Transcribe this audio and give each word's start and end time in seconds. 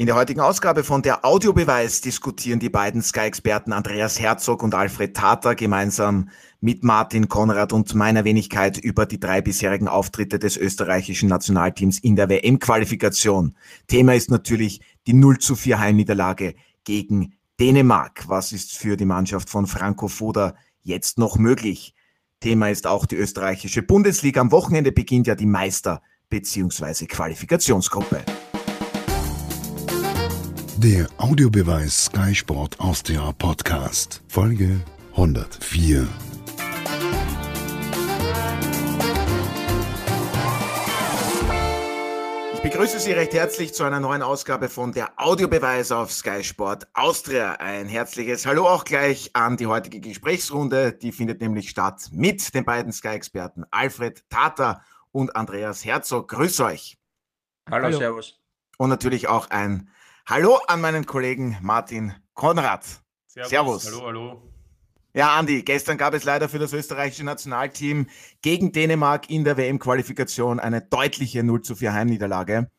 In 0.00 0.06
der 0.06 0.14
heutigen 0.14 0.38
Ausgabe 0.38 0.84
von 0.84 1.02
der 1.02 1.24
Audiobeweis 1.24 2.00
diskutieren 2.00 2.60
die 2.60 2.68
beiden 2.68 3.02
Sky-Experten 3.02 3.72
Andreas 3.72 4.20
Herzog 4.20 4.62
und 4.62 4.72
Alfred 4.72 5.16
Tata 5.16 5.54
gemeinsam 5.54 6.28
mit 6.60 6.84
Martin 6.84 7.28
Konrad 7.28 7.72
und 7.72 7.92
meiner 7.96 8.22
Wenigkeit 8.22 8.78
über 8.78 9.06
die 9.06 9.18
drei 9.18 9.40
bisherigen 9.40 9.88
Auftritte 9.88 10.38
des 10.38 10.56
österreichischen 10.56 11.28
Nationalteams 11.28 11.98
in 11.98 12.14
der 12.14 12.28
WM-Qualifikation. 12.28 13.56
Thema 13.88 14.14
ist 14.14 14.30
natürlich 14.30 14.82
die 15.08 15.14
0 15.14 15.38
zu 15.38 15.56
4 15.56 15.80
Heimniederlage 15.80 16.54
gegen 16.84 17.34
Dänemark. 17.58 18.28
Was 18.28 18.52
ist 18.52 18.78
für 18.78 18.96
die 18.96 19.04
Mannschaft 19.04 19.50
von 19.50 19.66
Franco 19.66 20.06
Foda 20.06 20.54
jetzt 20.84 21.18
noch 21.18 21.38
möglich? 21.38 21.96
Thema 22.38 22.70
ist 22.70 22.86
auch 22.86 23.04
die 23.04 23.16
österreichische 23.16 23.82
Bundesliga. 23.82 24.42
Am 24.42 24.52
Wochenende 24.52 24.92
beginnt 24.92 25.26
ja 25.26 25.34
die 25.34 25.46
Meister- 25.46 26.02
bzw. 26.28 27.06
Qualifikationsgruppe. 27.06 28.22
Der 30.80 31.08
Audiobeweis 31.16 32.04
Sky 32.04 32.32
Sport 32.32 32.78
Austria 32.78 33.32
Podcast, 33.32 34.22
Folge 34.28 34.80
104. 35.10 36.06
Ich 42.54 42.60
begrüße 42.60 43.00
Sie 43.00 43.10
recht 43.10 43.32
herzlich 43.34 43.74
zu 43.74 43.82
einer 43.82 43.98
neuen 43.98 44.22
Ausgabe 44.22 44.68
von 44.68 44.92
der 44.92 45.10
Audiobeweis 45.16 45.90
auf 45.90 46.12
Sky 46.12 46.44
Sport 46.44 46.86
Austria. 46.94 47.54
Ein 47.54 47.88
herzliches 47.88 48.46
Hallo 48.46 48.68
auch 48.68 48.84
gleich 48.84 49.30
an 49.32 49.56
die 49.56 49.66
heutige 49.66 49.98
Gesprächsrunde. 49.98 50.92
Die 50.92 51.10
findet 51.10 51.40
nämlich 51.40 51.70
statt 51.70 52.08
mit 52.12 52.54
den 52.54 52.64
beiden 52.64 52.92
Sky-Experten 52.92 53.64
Alfred 53.72 54.22
Tata 54.30 54.84
und 55.10 55.34
Andreas 55.34 55.84
Herzog. 55.84 56.28
Grüß 56.28 56.60
euch. 56.60 56.98
Hallo, 57.68 57.86
Hallo. 57.86 57.98
Servus. 57.98 58.38
Und 58.76 58.90
natürlich 58.90 59.26
auch 59.26 59.50
ein 59.50 59.90
Hallo 60.30 60.58
an 60.66 60.82
meinen 60.82 61.06
Kollegen 61.06 61.56
Martin 61.62 62.12
Konrad. 62.34 62.84
Servus. 63.28 63.48
Servus. 63.48 63.86
Hallo, 63.86 64.06
hallo. 64.08 64.42
Ja, 65.14 65.38
Andi, 65.38 65.62
gestern 65.62 65.96
gab 65.96 66.12
es 66.12 66.24
leider 66.24 66.50
für 66.50 66.58
das 66.58 66.74
österreichische 66.74 67.24
Nationalteam 67.24 68.08
gegen 68.42 68.70
Dänemark 68.70 69.30
in 69.30 69.44
der 69.44 69.56
WM-Qualifikation 69.56 70.60
eine 70.60 70.82
deutliche 70.82 71.42
0 71.42 71.62
zu 71.62 71.76
4 71.76 71.94
Heimniederlage. 71.94 72.70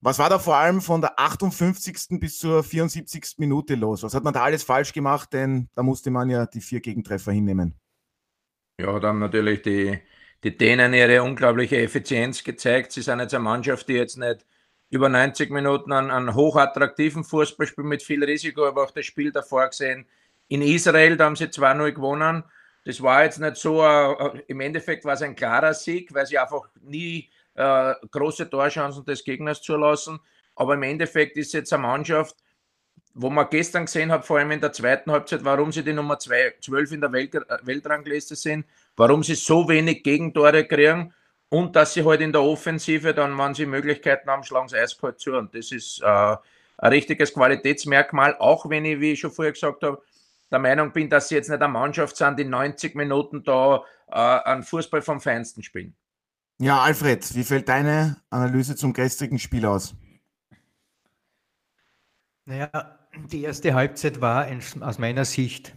Was 0.00 0.18
war 0.18 0.30
da 0.30 0.38
vor 0.38 0.56
allem 0.56 0.80
von 0.80 1.02
der 1.02 1.20
58. 1.20 2.18
bis 2.18 2.38
zur 2.38 2.64
74. 2.64 3.34
Minute 3.36 3.74
los? 3.74 4.02
Was 4.02 4.14
hat 4.14 4.24
man 4.24 4.32
da 4.32 4.44
alles 4.44 4.62
falsch 4.62 4.94
gemacht? 4.94 5.34
Denn 5.34 5.68
da 5.74 5.82
musste 5.82 6.10
man 6.10 6.30
ja 6.30 6.46
die 6.46 6.62
vier 6.62 6.80
Gegentreffer 6.80 7.32
hinnehmen. 7.32 7.78
Ja, 8.80 8.98
dann 8.98 9.18
natürlich 9.18 9.60
die, 9.60 9.98
die 10.42 10.56
Dänen 10.56 10.94
ihre 10.94 11.22
unglaubliche 11.22 11.76
Effizienz 11.82 12.42
gezeigt. 12.42 12.92
Sie 12.92 13.02
sind 13.02 13.20
jetzt 13.20 13.34
eine 13.34 13.44
Mannschaft, 13.44 13.90
die 13.90 13.92
jetzt 13.92 14.16
nicht 14.16 14.46
über 14.90 15.08
90 15.08 15.50
Minuten 15.50 15.92
einen, 15.92 16.10
einen 16.10 16.34
hochattraktiven 16.34 17.24
Fußballspiel 17.24 17.84
mit 17.84 18.02
viel 18.02 18.24
Risiko, 18.24 18.66
aber 18.66 18.84
auch 18.84 18.90
das 18.90 19.06
Spiel 19.06 19.32
davor 19.32 19.68
gesehen. 19.68 20.06
In 20.48 20.62
Israel, 20.62 21.16
da 21.16 21.26
haben 21.26 21.36
sie 21.36 21.44
2-0 21.44 21.92
gewonnen. 21.92 22.42
Das 22.84 23.02
war 23.02 23.24
jetzt 23.24 23.38
nicht 23.38 23.56
so, 23.56 23.84
äh, 23.84 24.42
im 24.46 24.60
Endeffekt 24.60 25.04
war 25.04 25.12
es 25.12 25.22
ein 25.22 25.36
klarer 25.36 25.74
Sieg, 25.74 26.14
weil 26.14 26.26
sie 26.26 26.38
einfach 26.38 26.68
nie 26.80 27.28
äh, 27.54 27.94
große 28.10 28.48
Torchancen 28.48 29.04
des 29.04 29.24
Gegners 29.24 29.60
zulassen. 29.60 30.18
Aber 30.56 30.74
im 30.74 30.82
Endeffekt 30.82 31.36
ist 31.36 31.52
jetzt 31.52 31.72
eine 31.72 31.82
Mannschaft, 31.82 32.36
wo 33.12 33.28
man 33.28 33.48
gestern 33.50 33.84
gesehen 33.84 34.10
hat, 34.10 34.24
vor 34.24 34.38
allem 34.38 34.52
in 34.52 34.60
der 34.60 34.72
zweiten 34.72 35.10
Halbzeit, 35.10 35.44
warum 35.44 35.70
sie 35.70 35.82
die 35.82 35.92
Nummer 35.92 36.18
2, 36.18 36.54
12 36.62 36.92
in 36.92 37.00
der 37.02 37.12
Welt, 37.12 37.34
äh, 37.34 37.40
Weltrangliste 37.62 38.36
sind, 38.36 38.64
warum 38.96 39.22
sie 39.22 39.34
so 39.34 39.68
wenig 39.68 40.02
Gegentore 40.02 40.64
kriegen 40.66 41.12
und 41.50 41.76
dass 41.76 41.94
sie 41.94 42.04
halt 42.04 42.20
in 42.20 42.32
der 42.32 42.42
Offensive 42.42 43.14
dann, 43.14 43.36
wenn 43.38 43.54
sie 43.54 43.66
Möglichkeiten 43.66 44.28
haben, 44.28 44.42
schlagen 44.44 44.68
sie 44.68 44.76
eiskalt 44.76 45.18
zu. 45.18 45.32
Und 45.32 45.54
das 45.54 45.72
ist 45.72 46.02
äh, 46.02 46.06
ein 46.06 46.92
richtiges 46.92 47.32
Qualitätsmerkmal, 47.32 48.36
auch 48.38 48.68
wenn 48.68 48.84
ich, 48.84 49.00
wie 49.00 49.12
ich 49.12 49.20
schon 49.20 49.30
vorher 49.30 49.52
gesagt 49.52 49.82
habe, 49.82 50.02
der 50.50 50.58
Meinung 50.58 50.92
bin, 50.92 51.10
dass 51.10 51.28
sie 51.28 51.36
jetzt 51.36 51.48
nicht 51.48 51.60
eine 51.60 51.72
Mannschaft 51.72 52.16
sind, 52.16 52.38
die 52.38 52.44
90 52.44 52.94
Minuten 52.94 53.44
da 53.44 53.84
äh, 54.08 54.14
einen 54.14 54.62
Fußball 54.62 55.02
vom 55.02 55.20
Feinsten 55.20 55.62
spielen. 55.62 55.94
Ja, 56.60 56.80
Alfred, 56.80 57.34
wie 57.34 57.44
fällt 57.44 57.68
deine 57.68 58.20
Analyse 58.30 58.74
zum 58.76 58.92
gestrigen 58.92 59.38
Spiel 59.38 59.64
aus? 59.64 59.94
Naja, 62.46 62.98
die 63.30 63.42
erste 63.42 63.74
Halbzeit 63.74 64.20
war 64.20 64.48
aus 64.80 64.98
meiner 64.98 65.24
Sicht 65.24 65.74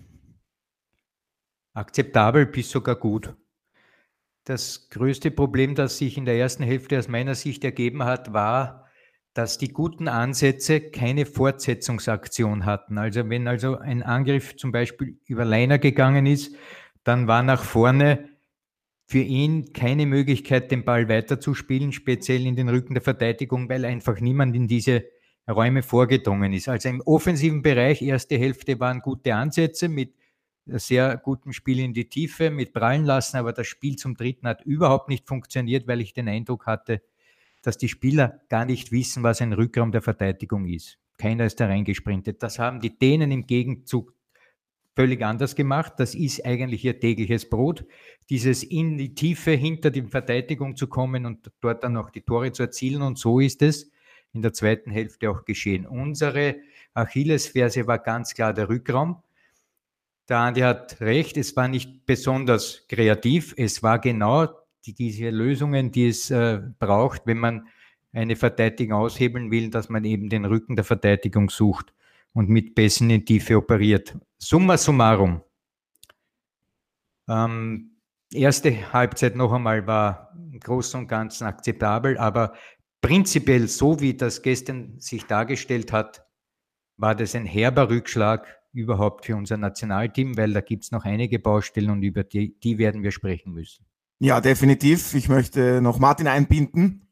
akzeptabel 1.74 2.46
bis 2.46 2.70
sogar 2.70 2.96
gut. 2.96 3.36
Das 4.44 4.90
größte 4.90 5.30
Problem, 5.32 5.76
das 5.76 5.98
sich 5.98 6.18
in 6.18 6.26
der 6.26 6.36
ersten 6.36 6.64
Hälfte 6.64 6.98
aus 6.98 7.08
meiner 7.08 7.36
Sicht 7.36 7.64
ergeben 7.64 8.04
hat, 8.04 8.34
war, 8.34 8.88
dass 9.34 9.58
die 9.58 9.70
guten 9.70 10.08
Ansätze 10.08 10.82
keine 10.82 11.26
Fortsetzungsaktion 11.26 12.66
hatten. 12.66 12.98
Also 12.98 13.30
wenn 13.30 13.48
also 13.48 13.78
ein 13.78 14.04
Angriff 14.04 14.56
zum 14.58 14.72
Beispiel 14.72 15.20
über 15.26 15.46
Leiner 15.46 15.80
gegangen 15.80 16.26
ist, 16.26 16.56
dann 17.04 17.28
war 17.28 17.44
nach 17.44 17.64
vorne 17.64 18.30
für 19.06 19.20
ihn 19.20 19.74
keine 19.74 20.06
Möglichkeit, 20.06 20.72
den 20.72 20.86
Ball 20.86 21.08
weiterzuspielen, 21.08 21.92
speziell 21.92 22.46
in 22.46 22.56
den 22.56 22.70
Rücken 22.70 22.94
der 22.94 23.04
Verteidigung, 23.04 23.70
weil 23.70 23.86
einfach 23.86 24.20
niemand 24.20 24.56
in 24.56 24.68
diese 24.68 25.04
Räume 25.50 25.84
vorgedrungen 25.84 26.54
ist. 26.54 26.70
Also 26.70 26.90
im 26.90 27.02
offensiven 27.02 27.62
Bereich, 27.62 28.02
erste 28.02 28.38
Hälfte 28.38 28.80
waren 28.80 29.02
gute 29.02 29.36
Ansätze 29.36 29.90
mit 29.90 30.14
sehr 30.66 31.18
gutem 31.18 31.54
Spiel 31.54 31.80
in 31.80 31.94
die 31.94 32.10
Tiefe 32.10 32.50
mit 32.52 32.74
prallen 32.74 33.06
lassen, 33.06 33.38
aber 33.38 33.54
das 33.54 33.68
Spiel 33.68 33.96
zum 33.96 34.16
dritten 34.16 34.48
hat 34.48 34.64
überhaupt 34.64 35.10
nicht 35.10 35.28
funktioniert, 35.28 35.88
weil 35.88 36.02
ich 36.02 36.14
den 36.14 36.28
Eindruck 36.28 36.66
hatte, 36.66 37.02
dass 37.62 37.78
die 37.78 37.90
Spieler 37.90 38.42
gar 38.50 38.66
nicht 38.66 38.92
wissen, 38.92 39.24
was 39.24 39.42
ein 39.42 39.54
Rückraum 39.54 39.92
der 39.92 40.02
Verteidigung 40.02 40.66
ist. 40.68 40.98
Keiner 41.18 41.46
ist 41.46 41.60
da 41.60 41.68
reingesprintet. 41.68 42.42
Das 42.42 42.58
haben 42.58 42.80
die 42.80 42.98
Dänen 42.98 43.32
im 43.32 43.46
Gegenzug 43.46 44.14
völlig 44.96 45.24
anders 45.24 45.56
gemacht. 45.56 45.94
Das 45.98 46.16
ist 46.16 46.46
eigentlich 46.46 46.84
ihr 46.84 47.00
tägliches 47.00 47.50
Brot. 47.50 47.86
Dieses 48.30 48.64
in 48.64 48.98
die 48.98 49.14
Tiefe 49.14 49.52
hinter 49.52 49.92
die 49.92 50.04
Verteidigung 50.04 50.76
zu 50.76 50.88
kommen 50.88 51.26
und 51.26 51.52
dort 51.62 51.84
dann 51.84 51.94
noch 51.94 52.10
die 52.10 52.22
Tore 52.22 52.52
zu 52.52 52.64
erzielen. 52.64 53.02
Und 53.02 53.20
so 53.20 53.40
ist 53.40 53.62
es 53.62 53.92
in 54.34 54.42
der 54.42 54.54
zweiten 54.54 54.92
Hälfte 54.92 55.30
auch 55.30 55.46
geschehen. 55.46 55.86
Unsere 55.86 56.56
Achillesferse 56.94 57.88
war 57.88 58.00
ganz 58.00 58.34
klar 58.34 58.54
der 58.54 58.70
Rückraum. 58.70 59.22
Der 60.30 60.38
Andi 60.38 60.62
hat 60.62 61.02
recht, 61.02 61.38
es 61.38 61.56
war 61.56 61.68
nicht 61.68 62.06
besonders 62.06 62.86
kreativ. 62.88 63.54
Es 63.58 63.84
war 63.84 64.00
genau 64.00 64.48
die, 64.86 64.94
diese 64.94 65.30
Lösungen, 65.30 65.92
die 65.92 66.08
es 66.08 66.32
äh, 66.32 66.62
braucht, 66.80 67.26
wenn 67.26 67.38
man 67.38 67.68
eine 68.14 68.36
Verteidigung 68.36 68.98
aushebeln 68.98 69.52
will, 69.52 69.70
dass 69.70 69.90
man 69.90 70.04
eben 70.04 70.30
den 70.30 70.46
Rücken 70.46 70.76
der 70.76 70.86
Verteidigung 70.86 71.50
sucht 71.50 71.94
und 72.34 72.50
mit 72.50 72.76
Pässen 72.76 73.10
in 73.10 73.26
Tiefe 73.26 73.58
operiert. 73.58 74.18
Summa 74.38 74.78
summarum. 74.78 75.42
Ähm, 77.30 77.98
erste 78.34 78.92
Halbzeit 78.92 79.36
noch 79.36 79.54
einmal 79.54 79.88
war 79.88 80.34
im 80.36 80.60
Großen 80.60 81.00
und 81.00 81.08
Ganzen 81.08 81.46
akzeptabel, 81.46 82.18
aber 82.18 82.54
prinzipiell 83.02 83.68
so 83.68 84.00
wie 84.00 84.16
das 84.16 84.42
gestern 84.42 85.00
sich 85.00 85.26
dargestellt 85.26 85.92
hat, 85.92 86.26
war 86.98 87.16
das 87.16 87.36
ein 87.36 87.46
herber 87.46 87.90
Rückschlag 87.90 88.61
überhaupt 88.74 89.26
für 89.26 89.36
unser 89.36 89.58
Nationalteam, 89.58 90.38
weil 90.38 90.54
da 90.54 90.62
gibt 90.62 90.84
es 90.84 90.92
noch 90.92 91.06
einige 91.06 91.40
Baustellen 91.40 91.90
und 91.90 92.04
über 92.04 92.24
die, 92.24 92.58
die 92.60 92.78
werden 92.78 93.04
wir 93.04 93.12
sprechen 93.12 93.54
müssen. 93.54 93.86
Ja, 94.20 94.40
definitiv. 94.40 95.14
Ich 95.14 95.30
möchte 95.30 95.82
noch 95.82 96.00
Martin 96.00 96.28
einbinden. 96.28 97.08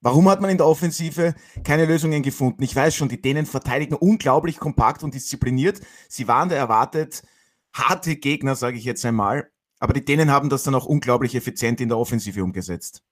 Warum 0.00 0.28
hat 0.28 0.40
man 0.40 0.50
in 0.50 0.56
der 0.56 0.66
Offensive 0.66 1.34
keine 1.62 1.84
Lösungen 1.84 2.22
gefunden? 2.22 2.62
Ich 2.62 2.74
weiß 2.74 2.94
schon, 2.94 3.08
die 3.08 3.22
Dänen 3.22 3.46
verteidigen 3.46 3.94
unglaublich 3.94 4.58
kompakt 4.58 5.02
und 5.04 5.14
diszipliniert. 5.14 5.80
Sie 6.08 6.26
waren 6.26 6.48
da 6.48 6.56
erwartet 6.56 7.22
harte 7.72 8.16
Gegner, 8.16 8.54
sage 8.54 8.76
ich 8.76 8.84
jetzt 8.84 9.04
einmal. 9.04 9.50
Aber 9.78 9.92
die 9.92 10.04
Dänen 10.04 10.30
haben 10.30 10.48
das 10.48 10.62
dann 10.62 10.74
auch 10.74 10.86
unglaublich 10.86 11.34
effizient 11.34 11.80
in 11.80 11.88
der 11.88 11.98
Offensive 11.98 12.42
umgesetzt. 12.42 13.02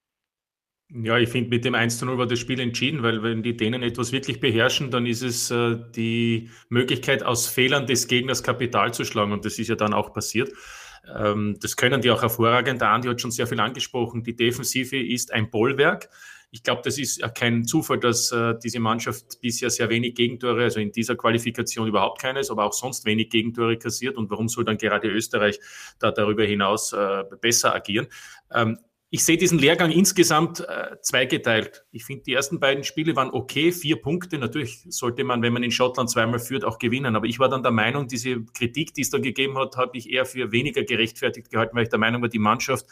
Ja, 0.93 1.19
ich 1.19 1.29
finde, 1.29 1.51
mit 1.51 1.65
dem 1.65 1.77
1 1.77 1.99
zu 1.99 2.07
0 2.07 2.19
war 2.19 2.27
das 2.27 2.41
Spiel 2.41 2.59
entschieden, 2.59 3.05
weil 3.05 3.23
wenn 3.23 3.45
die 3.45 3.57
Dänen 3.57 3.85
etwas 3.85 4.11
wirklich 4.11 4.41
beherrschen, 4.41 4.91
dann 4.91 5.07
ist 5.07 5.23
es 5.23 5.49
äh, 5.51 5.77
die 5.95 6.51
Möglichkeit, 6.69 7.23
aus 7.23 7.47
Fehlern 7.47 7.87
des 7.87 8.09
Gegners 8.09 8.43
Kapital 8.43 8.93
zu 8.93 9.05
schlagen. 9.05 9.31
Und 9.31 9.45
das 9.45 9.61
ist 9.61 9.69
ja 9.69 9.77
dann 9.77 9.95
auch 9.95 10.13
passiert. 10.13 10.51
Ähm, 11.17 11.57
das 11.61 11.77
können 11.77 12.01
die 12.01 12.11
auch 12.11 12.23
hervorragend. 12.23 12.81
Der 12.81 12.91
Andi 12.91 13.07
hat 13.07 13.21
schon 13.21 13.31
sehr 13.31 13.47
viel 13.47 13.61
angesprochen. 13.61 14.25
Die 14.25 14.35
Defensive 14.35 14.97
ist 14.97 15.33
ein 15.33 15.49
Bollwerk. 15.49 16.09
Ich 16.51 16.65
glaube, 16.65 16.83
das 16.85 16.99
ist 16.99 17.23
kein 17.37 17.65
Zufall, 17.65 18.01
dass 18.01 18.33
äh, 18.33 18.55
diese 18.61 18.81
Mannschaft 18.81 19.41
bisher 19.41 19.71
sehr 19.71 19.89
wenig 19.91 20.17
Gegentore, 20.17 20.65
also 20.65 20.81
in 20.81 20.91
dieser 20.91 21.15
Qualifikation 21.15 21.87
überhaupt 21.87 22.21
keines, 22.21 22.51
aber 22.51 22.65
auch 22.65 22.73
sonst 22.73 23.05
wenig 23.05 23.31
Gegentore 23.31 23.77
kassiert. 23.79 24.17
Und 24.17 24.29
warum 24.31 24.49
soll 24.49 24.65
dann 24.65 24.77
gerade 24.77 25.07
Österreich 25.09 25.61
da 26.01 26.11
darüber 26.11 26.43
hinaus 26.43 26.93
äh, 26.93 27.23
besser 27.41 27.73
agieren? 27.77 28.09
Ähm, 28.53 28.79
ich 29.13 29.25
sehe 29.25 29.37
diesen 29.37 29.59
Lehrgang 29.59 29.91
insgesamt 29.91 30.61
äh, 30.61 30.97
zweigeteilt. 31.03 31.85
Ich 31.91 32.05
finde, 32.05 32.23
die 32.23 32.33
ersten 32.33 32.61
beiden 32.61 32.85
Spiele 32.85 33.17
waren 33.17 33.31
okay, 33.31 33.73
vier 33.73 34.01
Punkte. 34.01 34.39
Natürlich 34.39 34.85
sollte 34.89 35.25
man, 35.25 35.43
wenn 35.43 35.53
man 35.53 35.65
in 35.65 35.73
Schottland 35.73 36.09
zweimal 36.09 36.39
führt, 36.39 36.65
auch 36.65 36.79
gewinnen. 36.79 37.17
Aber 37.17 37.27
ich 37.27 37.41
war 37.41 37.49
dann 37.49 37.65
der 37.65 37.73
Meinung, 37.73 38.07
diese 38.07 38.45
Kritik, 38.55 38.95
die 38.95 39.01
es 39.01 39.11
da 39.11 39.19
gegeben 39.19 39.59
hat, 39.59 39.77
habe 39.77 39.99
ich 39.99 40.09
eher 40.09 40.27
für 40.27 40.53
weniger 40.53 40.85
gerechtfertigt 40.85 41.51
gehalten, 41.51 41.75
weil 41.75 41.83
ich 41.83 41.89
der 41.89 41.99
Meinung 41.99 42.23
war, 42.23 42.29
die 42.29 42.39
Mannschaft 42.39 42.87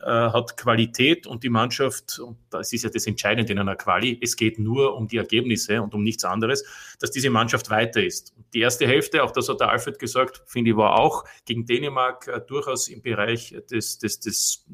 äh, 0.00 0.06
hat 0.06 0.56
Qualität 0.56 1.26
und 1.26 1.42
die 1.42 1.48
Mannschaft, 1.48 2.20
und 2.20 2.38
das 2.50 2.72
ist 2.72 2.84
ja 2.84 2.90
das 2.90 3.08
Entscheidende 3.08 3.52
in 3.52 3.58
einer 3.58 3.74
Quali, 3.74 4.16
es 4.22 4.36
geht 4.36 4.60
nur 4.60 4.96
um 4.96 5.08
die 5.08 5.16
Ergebnisse 5.16 5.82
und 5.82 5.92
um 5.92 6.04
nichts 6.04 6.24
anderes, 6.24 6.64
dass 7.00 7.10
diese 7.10 7.30
Mannschaft 7.30 7.70
weiter 7.70 8.00
ist. 8.02 8.32
Die 8.52 8.60
erste 8.60 8.86
Hälfte, 8.86 9.24
auch 9.24 9.32
das 9.32 9.48
hat 9.48 9.58
der 9.58 9.70
Alfred 9.70 9.98
gesagt, 9.98 10.42
finde 10.46 10.70
ich, 10.70 10.76
war 10.76 11.00
auch 11.00 11.24
gegen 11.46 11.66
Dänemark 11.66 12.28
äh, 12.28 12.40
durchaus 12.46 12.88
im 12.88 13.02
Bereich 13.02 13.56
des, 13.70 13.98
des, 13.98 14.20
des 14.20 14.64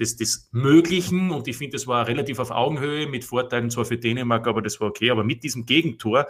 des, 0.00 0.16
des 0.16 0.48
Möglichen 0.50 1.30
und 1.30 1.46
ich 1.46 1.56
finde, 1.56 1.76
das 1.76 1.86
war 1.86 2.08
relativ 2.08 2.38
auf 2.38 2.50
Augenhöhe 2.50 3.06
mit 3.06 3.24
Vorteilen 3.24 3.70
zwar 3.70 3.84
für 3.84 3.98
Dänemark, 3.98 4.46
aber 4.46 4.62
das 4.62 4.80
war 4.80 4.88
okay. 4.88 5.10
Aber 5.10 5.22
mit 5.22 5.44
diesem 5.44 5.66
Gegentor 5.66 6.26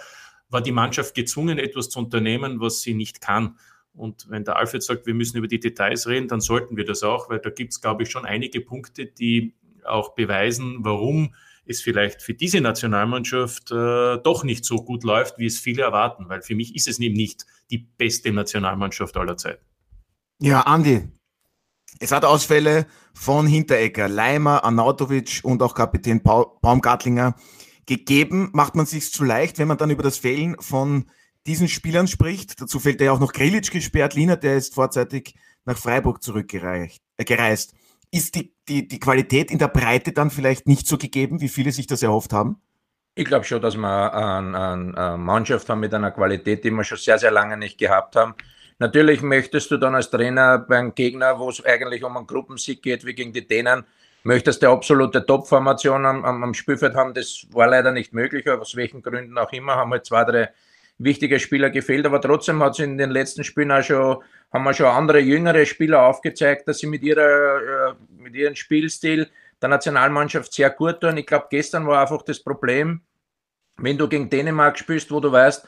war 0.49 0.61
die 0.61 0.73
Mannschaft 0.73 1.15
gezwungen, 1.15 1.59
etwas 1.59 1.89
zu 1.89 2.01
unternehmen, 2.01 2.61
was 2.61 2.83
sie 2.83 2.95
nicht 2.95 3.21
kann. 3.21 3.57
Und 3.95 4.27
wenn 4.29 4.45
der 4.45 4.57
Alfred 4.57 4.83
sagt, 4.83 5.07
wir 5.07 5.15
müssen 5.15 5.39
über 5.39 5.47
die 5.47 5.61
Details 5.61 6.07
reden, 6.09 6.29
dann 6.29 6.41
sollten 6.41 6.77
wir 6.77 6.85
das 6.85 7.03
auch, 7.03 7.31
weil 7.31 7.39
da 7.39 7.51
gibt 7.51 7.73
es, 7.73 7.81
glaube 7.81 8.03
ich, 8.03 8.11
schon 8.11 8.25
einige 8.25 8.61
Punkte, 8.61 9.07
die 9.07 9.55
auch 9.85 10.15
beweisen, 10.15 10.79
warum 10.81 11.35
es 11.65 11.81
vielleicht 11.81 12.23
für 12.23 12.35
diese 12.35 12.61
Nationalmannschaft 12.61 13.71
äh, 13.71 14.19
doch 14.19 14.43
nicht 14.43 14.65
so 14.65 14.77
gut 14.77 15.05
läuft, 15.05 15.39
wie 15.39 15.47
es 15.47 15.61
viele 15.61 15.83
erwarten. 15.83 16.29
Weil 16.29 16.43
für 16.43 16.57
mich 16.57 16.75
ist 16.75 16.89
es 16.89 16.99
eben 16.99 17.15
nicht 17.15 17.47
die 17.71 17.79
beste 17.79 18.33
Nationalmannschaft 18.33 19.17
aller 19.17 19.37
Zeiten. 19.37 19.65
Ja, 20.41 20.63
Andi, 20.63 21.09
es 22.01 22.13
hat 22.13 22.25
Ausfälle 22.25 22.87
von 23.13 23.47
Hinteregger, 23.47 24.09
Leimer, 24.09 24.65
Arnautovic 24.65 25.41
und 25.43 25.63
auch 25.63 25.75
Kapitän 25.75 26.23
Baumgartlinger 26.23 27.35
gegeben. 27.87 28.49
Macht 28.53 28.75
man 28.75 28.87
sich 28.87 29.13
zu 29.13 29.23
leicht, 29.23 29.59
wenn 29.59 29.69
man 29.69 29.77
dann 29.77 29.91
über 29.91 30.03
das 30.03 30.17
Fehlen 30.17 30.57
von 30.59 31.11
diesen 31.47 31.69
Spielern 31.69 32.09
spricht? 32.09 32.61
Dazu 32.61 32.81
fällt 32.81 33.03
ja 33.03 33.13
auch 33.13 33.21
noch 33.21 33.35
Grilic 33.35 33.71
gesperrt. 33.71 34.15
Lina, 34.15 34.37
der 34.37 34.57
ist 34.57 34.75
vorzeitig 34.75 35.35
nach 35.67 35.77
Freiburg 35.77 36.23
zurückgereist. 36.23 37.03
Äh, 37.19 37.55
ist 38.13 38.35
die, 38.35 38.55
die, 38.67 38.89
die 38.89 38.99
Qualität 38.99 39.51
in 39.51 39.59
der 39.59 39.69
Breite 39.69 40.13
dann 40.13 40.31
vielleicht 40.31 40.67
nicht 40.67 40.87
so 40.87 40.97
gegeben, 40.97 41.41
wie 41.43 41.49
viele 41.49 41.71
sich 41.71 41.87
das 41.87 42.03
erhofft 42.03 42.33
haben? 42.33 42.61
Ich 43.15 43.27
glaube 43.27 43.45
schon, 43.45 43.61
dass 43.61 43.77
wir 43.77 44.15
eine, 44.15 44.95
eine 44.97 45.19
Mannschaft 45.19 45.69
haben 45.69 45.81
mit 45.81 45.93
einer 45.93 46.11
Qualität, 46.11 46.65
die 46.65 46.71
wir 46.71 46.83
schon 46.83 46.97
sehr, 46.97 47.19
sehr 47.19 47.31
lange 47.31 47.59
nicht 47.59 47.77
gehabt 47.77 48.17
haben. 48.17 48.35
Natürlich 48.81 49.21
möchtest 49.21 49.71
du 49.71 49.77
dann 49.77 49.95
als 49.95 50.09
Trainer 50.09 50.59
beim 50.59 50.95
Gegner, 50.95 51.39
wo 51.39 51.51
es 51.51 51.63
eigentlich 51.63 52.03
um 52.03 52.17
einen 52.17 52.27
Gruppensieg 52.27 52.83
geht, 52.83 53.05
wie 53.05 53.15
gegen 53.15 53.31
die 53.31 53.47
Dänen, 53.47 53.85
möchtest 54.23 54.63
du 54.63 54.71
absolute 54.71 55.25
Top-Formation 55.27 56.07
am, 56.07 56.25
am, 56.25 56.43
am, 56.43 56.55
Spielfeld 56.55 56.95
haben. 56.95 57.13
Das 57.13 57.47
war 57.53 57.69
leider 57.69 57.93
nicht 57.93 58.15
möglich, 58.15 58.49
aus 58.49 58.75
welchen 58.75 59.03
Gründen 59.03 59.37
auch 59.37 59.53
immer, 59.53 59.77
haben 59.77 59.91
halt 59.93 60.07
zwei, 60.07 60.25
drei 60.25 60.49
wichtige 60.97 61.39
Spieler 61.39 61.69
gefehlt, 61.69 62.07
aber 62.07 62.23
trotzdem 62.23 62.63
hat 62.63 62.73
es 62.73 62.79
in 62.79 62.97
den 62.97 63.11
letzten 63.11 63.45
Spielen 63.45 63.71
auch 63.71 63.83
schon, 63.83 64.23
haben 64.51 64.65
wir 64.65 64.73
schon 64.73 64.87
andere 64.87 65.21
jüngere 65.21 65.67
Spieler 65.67 66.03
aufgezeigt, 66.03 66.67
dass 66.67 66.79
sie 66.79 66.87
mit 66.87 67.03
ihrer, 67.03 67.91
äh, 67.91 67.95
mit 68.17 68.35
ihrem 68.35 68.55
Spielstil 68.55 69.29
der 69.61 69.69
Nationalmannschaft 69.69 70.55
sehr 70.55 70.71
gut 70.71 71.03
tun. 71.03 71.19
Ich 71.19 71.27
glaube, 71.27 71.49
gestern 71.51 71.87
war 71.87 72.01
einfach 72.01 72.23
das 72.23 72.43
Problem, 72.43 73.03
wenn 73.77 73.99
du 73.99 74.09
gegen 74.09 74.31
Dänemark 74.31 74.79
spielst, 74.79 75.11
wo 75.11 75.21
du 75.21 75.31
weißt, 75.31 75.67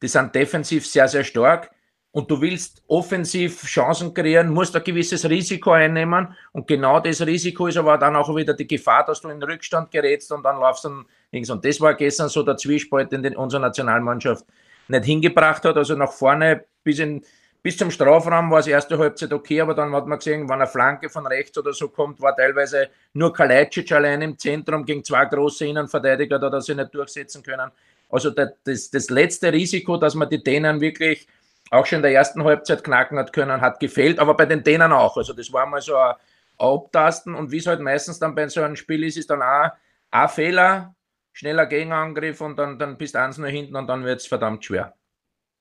die 0.00 0.08
sind 0.08 0.34
defensiv 0.34 0.86
sehr, 0.86 1.08
sehr 1.08 1.24
stark 1.24 1.73
und 2.14 2.30
du 2.30 2.40
willst 2.40 2.80
offensiv 2.86 3.64
Chancen 3.64 4.14
kreieren, 4.14 4.48
musst 4.48 4.76
ein 4.76 4.84
gewisses 4.84 5.28
Risiko 5.28 5.72
einnehmen 5.72 6.28
und 6.52 6.68
genau 6.68 7.00
das 7.00 7.20
Risiko 7.26 7.66
ist 7.66 7.76
aber 7.76 7.98
dann 7.98 8.14
auch 8.14 8.34
wieder 8.36 8.54
die 8.54 8.68
Gefahr, 8.68 9.04
dass 9.04 9.20
du 9.20 9.30
in 9.30 9.42
Rückstand 9.42 9.90
gerätst 9.90 10.30
und 10.30 10.44
dann 10.44 10.60
laufst 10.60 10.84
dann 10.84 11.06
links. 11.32 11.50
Und 11.50 11.64
das 11.64 11.80
war 11.80 11.94
gestern 11.94 12.28
so 12.28 12.44
der 12.44 12.56
Zwiespalt, 12.56 13.10
den 13.10 13.34
unsere 13.34 13.60
Nationalmannschaft 13.62 14.44
nicht 14.86 15.04
hingebracht 15.04 15.64
hat. 15.64 15.76
Also 15.76 15.96
nach 15.96 16.12
vorne 16.12 16.64
bis, 16.84 17.00
in, 17.00 17.20
bis 17.64 17.76
zum 17.76 17.90
Strafraum 17.90 18.48
war 18.48 18.60
es 18.60 18.68
erste 18.68 18.96
Halbzeit 18.96 19.32
okay, 19.32 19.60
aber 19.60 19.74
dann 19.74 19.92
hat 19.92 20.06
man 20.06 20.18
gesehen, 20.20 20.48
wenn 20.48 20.52
eine 20.52 20.68
Flanke 20.68 21.08
von 21.08 21.26
rechts 21.26 21.58
oder 21.58 21.72
so 21.72 21.88
kommt, 21.88 22.20
war 22.20 22.36
teilweise 22.36 22.90
nur 23.14 23.32
Kalajdzic 23.32 23.90
allein 23.90 24.22
im 24.22 24.38
Zentrum 24.38 24.84
gegen 24.84 25.02
zwei 25.02 25.24
große 25.24 25.66
Innenverteidiger, 25.66 26.38
da 26.38 26.48
dass 26.48 26.66
sie 26.66 26.76
nicht 26.76 26.94
durchsetzen 26.94 27.42
können. 27.42 27.72
Also 28.08 28.30
das, 28.30 28.90
das 28.90 29.10
letzte 29.10 29.52
Risiko, 29.52 29.96
dass 29.96 30.14
man 30.14 30.30
die 30.30 30.44
Dänen 30.44 30.80
wirklich 30.80 31.26
auch 31.70 31.86
schon 31.86 31.96
in 31.96 32.02
der 32.02 32.12
ersten 32.12 32.44
Halbzeit 32.44 32.84
knacken 32.84 33.18
hat 33.18 33.32
können, 33.32 33.60
hat 33.60 33.80
gefehlt, 33.80 34.18
aber 34.18 34.34
bei 34.34 34.46
den 34.46 34.62
Dänen 34.62 34.92
auch. 34.92 35.16
Also 35.16 35.32
das 35.32 35.52
war 35.52 35.66
mal 35.66 35.80
so 35.80 35.96
ein 35.96 36.14
Abtasten 36.58 37.34
und 37.34 37.50
wie 37.50 37.58
es 37.58 37.66
halt 37.66 37.80
meistens 37.80 38.18
dann 38.18 38.34
bei 38.34 38.48
so 38.48 38.62
einem 38.62 38.76
Spiel 38.76 39.04
ist, 39.04 39.16
ist 39.16 39.30
dann 39.30 39.42
auch 39.42 39.70
ein 40.10 40.28
Fehler, 40.28 40.94
schneller 41.32 41.66
Gegenangriff 41.66 42.40
und 42.40 42.56
dann, 42.56 42.78
dann 42.78 42.96
bist 42.96 43.14
du 43.14 43.20
eins 43.20 43.38
nur 43.38 43.48
hinten 43.48 43.76
und 43.76 43.86
dann 43.86 44.04
wird 44.04 44.20
es 44.20 44.26
verdammt 44.26 44.64
schwer. 44.64 44.94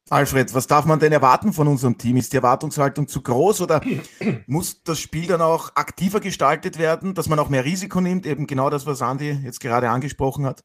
Alfred, 0.10 0.54
was 0.54 0.68
darf 0.68 0.86
man 0.86 1.00
denn 1.00 1.14
erwarten 1.14 1.54
von 1.54 1.68
unserem 1.68 1.98
Team? 1.98 2.18
Ist 2.18 2.34
die 2.34 2.38
Erwartungshaltung 2.38 3.08
zu 3.08 3.22
groß 3.22 3.62
oder 3.62 3.82
muss 4.48 4.84
das 4.84 5.00
Spiel 5.00 5.28
dann 5.28 5.42
auch 5.42 5.76
aktiver 5.76 6.20
gestaltet 6.20 6.78
werden, 6.78 7.16
dass 7.16 7.30
man 7.30 7.40
auch 7.40 7.50
mehr 7.50 7.64
Risiko 7.64 8.02
nimmt? 8.02 8.26
Eben 8.26 8.46
genau 8.46 8.70
das, 8.70 8.86
was 8.86 9.02
Andi 9.02 9.32
jetzt 9.44 9.62
gerade 9.62 9.90
angesprochen 9.90 10.46
hat. 10.46 10.64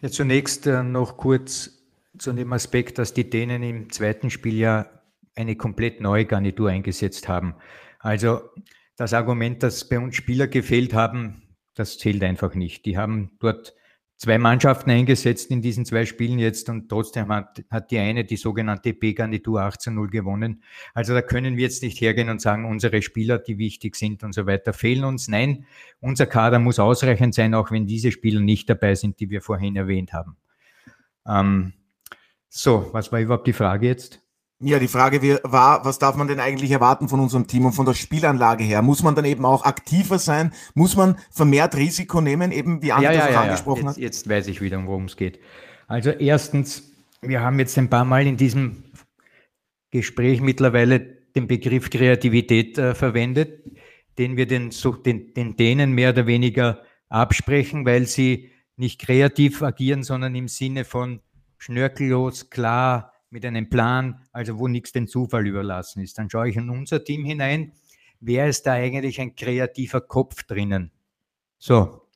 Ja, 0.00 0.10
zunächst 0.10 0.66
äh, 0.66 0.82
noch 0.82 1.18
kurz 1.18 1.83
zu 2.18 2.32
dem 2.32 2.52
Aspekt, 2.52 2.98
dass 2.98 3.14
die 3.14 3.28
Dänen 3.28 3.62
im 3.62 3.90
zweiten 3.90 4.30
Spiel 4.30 4.54
ja 4.54 4.90
eine 5.36 5.56
komplett 5.56 6.00
neue 6.00 6.24
Garnitur 6.26 6.70
eingesetzt 6.70 7.28
haben. 7.28 7.54
Also 7.98 8.42
das 8.96 9.12
Argument, 9.12 9.62
dass 9.62 9.88
bei 9.88 9.98
uns 9.98 10.14
Spieler 10.14 10.46
gefehlt 10.46 10.94
haben, 10.94 11.42
das 11.74 11.98
zählt 11.98 12.22
einfach 12.22 12.54
nicht. 12.54 12.86
Die 12.86 12.96
haben 12.96 13.32
dort 13.40 13.74
zwei 14.16 14.38
Mannschaften 14.38 14.90
eingesetzt 14.90 15.50
in 15.50 15.60
diesen 15.60 15.84
zwei 15.84 16.06
Spielen 16.06 16.38
jetzt 16.38 16.68
und 16.68 16.88
trotzdem 16.88 17.28
hat, 17.28 17.64
hat 17.70 17.90
die 17.90 17.98
eine 17.98 18.24
die 18.24 18.36
sogenannte 18.36 18.92
B-Garnitur 18.94 19.60
18-0 19.62 20.08
gewonnen. 20.08 20.62
Also 20.94 21.14
da 21.14 21.22
können 21.22 21.56
wir 21.56 21.64
jetzt 21.64 21.82
nicht 21.82 22.00
hergehen 22.00 22.28
und 22.28 22.40
sagen, 22.40 22.64
unsere 22.64 23.02
Spieler, 23.02 23.38
die 23.38 23.58
wichtig 23.58 23.96
sind 23.96 24.22
und 24.22 24.32
so 24.32 24.46
weiter, 24.46 24.72
fehlen 24.72 25.04
uns. 25.04 25.28
Nein, 25.28 25.66
unser 26.00 26.26
Kader 26.26 26.60
muss 26.60 26.78
ausreichend 26.78 27.34
sein, 27.34 27.54
auch 27.54 27.70
wenn 27.70 27.86
diese 27.86 28.12
Spieler 28.12 28.40
nicht 28.40 28.70
dabei 28.70 28.94
sind, 28.94 29.18
die 29.18 29.30
wir 29.30 29.42
vorhin 29.42 29.74
erwähnt 29.76 30.12
haben. 30.12 30.36
Ähm, 31.26 31.72
so, 32.56 32.88
was 32.92 33.10
war 33.10 33.18
überhaupt 33.18 33.48
die 33.48 33.52
Frage 33.52 33.88
jetzt? 33.88 34.20
Ja, 34.60 34.78
die 34.78 34.86
Frage 34.86 35.40
war, 35.42 35.84
was 35.84 35.98
darf 35.98 36.14
man 36.14 36.28
denn 36.28 36.38
eigentlich 36.38 36.70
erwarten 36.70 37.08
von 37.08 37.18
unserem 37.18 37.48
Team 37.48 37.66
und 37.66 37.72
von 37.72 37.84
der 37.84 37.94
Spielanlage 37.94 38.62
her? 38.62 38.80
Muss 38.80 39.02
man 39.02 39.16
dann 39.16 39.24
eben 39.24 39.44
auch 39.44 39.64
aktiver 39.64 40.20
sein? 40.20 40.52
Muss 40.74 40.94
man 40.94 41.18
vermehrt 41.32 41.76
Risiko 41.76 42.20
nehmen, 42.20 42.52
eben 42.52 42.80
wie 42.80 42.92
André 42.92 43.02
ja, 43.02 43.12
ja, 43.12 43.30
ja, 43.30 43.40
angesprochen 43.42 43.86
jetzt, 43.86 43.88
hat? 43.88 43.96
Jetzt 43.96 44.28
weiß 44.28 44.46
ich 44.46 44.60
wieder, 44.60 44.80
worum 44.86 45.06
es 45.06 45.16
geht. 45.16 45.40
Also 45.88 46.10
erstens, 46.10 46.92
wir 47.22 47.40
haben 47.40 47.58
jetzt 47.58 47.76
ein 47.76 47.90
paar 47.90 48.04
Mal 48.04 48.24
in 48.24 48.36
diesem 48.36 48.84
Gespräch 49.90 50.40
mittlerweile 50.40 51.00
den 51.34 51.48
Begriff 51.48 51.90
Kreativität 51.90 52.78
äh, 52.78 52.94
verwendet, 52.94 53.64
den 54.16 54.36
wir 54.36 54.46
den, 54.46 54.70
den, 55.04 55.34
den 55.34 55.56
Dänen 55.56 55.90
mehr 55.90 56.10
oder 56.10 56.28
weniger 56.28 56.82
absprechen, 57.08 57.84
weil 57.84 58.06
sie 58.06 58.52
nicht 58.76 59.00
kreativ 59.00 59.60
agieren, 59.60 60.04
sondern 60.04 60.36
im 60.36 60.46
Sinne 60.46 60.84
von 60.84 61.18
schnörkellos, 61.58 62.50
klar, 62.50 63.12
mit 63.30 63.44
einem 63.44 63.68
Plan, 63.68 64.20
also 64.32 64.58
wo 64.58 64.68
nichts 64.68 64.92
den 64.92 65.08
Zufall 65.08 65.46
überlassen 65.46 66.02
ist. 66.02 66.18
Dann 66.18 66.30
schaue 66.30 66.48
ich 66.48 66.56
in 66.56 66.70
unser 66.70 67.04
Team 67.04 67.24
hinein. 67.24 67.72
Wer 68.20 68.48
ist 68.48 68.64
da 68.66 68.72
eigentlich 68.72 69.20
ein 69.20 69.34
kreativer 69.34 70.00
Kopf 70.00 70.44
drinnen? 70.44 70.92
So, 71.58 72.08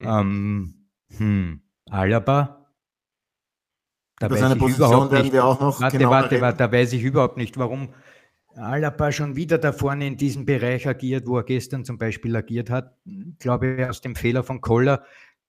ähm, 0.00 0.86
hm, 1.16 1.60
Alaba. 1.90 2.66
Da 4.18 4.26
Über 4.26 4.38
seine 4.38 4.56
Position 4.56 5.10
werden 5.10 5.24
nicht, 5.24 5.32
wir 5.32 5.44
auch 5.44 5.60
noch. 5.60 5.80
Warte, 5.80 6.08
warte, 6.08 6.40
warte, 6.40 6.58
da 6.58 6.72
weiß 6.72 6.92
ich 6.94 7.02
überhaupt 7.02 7.36
nicht, 7.36 7.58
warum 7.58 7.88
Alaba 8.54 9.12
schon 9.12 9.36
wieder 9.36 9.58
da 9.58 9.72
vorne 9.72 10.06
in 10.06 10.16
diesem 10.16 10.46
Bereich 10.46 10.88
agiert, 10.88 11.26
wo 11.26 11.36
er 11.36 11.44
gestern 11.44 11.84
zum 11.84 11.98
Beispiel 11.98 12.34
agiert 12.34 12.70
hat. 12.70 12.96
Ich 13.04 13.38
glaube, 13.38 13.86
aus 13.90 14.00
dem 14.00 14.16
Fehler 14.16 14.42
von 14.42 14.62
Koller 14.62 15.04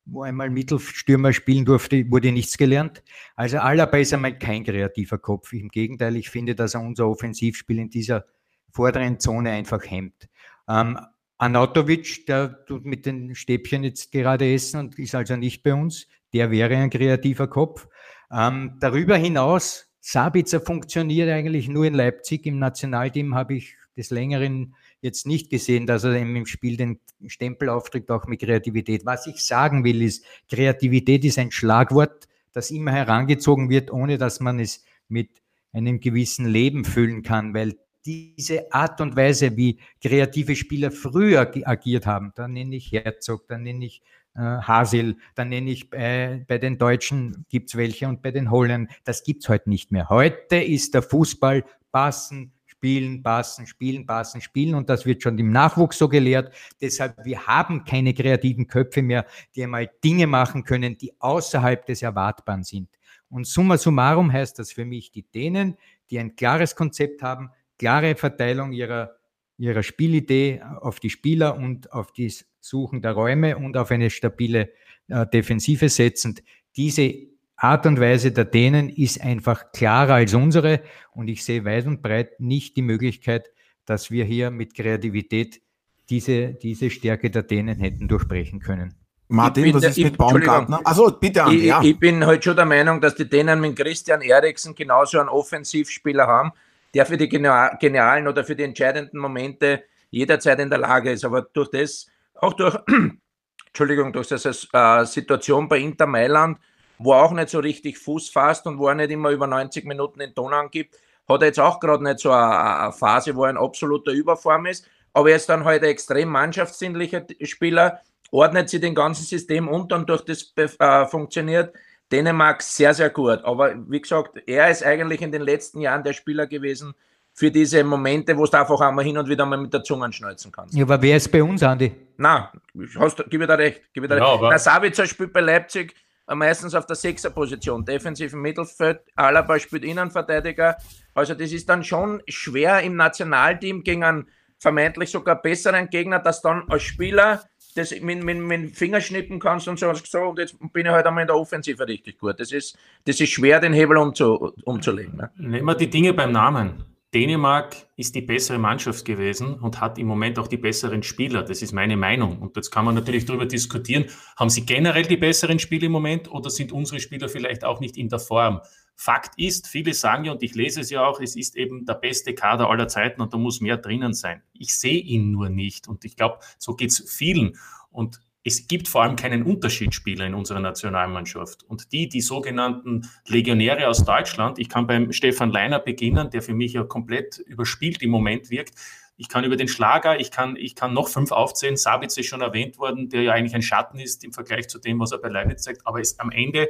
wo 0.09 0.23
einmal 0.23 0.49
Mittelstürmer 0.49 1.33
spielen 1.33 1.65
durfte, 1.65 2.09
wurde 2.09 2.31
nichts 2.31 2.57
gelernt. 2.57 3.03
Also 3.35 3.57
Alaba 3.59 3.97
ist 3.97 4.13
einmal 4.13 4.37
kein 4.37 4.63
kreativer 4.63 5.17
Kopf. 5.17 5.53
Im 5.53 5.69
Gegenteil, 5.69 6.15
ich 6.15 6.29
finde, 6.29 6.55
dass 6.55 6.75
er 6.75 6.81
unser 6.81 7.07
Offensivspiel 7.07 7.79
in 7.79 7.89
dieser 7.89 8.25
vorderen 8.71 9.19
Zone 9.19 9.51
einfach 9.51 9.83
hemmt. 9.85 10.29
Ähm, 10.69 10.97
Anatovic, 11.37 12.25
der 12.25 12.65
tut 12.65 12.85
mit 12.85 13.05
den 13.05 13.35
Stäbchen 13.35 13.83
jetzt 13.83 14.11
gerade 14.11 14.51
essen 14.51 14.79
und 14.79 14.97
ist 14.97 15.13
also 15.13 15.35
nicht 15.35 15.61
bei 15.61 15.73
uns. 15.73 16.07
Der 16.33 16.51
wäre 16.51 16.75
ein 16.75 16.89
kreativer 16.89 17.47
Kopf. 17.47 17.87
Ähm, 18.31 18.77
darüber 18.79 19.17
hinaus, 19.17 19.87
Sabitzer 19.99 20.61
funktioniert 20.61 21.29
eigentlich 21.29 21.67
nur 21.67 21.85
in 21.85 21.93
Leipzig. 21.93 22.45
Im 22.45 22.59
Nationalteam 22.59 23.35
habe 23.35 23.55
ich 23.55 23.75
des 23.97 24.09
Längeren 24.09 24.75
jetzt 25.07 25.25
nicht 25.25 25.49
gesehen, 25.49 25.87
dass 25.87 26.03
er 26.03 26.15
im 26.15 26.45
Spiel 26.45 26.77
den 26.77 26.99
Stempel 27.25 27.69
auftritt, 27.69 28.11
auch 28.11 28.27
mit 28.27 28.41
Kreativität. 28.41 29.05
Was 29.05 29.25
ich 29.25 29.43
sagen 29.43 29.83
will, 29.83 30.01
ist, 30.01 30.23
Kreativität 30.49 31.25
ist 31.25 31.39
ein 31.39 31.51
Schlagwort, 31.51 32.27
das 32.53 32.71
immer 32.71 32.91
herangezogen 32.91 33.69
wird, 33.69 33.91
ohne 33.91 34.17
dass 34.17 34.39
man 34.39 34.59
es 34.59 34.83
mit 35.07 35.29
einem 35.71 35.99
gewissen 35.99 36.47
Leben 36.47 36.85
füllen 36.85 37.23
kann, 37.23 37.53
weil 37.53 37.77
diese 38.05 38.71
Art 38.71 39.01
und 39.01 39.15
Weise, 39.15 39.57
wie 39.57 39.79
kreative 40.01 40.55
Spieler 40.55 40.91
früher 40.91 41.51
agiert 41.65 42.05
haben, 42.05 42.31
da 42.35 42.47
nenne 42.47 42.75
ich 42.75 42.91
Herzog, 42.91 43.47
da 43.47 43.57
nenne 43.57 43.85
ich 43.85 44.01
äh, 44.35 44.39
Hasil, 44.39 45.17
da 45.35 45.43
nenne 45.43 45.71
ich 45.71 45.91
äh, 45.93 46.45
bei 46.47 46.57
den 46.57 46.77
Deutschen 46.77 47.45
gibt's 47.49 47.75
welche 47.75 48.07
und 48.07 48.21
bei 48.21 48.31
den 48.31 48.49
Holländern, 48.49 48.87
das 49.03 49.23
gibt's 49.23 49.49
heute 49.49 49.69
nicht 49.69 49.91
mehr. 49.91 50.09
Heute 50.09 50.57
ist 50.57 50.93
der 50.93 51.01
Fußball 51.01 51.65
passen, 51.91 52.53
spielen, 52.77 53.23
passen, 53.23 53.65
spielen, 53.65 54.05
passen, 54.05 54.39
spielen. 54.39 54.75
Und 54.75 54.87
das 54.89 55.05
wird 55.05 55.23
schon 55.23 55.37
im 55.39 55.51
Nachwuchs 55.51 55.97
so 55.97 56.07
gelehrt. 56.07 56.53
Deshalb, 56.79 57.15
wir 57.25 57.47
haben 57.47 57.83
keine 57.83 58.13
kreativen 58.13 58.67
Köpfe 58.67 59.01
mehr, 59.01 59.25
die 59.55 59.63
einmal 59.63 59.89
Dinge 60.03 60.27
machen 60.27 60.63
können, 60.63 60.97
die 60.97 61.11
außerhalb 61.19 61.85
des 61.85 62.03
Erwartbaren 62.03 62.63
sind. 62.63 62.89
Und 63.29 63.47
summa 63.47 63.77
summarum 63.77 64.31
heißt 64.31 64.59
das 64.59 64.71
für 64.71 64.85
mich, 64.85 65.11
die 65.11 65.23
Dänen, 65.23 65.75
die 66.09 66.19
ein 66.19 66.35
klares 66.35 66.75
Konzept 66.75 67.23
haben, 67.23 67.49
klare 67.79 68.15
Verteilung 68.15 68.71
ihrer, 68.71 69.17
ihrer 69.57 69.83
Spielidee 69.83 70.61
auf 70.61 70.99
die 70.99 71.09
Spieler 71.09 71.57
und 71.57 71.91
auf 71.91 72.13
das 72.13 72.45
Suchen 72.59 73.01
der 73.01 73.13
Räume 73.13 73.57
und 73.57 73.75
auf 73.75 73.89
eine 73.89 74.09
stabile 74.09 74.71
äh, 75.07 75.25
Defensive 75.25 75.89
setzend. 75.89 76.43
Diese 76.75 77.11
Art 77.57 77.87
und 77.87 77.99
Weise 77.99 78.31
der 78.31 78.45
Dänen 78.45 78.87
ist 78.87 79.19
einfach 79.19 79.71
klarer 79.71 80.15
als 80.15 80.33
unsere 80.35 80.81
und 81.11 81.27
ich 81.27 81.43
sehe 81.43 81.65
weit 81.65 81.87
und 81.87 82.03
breit 82.03 82.39
nicht 82.39 82.77
die 82.77 82.83
Möglichkeit, 82.83 83.49
dass 83.85 84.11
wir 84.11 84.25
hier 84.25 84.51
mit 84.51 84.75
Kreativität 84.75 85.61
diese, 86.09 86.53
diese 86.53 86.91
Stärke 86.91 87.31
der 87.31 87.43
Dänen 87.43 87.79
hätten 87.79 88.07
durchbrechen 88.07 88.59
können. 88.59 88.93
Martin, 89.29 89.63
bin, 89.63 89.73
was 89.73 89.83
ist 89.83 89.97
mit 89.97 90.17
Baumgartner? 90.17 90.79
Also 90.85 91.11
bitte, 91.19 91.43
Andi, 91.43 91.57
ich, 91.57 91.65
ja. 91.65 91.81
ich 91.81 91.99
bin 91.99 92.19
heute 92.19 92.27
halt 92.27 92.43
schon 92.43 92.55
der 92.55 92.65
Meinung, 92.65 93.01
dass 93.01 93.15
die 93.15 93.27
Dänen 93.27 93.59
mit 93.59 93.75
Christian 93.75 94.21
Eriksen 94.21 94.73
genauso 94.73 95.19
einen 95.19 95.27
Offensivspieler 95.27 96.27
haben, 96.27 96.51
der 96.93 97.05
für 97.05 97.17
die 97.17 97.27
genialen 97.27 98.27
oder 98.27 98.43
für 98.45 98.55
die 98.55 98.63
entscheidenden 98.63 99.17
Momente 99.17 99.83
jederzeit 100.11 100.59
in 100.59 100.69
der 100.69 100.79
Lage 100.79 101.11
ist. 101.11 101.25
Aber 101.25 101.41
durch 101.41 101.69
das, 101.71 102.07
auch 102.35 102.53
durch, 102.53 102.77
Entschuldigung, 103.67 104.13
durch 104.13 104.27
diese 104.29 104.55
äh, 104.71 105.05
Situation 105.05 105.67
bei 105.67 105.79
Inter 105.79 106.05
Mailand, 106.05 106.57
wo 106.97 107.13
er 107.13 107.23
auch 107.23 107.31
nicht 107.31 107.49
so 107.49 107.59
richtig 107.59 107.97
Fuß 107.97 108.29
fasst 108.29 108.65
und 108.65 108.79
wo 108.79 108.87
er 108.87 108.95
nicht 108.95 109.11
immer 109.11 109.29
über 109.29 109.47
90 109.47 109.85
Minuten 109.85 110.19
den 110.19 110.33
Ton 110.33 110.53
angibt, 110.53 110.95
hat 111.27 111.41
er 111.41 111.47
jetzt 111.47 111.59
auch 111.59 111.79
gerade 111.79 112.03
nicht 112.03 112.19
so 112.19 112.31
eine, 112.31 112.91
Phase, 112.91 113.35
wo 113.35 113.43
er 113.43 113.51
in 113.51 113.57
absoluter 113.57 114.11
Überform 114.11 114.65
ist. 114.65 114.87
Aber 115.13 115.29
er 115.29 115.35
ist 115.35 115.49
dann 115.49 115.65
halt 115.65 115.83
ein 115.83 115.89
extrem 115.89 116.29
mannschaftssinnlicher 116.29 117.25
Spieler, 117.43 118.01
ordnet 118.31 118.69
sich 118.69 118.81
den 118.81 118.95
ganzen 118.95 119.23
System 119.23 119.67
unter 119.67 119.95
und 119.95 120.09
durch 120.09 120.21
das 120.21 120.53
äh, 120.55 121.05
funktioniert 121.05 121.73
Dänemark 122.11 122.61
sehr, 122.61 122.93
sehr 122.93 123.09
gut. 123.09 123.43
Aber 123.43 123.75
wie 123.89 124.01
gesagt, 124.01 124.41
er 124.45 124.69
ist 124.69 124.83
eigentlich 124.83 125.21
in 125.21 125.31
den 125.31 125.41
letzten 125.41 125.81
Jahren 125.81 126.03
der 126.03 126.13
Spieler 126.13 126.47
gewesen 126.47 126.93
für 127.33 127.51
diese 127.51 127.83
Momente, 127.83 128.35
wo 128.37 128.45
du 128.45 128.57
einfach 128.57 128.79
einmal 128.81 129.05
hin 129.05 129.17
und 129.17 129.27
wieder 129.29 129.45
mal 129.45 129.57
mit 129.57 129.73
der 129.73 129.83
Zunge 129.83 130.11
schneuzen 130.11 130.51
kannst. 130.51 130.73
Ja, 130.73 130.83
aber 130.83 131.01
wer 131.01 131.17
ist 131.17 131.31
bei 131.31 131.43
uns, 131.43 131.61
Andi? 131.61 131.93
Na, 132.17 132.51
hast, 132.97 133.23
gib 133.29 133.39
mir 133.39 133.47
da 133.47 133.55
recht. 133.55 133.81
Gib 133.93 134.01
mir 134.01 134.07
da 134.07 134.17
ja, 134.17 134.33
recht. 134.33 134.51
Der 134.51 134.59
Sabitzer 134.59 135.05
spielt 135.05 135.33
bei 135.33 135.41
Leipzig 135.41 135.93
meistens 136.35 136.75
auf 136.75 136.85
der 136.85 136.95
Sechserposition, 136.95 137.85
defensiv 137.85 138.33
im 138.33 138.41
Mittelfeld, 138.41 138.99
Alaba 139.15 139.59
spielt 139.59 139.85
Innenverteidiger. 139.85 140.77
Also 141.13 141.33
das 141.33 141.51
ist 141.51 141.69
dann 141.69 141.83
schon 141.83 142.21
schwer 142.27 142.81
im 142.81 142.95
Nationalteam 142.95 143.83
gegen 143.83 144.03
einen 144.03 144.27
vermeintlich 144.59 145.11
sogar 145.11 145.41
besseren 145.41 145.89
Gegner, 145.89 146.19
dass 146.19 146.41
dann 146.41 146.63
als 146.69 146.83
Spieler 146.83 147.43
das 147.75 147.91
mit, 148.01 148.23
mit, 148.23 148.39
mit 148.39 148.75
Finger 148.75 148.99
schnippen 148.99 149.39
kannst 149.39 149.67
und 149.67 149.79
so, 149.79 149.93
so 149.93 150.19
und 150.19 150.39
jetzt 150.39 150.57
bin 150.73 150.85
ich 150.85 150.91
halt 150.91 151.05
einmal 151.05 151.21
in 151.21 151.27
der 151.27 151.35
Offensive 151.35 151.87
richtig 151.87 152.17
gut. 152.17 152.39
Das 152.39 152.51
ist, 152.51 152.77
das 153.05 153.19
ist 153.19 153.29
schwer, 153.29 153.59
den 153.59 153.73
Hebel 153.73 153.97
umzu, 153.97 154.51
umzulegen. 154.63 155.15
Ne? 155.17 155.31
Nehmen 155.37 155.65
wir 155.65 155.75
die 155.75 155.89
Dinge 155.89 156.13
beim 156.13 156.31
Namen. 156.31 156.96
Dänemark 157.13 157.87
ist 157.95 158.15
die 158.15 158.21
bessere 158.21 158.57
Mannschaft 158.57 159.05
gewesen 159.05 159.53
und 159.55 159.79
hat 159.79 159.97
im 159.97 160.07
Moment 160.07 160.37
auch 160.39 160.47
die 160.49 160.57
besseren 160.57 161.03
Spieler. 161.03 161.43
Das 161.43 161.61
ist 161.61 161.71
meine 161.71 161.95
Meinung. 161.95 162.39
Und 162.39 162.57
jetzt 162.57 162.69
kann 162.69 162.83
man 162.83 162.95
natürlich 162.95 163.25
darüber 163.25 163.45
diskutieren, 163.45 164.05
haben 164.35 164.49
sie 164.49 164.65
generell 164.65 165.03
die 165.03 165.15
besseren 165.15 165.57
Spieler 165.57 165.85
im 165.85 165.93
Moment 165.93 166.29
oder 166.29 166.49
sind 166.49 166.73
unsere 166.73 166.99
Spieler 166.99 167.29
vielleicht 167.29 167.63
auch 167.63 167.79
nicht 167.79 167.95
in 167.95 168.09
der 168.09 168.19
Form? 168.19 168.59
Fakt 168.95 169.39
ist, 169.39 169.67
viele 169.67 169.93
sagen 169.93 170.25
ja, 170.25 170.33
und 170.33 170.43
ich 170.43 170.55
lese 170.55 170.81
es 170.81 170.89
ja 170.89 171.05
auch, 171.05 171.21
es 171.21 171.35
ist 171.35 171.55
eben 171.55 171.85
der 171.85 171.93
beste 171.93 172.33
Kader 172.33 172.69
aller 172.69 172.87
Zeiten 172.87 173.21
und 173.21 173.33
da 173.33 173.37
muss 173.37 173.61
mehr 173.61 173.77
drinnen 173.77 174.13
sein. 174.13 174.41
Ich 174.53 174.75
sehe 174.75 174.99
ihn 174.99 175.31
nur 175.31 175.49
nicht 175.49 175.87
und 175.87 176.03
ich 176.03 176.15
glaube, 176.17 176.39
so 176.57 176.73
geht 176.73 176.89
es 176.89 177.09
vielen. 177.09 177.57
Und 177.89 178.19
es 178.47 178.65
gibt 178.65 178.87
vor 178.87 179.03
allem 179.03 179.17
keinen 179.17 179.43
Unterschiedsspieler 179.43 180.25
in 180.25 180.33
unserer 180.33 180.61
Nationalmannschaft. 180.61 181.63
Und 181.63 181.91
die, 181.91 182.07
die 182.07 182.21
sogenannten 182.21 183.09
Legionäre 183.27 183.89
aus 183.89 184.05
Deutschland, 184.05 184.57
ich 184.57 184.69
kann 184.69 184.87
beim 184.87 185.11
Stefan 185.11 185.51
Leiner 185.51 185.79
beginnen, 185.79 186.29
der 186.29 186.41
für 186.41 186.53
mich 186.53 186.71
ja 186.71 186.85
komplett 186.85 187.39
überspielt 187.39 188.01
im 188.01 188.09
Moment 188.09 188.49
wirkt. 188.49 188.73
Ich 189.17 189.27
kann 189.27 189.43
über 189.43 189.57
den 189.57 189.67
Schlager, 189.67 190.21
ich 190.21 190.31
kann, 190.31 190.55
ich 190.55 190.75
kann 190.75 190.93
noch 190.93 191.09
fünf 191.09 191.33
aufzählen. 191.33 191.75
Sabitz 191.75 192.15
ist 192.15 192.27
schon 192.27 192.39
erwähnt 192.39 192.79
worden, 192.79 193.09
der 193.09 193.23
ja 193.23 193.33
eigentlich 193.33 193.53
ein 193.53 193.61
Schatten 193.61 193.99
ist 193.99 194.23
im 194.23 194.31
Vergleich 194.31 194.69
zu 194.69 194.79
dem, 194.79 194.97
was 195.01 195.11
er 195.11 195.17
bei 195.17 195.27
Leibniz 195.27 195.63
zeigt. 195.63 195.85
Aber 195.85 195.99
es, 195.99 196.17
am 196.17 196.31
Ende 196.31 196.69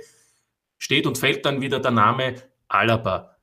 steht 0.80 1.06
und 1.06 1.20
fällt 1.20 1.46
dann 1.46 1.62
wieder 1.62 1.80
der 1.80 1.92
Name 1.92 2.42
Alaba. 2.70 3.37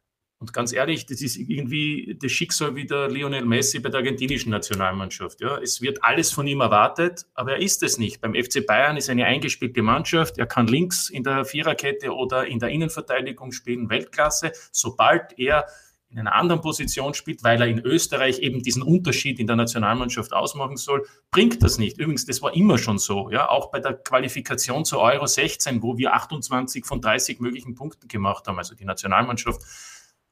Und 0.45 0.53
ganz 0.53 0.75
ehrlich, 0.75 1.07
das 1.07 1.23
ist 1.23 1.37
irgendwie 1.37 2.19
das 2.21 2.31
Schicksal 2.31 2.77
wie 2.77 2.85
der 2.85 3.09
Lionel 3.09 3.47
Messi 3.47 3.79
bei 3.79 3.89
der 3.89 4.01
argentinischen 4.01 4.51
Nationalmannschaft. 4.51 5.41
Ja, 5.41 5.57
es 5.57 5.81
wird 5.81 6.05
alles 6.05 6.33
von 6.33 6.47
ihm 6.47 6.61
erwartet, 6.61 7.25
aber 7.33 7.53
er 7.53 7.63
ist 7.63 7.83
es 7.83 7.97
nicht. 7.97 8.21
Beim 8.21 8.35
FC 8.35 8.67
Bayern 8.67 8.99
ist 8.99 9.09
eine 9.09 9.25
eingespielte 9.25 9.81
Mannschaft. 9.81 10.37
Er 10.37 10.45
kann 10.45 10.67
links 10.67 11.09
in 11.09 11.23
der 11.23 11.47
Viererkette 11.47 12.13
oder 12.13 12.47
in 12.47 12.59
der 12.59 12.69
Innenverteidigung 12.69 13.53
spielen, 13.53 13.89
Weltklasse. 13.89 14.53
Sobald 14.71 15.39
er 15.39 15.65
in 16.11 16.19
einer 16.19 16.35
anderen 16.35 16.61
Position 16.61 17.15
spielt, 17.15 17.43
weil 17.43 17.63
er 17.63 17.67
in 17.67 17.81
Österreich 17.81 18.41
eben 18.41 18.63
diesen 18.63 18.83
Unterschied 18.83 19.41
in 19.41 19.47
der 19.47 19.57
Nationalmannschaft 19.57 20.35
ausmachen 20.35 20.77
soll, 20.77 21.07
bringt 21.31 21.63
das 21.63 21.79
nicht. 21.79 21.99
Übrigens, 21.99 22.27
das 22.27 22.43
war 22.43 22.55
immer 22.55 22.77
schon 22.77 22.99
so. 22.99 23.31
Ja, 23.31 23.49
auch 23.49 23.71
bei 23.71 23.81
der 23.81 23.95
Qualifikation 23.95 24.85
zur 24.85 25.01
Euro 25.01 25.27
16, 25.27 25.83
wo 25.83 25.97
wir 25.97 26.13
28 26.13 26.85
von 26.85 27.01
30 27.01 27.41
möglichen 27.41 27.75
Punkten 27.75 28.09
gemacht 28.09 28.47
haben, 28.47 28.59
also 28.59 28.75
die 28.75 28.85
Nationalmannschaft, 28.85 29.63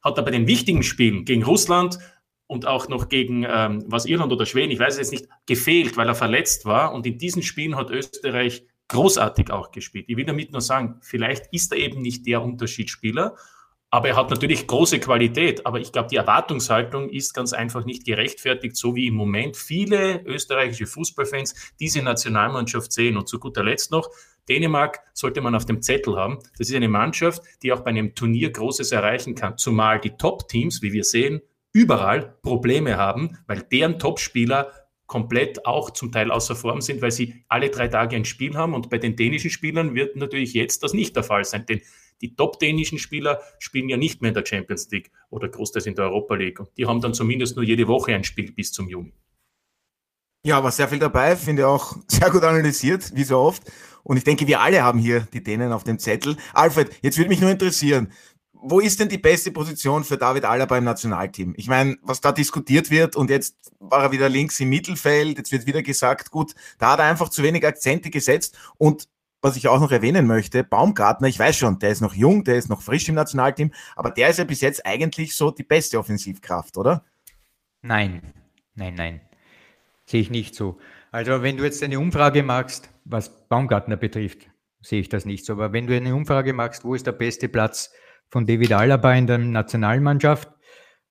hat 0.03 0.17
er 0.17 0.23
bei 0.23 0.31
den 0.31 0.47
wichtigen 0.47 0.83
Spielen 0.83 1.25
gegen 1.25 1.43
Russland 1.43 1.97
und 2.47 2.67
auch 2.67 2.87
noch 2.87 3.09
gegen 3.09 3.45
ähm, 3.47 3.83
was 3.87 4.05
Irland 4.05 4.31
oder 4.31 4.45
Schweden, 4.45 4.71
ich 4.71 4.79
weiß 4.79 4.95
es 4.95 4.99
jetzt 4.99 5.11
nicht, 5.11 5.29
gefehlt, 5.45 5.97
weil 5.97 6.07
er 6.07 6.15
verletzt 6.15 6.65
war. 6.65 6.93
Und 6.93 7.05
in 7.05 7.17
diesen 7.17 7.41
Spielen 7.41 7.75
hat 7.75 7.89
Österreich 7.89 8.65
großartig 8.89 9.51
auch 9.51 9.71
gespielt. 9.71 10.05
Ich 10.07 10.17
will 10.17 10.25
damit 10.25 10.51
nur 10.51 10.61
sagen, 10.61 10.99
vielleicht 11.01 11.47
ist 11.51 11.71
er 11.71 11.79
eben 11.79 12.01
nicht 12.01 12.27
der 12.27 12.41
Unterschiedsspieler, 12.41 13.35
aber 13.89 14.09
er 14.09 14.15
hat 14.15 14.29
natürlich 14.29 14.67
große 14.67 14.99
Qualität. 14.99 15.65
Aber 15.65 15.79
ich 15.79 15.91
glaube, 15.91 16.09
die 16.09 16.15
Erwartungshaltung 16.15 17.09
ist 17.09 17.33
ganz 17.33 17.53
einfach 17.53 17.85
nicht 17.85 18.05
gerechtfertigt, 18.05 18.75
so 18.75 18.95
wie 18.95 19.07
im 19.07 19.13
Moment 19.13 19.55
viele 19.55 20.23
österreichische 20.25 20.87
Fußballfans 20.87 21.73
diese 21.79 22.01
Nationalmannschaft 22.01 22.91
sehen. 22.91 23.17
Und 23.17 23.29
zu 23.29 23.39
guter 23.39 23.63
Letzt 23.63 23.91
noch, 23.91 24.09
Dänemark 24.49 24.99
sollte 25.13 25.41
man 25.41 25.55
auf 25.55 25.65
dem 25.65 25.81
Zettel 25.81 26.15
haben. 26.15 26.39
Das 26.57 26.69
ist 26.69 26.75
eine 26.75 26.89
Mannschaft, 26.89 27.41
die 27.61 27.71
auch 27.71 27.81
bei 27.81 27.89
einem 27.89 28.15
Turnier 28.15 28.51
Großes 28.51 28.91
erreichen 28.91 29.35
kann. 29.35 29.57
Zumal 29.57 29.99
die 29.99 30.17
Top-Teams, 30.17 30.81
wie 30.81 30.93
wir 30.93 31.03
sehen, 31.03 31.41
überall 31.71 32.37
Probleme 32.41 32.97
haben, 32.97 33.37
weil 33.47 33.61
deren 33.61 33.99
Top-Spieler 33.99 34.71
komplett 35.07 35.65
auch 35.65 35.91
zum 35.91 36.11
Teil 36.11 36.31
außer 36.31 36.55
Form 36.55 36.81
sind, 36.81 37.01
weil 37.01 37.11
sie 37.11 37.43
alle 37.47 37.69
drei 37.69 37.87
Tage 37.87 38.15
ein 38.15 38.25
Spiel 38.25 38.55
haben. 38.55 38.73
Und 38.73 38.89
bei 38.89 38.97
den 38.97 39.15
dänischen 39.15 39.49
Spielern 39.49 39.95
wird 39.95 40.15
natürlich 40.15 40.53
jetzt 40.53 40.83
das 40.83 40.93
nicht 40.93 41.15
der 41.15 41.23
Fall 41.23 41.43
sein. 41.45 41.65
Denn 41.67 41.81
die 42.21 42.35
top-dänischen 42.35 42.99
Spieler 42.99 43.41
spielen 43.59 43.89
ja 43.89 43.97
nicht 43.97 44.21
mehr 44.21 44.29
in 44.29 44.35
der 44.35 44.45
Champions 44.45 44.89
League 44.91 45.11
oder 45.29 45.49
großteils 45.49 45.85
in 45.85 45.95
der 45.95 46.05
Europa 46.05 46.35
League. 46.35 46.59
Und 46.59 46.69
die 46.77 46.85
haben 46.85 47.01
dann 47.01 47.13
zumindest 47.13 47.55
nur 47.55 47.65
jede 47.65 47.87
Woche 47.87 48.15
ein 48.15 48.23
Spiel 48.23 48.51
bis 48.51 48.71
zum 48.71 48.87
Juni. 48.87 49.13
Ja, 50.45 50.61
war 50.61 50.71
sehr 50.71 50.89
viel 50.89 50.99
dabei, 50.99 51.37
finde 51.37 51.61
ich 51.61 51.65
auch 51.65 51.95
sehr 52.07 52.29
gut 52.29 52.43
analysiert, 52.43 53.11
wie 53.15 53.23
so 53.23 53.37
oft. 53.37 53.63
Und 54.03 54.17
ich 54.17 54.23
denke, 54.23 54.47
wir 54.47 54.61
alle 54.61 54.83
haben 54.83 54.99
hier 54.99 55.21
die 55.33 55.43
Dänen 55.43 55.71
auf 55.71 55.83
dem 55.83 55.99
Zettel. 55.99 56.37
Alfred, 56.53 56.91
jetzt 57.01 57.17
würde 57.17 57.29
mich 57.29 57.41
nur 57.41 57.51
interessieren, 57.51 58.11
wo 58.65 58.79
ist 58.79 58.99
denn 58.99 59.09
die 59.09 59.17
beste 59.17 59.51
Position 59.51 60.03
für 60.03 60.17
David 60.17 60.45
Alaba 60.45 60.77
im 60.77 60.85
Nationalteam? 60.85 61.53
Ich 61.57 61.67
meine, 61.67 61.97
was 62.01 62.21
da 62.21 62.31
diskutiert 62.31 62.89
wird 62.89 63.15
und 63.15 63.29
jetzt 63.29 63.57
war 63.79 64.03
er 64.03 64.11
wieder 64.11 64.29
links 64.29 64.59
im 64.61 64.69
Mittelfeld, 64.69 65.37
jetzt 65.37 65.51
wird 65.51 65.65
wieder 65.65 65.81
gesagt, 65.81 66.31
gut, 66.31 66.53
da 66.77 66.93
hat 66.93 66.99
er 66.99 67.05
einfach 67.05 67.29
zu 67.29 67.43
wenig 67.43 67.65
Akzente 67.65 68.09
gesetzt 68.09 68.57
und 68.77 69.09
was 69.41 69.57
ich 69.57 69.67
auch 69.67 69.81
noch 69.81 69.91
erwähnen 69.91 70.25
möchte, 70.25 70.63
Baumgartner, 70.63 71.27
ich 71.27 71.37
weiß 71.37 71.57
schon, 71.57 71.77
der 71.77 71.89
ist 71.89 71.99
noch 71.99 72.13
jung, 72.13 72.45
der 72.45 72.55
ist 72.55 72.69
noch 72.69 72.81
frisch 72.81 73.09
im 73.09 73.15
Nationalteam, 73.15 73.73
aber 73.97 74.09
der 74.09 74.29
ist 74.29 74.39
ja 74.39 74.45
bis 74.45 74.61
jetzt 74.61 74.85
eigentlich 74.85 75.35
so 75.35 75.51
die 75.51 75.63
beste 75.63 75.99
Offensivkraft, 75.99 76.77
oder? 76.77 77.03
Nein, 77.81 78.33
nein, 78.75 78.95
nein. 78.95 79.21
Sehe 80.05 80.21
ich 80.21 80.29
nicht 80.29 80.55
so. 80.55 80.77
Also 81.13 81.43
wenn 81.43 81.57
du 81.57 81.63
jetzt 81.63 81.83
eine 81.83 81.99
Umfrage 81.99 82.41
machst, 82.41 82.89
was 83.05 83.47
Baumgartner 83.47 83.97
betrifft, 83.97 84.49
sehe 84.81 84.99
ich 84.99 85.09
das 85.09 85.25
nicht 85.25 85.45
so. 85.45 85.53
Aber 85.53 85.71
wenn 85.71 85.85
du 85.85 85.95
eine 85.95 86.15
Umfrage 86.15 86.53
machst, 86.53 86.83
wo 86.83 86.95
ist 86.95 87.05
der 87.05 87.11
beste 87.11 87.49
Platz 87.49 87.93
von 88.29 88.47
David 88.47 88.73
Alaba 88.73 89.13
in 89.13 89.27
der 89.27 89.37
Nationalmannschaft, 89.37 90.51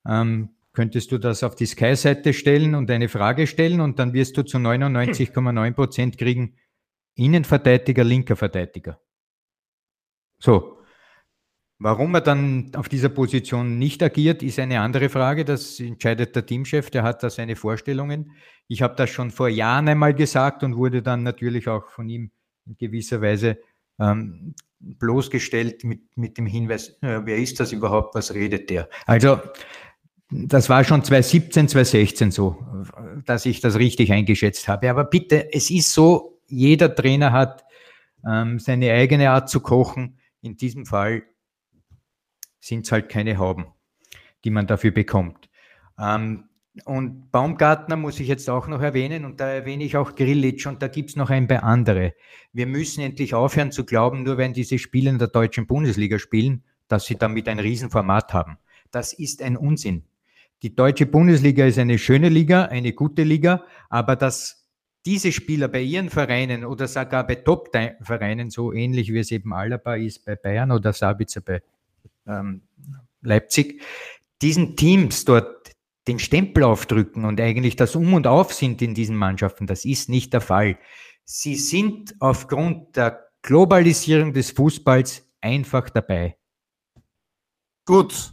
ähm, 0.05 0.57
könntest 0.73 1.13
du 1.13 1.19
das 1.19 1.45
auf 1.45 1.55
die 1.55 1.67
Sky-Seite 1.67 2.33
stellen 2.33 2.75
und 2.75 2.91
eine 2.91 3.09
Frage 3.09 3.47
stellen 3.47 3.81
und 3.81 4.01
dann 4.01 4.13
wirst 4.13 4.37
du 4.37 4.43
zu 4.43 4.59
99,9 4.59 5.73
Prozent 5.73 6.19
kriegen, 6.19 6.57
Innenverteidiger, 7.15 8.03
linker 8.03 8.35
Verteidiger. 8.35 9.01
So. 10.41 10.82
Warum 11.83 12.15
er 12.15 12.21
dann 12.21 12.71
auf 12.77 12.89
dieser 12.89 13.09
Position 13.09 13.77
nicht 13.77 14.05
agiert, 14.05 14.45
ist 14.45 14.61
eine 14.61 14.81
andere 14.81 15.09
Frage. 15.09 15.45
Das 15.45 15.81
entscheidet 15.81 16.37
der 16.37 16.47
Teamchef, 16.47 16.91
der 16.91 17.03
hat 17.03 17.25
da 17.25 17.29
seine 17.29 17.57
Vorstellungen. 17.57 18.31
Ich 18.69 18.83
habe 18.83 18.95
das 18.95 19.11
schon 19.11 19.33
vor 19.33 19.49
Jahren 19.49 19.89
einmal 19.89 20.15
gesagt 20.15 20.63
und 20.63 20.77
wurde 20.77 21.03
dann 21.03 21.25
natürlich 21.25 21.67
auch 21.67 21.89
von 21.91 22.09
ihm 22.09 22.31
in 22.67 22.77
gewisser 22.77 23.21
Weise 23.21 23.59
ähm, 23.99 24.55
bloßgestellt 24.79 25.83
mit, 25.83 26.17
mit 26.17 26.39
dem 26.39 26.47
Hinweis, 26.47 26.91
äh, 27.03 27.21
wer 27.25 27.39
ist 27.39 27.59
das 27.59 27.73
überhaupt, 27.73 28.15
was 28.15 28.33
redet 28.33 28.71
der? 28.71 28.89
Also 29.07 29.41
das 30.31 30.69
war 30.69 30.85
schon 30.85 31.03
2017, 31.03 31.67
2016 31.67 32.31
so, 32.31 32.65
dass 33.27 33.45
ich 33.45 33.61
das 33.61 33.77
richtig 33.77 34.13
eingeschätzt 34.13 34.69
habe. 34.69 34.89
Aber 34.89 35.03
bitte, 35.03 35.53
es 35.53 35.69
ist 35.69 35.93
so, 35.93 36.39
jeder 36.47 36.95
Trainer 36.95 37.33
hat 37.33 37.65
ähm, 38.25 38.61
seine 38.61 38.93
eigene 38.93 39.31
Art 39.31 39.51
zu 39.51 39.59
kochen. 39.59 40.19
In 40.43 40.57
diesem 40.57 40.87
Fall 40.87 41.25
sind 42.63 42.87
es 42.87 42.93
halt 42.93 43.09
keine 43.09 43.37
Hauben, 43.37 43.67
die 44.45 44.51
man 44.51 44.67
dafür 44.67 44.93
bekommt. 44.93 45.51
Ähm, 45.99 46.45
und 46.87 47.31
Baumgartner 47.31 47.97
muss 47.97 48.19
ich 48.19 48.29
jetzt 48.29 48.49
auch 48.49 48.67
noch 48.67 48.81
erwähnen 48.81 49.27
und 49.27 49.41
da 49.41 49.49
erwähne 49.49 49.85
ich 49.85 49.99
auch 49.99 50.15
Grillitsch 50.15 50.67
und 50.67 50.81
da 50.81 50.89
gibt 50.89 51.11
es 51.11 51.17
noch 51.17 51.29
ein 51.29 51.47
paar 51.47 51.65
andere. 51.65 52.15
Wir 52.55 52.67
müssen 52.67 53.03
endlich 53.03 53.35
aufhören 53.35 53.73
zu 53.73 53.85
glauben, 53.85 54.23
nur 54.23 54.39
wenn 54.39 54.55
diese 54.55 54.79
Spieler 54.79 55.11
in 55.11 55.19
der 55.19 55.29
deutschen 55.29 55.67
Bundesliga 55.67 56.19
spielen, 56.19 56.65
dass 56.89 57.05
sie 57.05 57.17
damit 57.17 57.47
ein 57.49 57.59
Riesenformat 57.59 58.33
haben. 58.33 58.57
Das 58.91 59.13
ist 59.13 59.43
ein 59.43 59.59
Unsinn. 59.59 60.05
Die 60.63 60.75
deutsche 60.75 61.05
Bundesliga 61.05 61.67
ist 61.67 61.79
eine 61.79 61.99
schöne 61.99 62.31
Liga, 62.31 62.67
eine 62.67 62.93
gute 62.95 63.25
Liga, 63.25 63.65
aber 63.91 64.17
dass 64.17 64.71
diese 65.05 65.33
Spieler 65.33 65.69
bei 65.69 65.83
ihren 65.83 66.09
Vereinen 66.09 66.65
oder 66.65 66.87
sogar 66.87 67.27
bei 67.27 67.35
Top-Vereinen, 67.35 68.49
so 68.49 68.73
ähnlich 68.73 69.13
wie 69.13 69.19
es 69.19 69.31
eben 69.31 69.53
Alaba 69.53 69.97
ist 69.97 70.25
bei 70.25 70.37
Bayern 70.37 70.71
oder 70.71 70.93
Sabitzer 70.93 71.41
bei 71.41 71.61
ähm, 72.27 72.63
Leipzig, 73.21 73.83
diesen 74.41 74.77
Teams 74.77 75.25
dort 75.25 75.73
den 76.09 76.19
Stempel 76.19 76.65
aufdrücken 76.65 77.25
und 77.25 77.41
eigentlich 77.41 77.77
das 77.77 77.95
Um 77.95 78.15
und 78.15 78.27
Auf 78.27 78.53
sind 78.53 78.83
in 78.83 78.95
diesen 78.95 79.17
Mannschaften, 79.17 79.67
das 79.67 79.85
ist 79.85 80.09
nicht 80.09 80.33
der 80.33 80.41
Fall. 80.41 80.79
Sie 81.25 81.55
sind 81.55 82.15
aufgrund 82.19 82.97
der 82.97 83.29
Globalisierung 83.43 84.33
des 84.33 84.51
Fußballs 84.51 85.29
einfach 85.41 85.91
dabei. 85.91 86.37
Gut, 87.85 88.33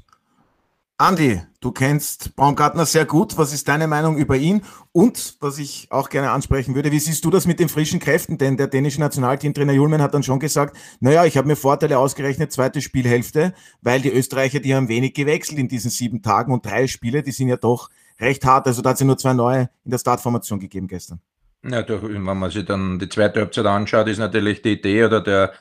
Andi, 1.02 1.42
du 1.62 1.72
kennst 1.72 2.36
Baumgartner 2.36 2.86
sehr 2.86 3.06
gut. 3.06 3.38
Was 3.38 3.54
ist 3.54 3.70
deine 3.70 3.88
Meinung 3.88 4.18
über 4.18 4.36
ihn? 4.36 4.64
Und 4.92 5.38
was 5.40 5.58
ich 5.58 5.88
auch 5.92 6.10
gerne 6.10 6.32
ansprechen 6.32 6.76
würde, 6.76 6.92
wie 6.92 7.00
siehst 7.00 7.24
du 7.24 7.30
das 7.30 7.48
mit 7.48 7.62
den 7.62 7.70
frischen 7.70 8.02
Kräften? 8.02 8.38
Denn 8.38 8.58
der 8.58 8.68
dänische 8.68 9.00
Nationalteamtrainer 9.00 9.72
Julmen 9.72 10.02
hat 10.02 10.14
dann 10.14 10.24
schon 10.24 10.42
gesagt, 10.42 10.76
naja, 11.00 11.24
ich 11.24 11.38
habe 11.38 11.48
mir 11.48 11.56
Vorteile 11.56 11.98
ausgerechnet, 11.98 12.52
zweite 12.52 12.82
Spielhälfte, 12.82 13.54
weil 13.82 14.02
die 14.02 14.12
Österreicher, 14.12 14.60
die 14.60 14.76
haben 14.76 14.90
wenig 14.90 15.14
gewechselt 15.14 15.58
in 15.58 15.70
diesen 15.70 15.90
sieben 15.90 16.22
Tagen 16.22 16.52
und 16.52 16.66
drei 16.66 16.86
Spiele, 16.88 17.24
die 17.24 17.32
sind 17.32 17.48
ja 17.48 17.56
doch 17.56 17.90
recht 18.20 18.44
hart. 18.44 18.68
Also 18.68 18.82
da 18.82 18.90
hat 18.90 18.96
es 18.96 19.00
ja 19.00 19.06
nur 19.06 19.18
zwei 19.18 19.32
neue 19.32 19.70
in 19.86 19.92
der 19.92 20.00
Startformation 20.00 20.60
gegeben 20.60 20.90
gestern. 20.90 21.22
Ja, 21.64 21.82
durch, 21.82 22.04
wenn 22.04 22.22
man 22.24 22.52
sich 22.52 22.66
dann 22.66 23.00
die 23.00 23.08
zweite 23.08 23.40
Halbzeit 23.40 23.66
anschaut, 23.66 24.10
ist 24.10 24.18
natürlich 24.18 24.62
die 24.64 24.74
Idee 24.74 25.06
oder 25.06 25.22
der 25.22 25.54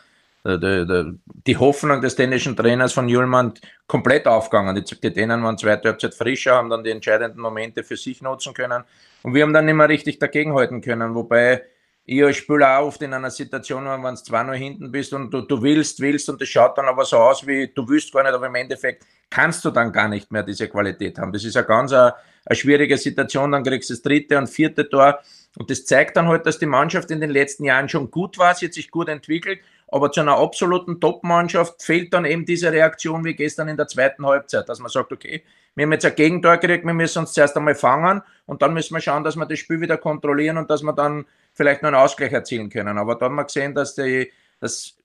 die, 0.56 1.18
die, 1.46 1.56
Hoffnung 1.56 2.00
des 2.00 2.16
dänischen 2.16 2.56
Trainers 2.56 2.92
von 2.92 3.08
Julmann 3.08 3.52
komplett 3.86 4.26
aufgegangen. 4.26 4.82
Die, 4.82 5.12
Dänen 5.12 5.42
waren 5.42 5.58
zweite 5.58 5.88
Halbzeit 5.88 6.14
frischer, 6.14 6.54
haben 6.54 6.70
dann 6.70 6.84
die 6.84 6.90
entscheidenden 6.90 7.40
Momente 7.40 7.84
für 7.84 7.96
sich 7.96 8.22
nutzen 8.22 8.54
können. 8.54 8.84
Und 9.22 9.34
wir 9.34 9.42
haben 9.42 9.52
dann 9.52 9.66
nicht 9.66 9.74
mehr 9.74 9.88
richtig 9.88 10.18
dagegenhalten 10.18 10.80
können, 10.80 11.14
wobei 11.14 11.62
ich 12.08 12.24
als 12.24 12.36
Spieler 12.36 12.78
auch 12.78 12.86
oft 12.86 13.02
in 13.02 13.12
einer 13.12 13.30
Situation 13.30 13.84
war, 13.84 14.02
wenn 14.02 14.14
du 14.14 14.22
zwei 14.22 14.42
nur 14.42 14.54
hinten 14.54 14.90
bist 14.90 15.12
und 15.12 15.30
du, 15.30 15.42
du 15.42 15.60
willst, 15.60 16.00
willst 16.00 16.30
und 16.30 16.40
das 16.40 16.48
schaut 16.48 16.78
dann 16.78 16.86
aber 16.86 17.04
so 17.04 17.18
aus, 17.18 17.46
wie 17.46 17.68
du 17.68 17.86
willst 17.86 18.10
gar 18.14 18.22
nicht, 18.22 18.32
aber 18.32 18.46
im 18.46 18.54
Endeffekt 18.54 19.04
kannst 19.28 19.62
du 19.62 19.70
dann 19.70 19.92
gar 19.92 20.08
nicht 20.08 20.32
mehr 20.32 20.42
diese 20.42 20.68
Qualität 20.68 21.18
haben. 21.18 21.32
Das 21.34 21.44
ist 21.44 21.54
eine 21.58 21.66
ganz 21.66 21.92
eine, 21.92 22.14
eine 22.46 22.56
schwierige 22.56 22.96
Situation, 22.96 23.52
dann 23.52 23.62
kriegst 23.62 23.90
du 23.90 23.94
das 23.94 24.00
dritte 24.00 24.38
und 24.38 24.46
vierte 24.46 24.88
Tor. 24.88 25.18
Und 25.58 25.70
das 25.70 25.84
zeigt 25.84 26.16
dann 26.16 26.28
halt, 26.28 26.46
dass 26.46 26.58
die 26.58 26.64
Mannschaft 26.64 27.10
in 27.10 27.20
den 27.20 27.28
letzten 27.28 27.64
Jahren 27.64 27.90
schon 27.90 28.10
gut 28.10 28.38
war, 28.38 28.54
sie 28.54 28.66
hat 28.66 28.72
sich 28.72 28.90
gut 28.90 29.08
entwickelt 29.08 29.60
aber 29.90 30.12
zu 30.12 30.20
einer 30.20 30.38
absoluten 30.38 31.00
Top-Mannschaft 31.00 31.82
fehlt 31.82 32.12
dann 32.12 32.24
eben 32.24 32.44
diese 32.44 32.72
Reaktion 32.72 33.24
wie 33.24 33.34
gestern 33.34 33.68
in 33.68 33.76
der 33.76 33.88
zweiten 33.88 34.26
Halbzeit, 34.26 34.68
dass 34.68 34.78
man 34.78 34.90
sagt, 34.90 35.12
okay, 35.12 35.42
wir 35.74 35.84
haben 35.84 35.92
jetzt 35.92 36.04
ein 36.04 36.14
Gegentor 36.14 36.56
gekriegt, 36.56 36.84
wir 36.84 36.92
müssen 36.92 37.20
uns 37.20 37.32
zuerst 37.32 37.56
einmal 37.56 37.74
fangen 37.74 38.22
und 38.46 38.62
dann 38.62 38.74
müssen 38.74 38.94
wir 38.94 39.00
schauen, 39.00 39.24
dass 39.24 39.36
wir 39.36 39.46
das 39.46 39.58
Spiel 39.58 39.80
wieder 39.80 39.96
kontrollieren 39.96 40.58
und 40.58 40.70
dass 40.70 40.82
wir 40.82 40.92
dann 40.92 41.24
vielleicht 41.52 41.82
noch 41.82 41.88
einen 41.88 41.96
Ausgleich 41.96 42.32
erzielen 42.32 42.68
können. 42.68 42.98
Aber 42.98 43.14
da 43.14 43.26
haben 43.26 43.36
wir 43.36 43.44
gesehen, 43.44 43.74
dass 43.74 43.94
die, 43.94 44.32
dass 44.60 44.96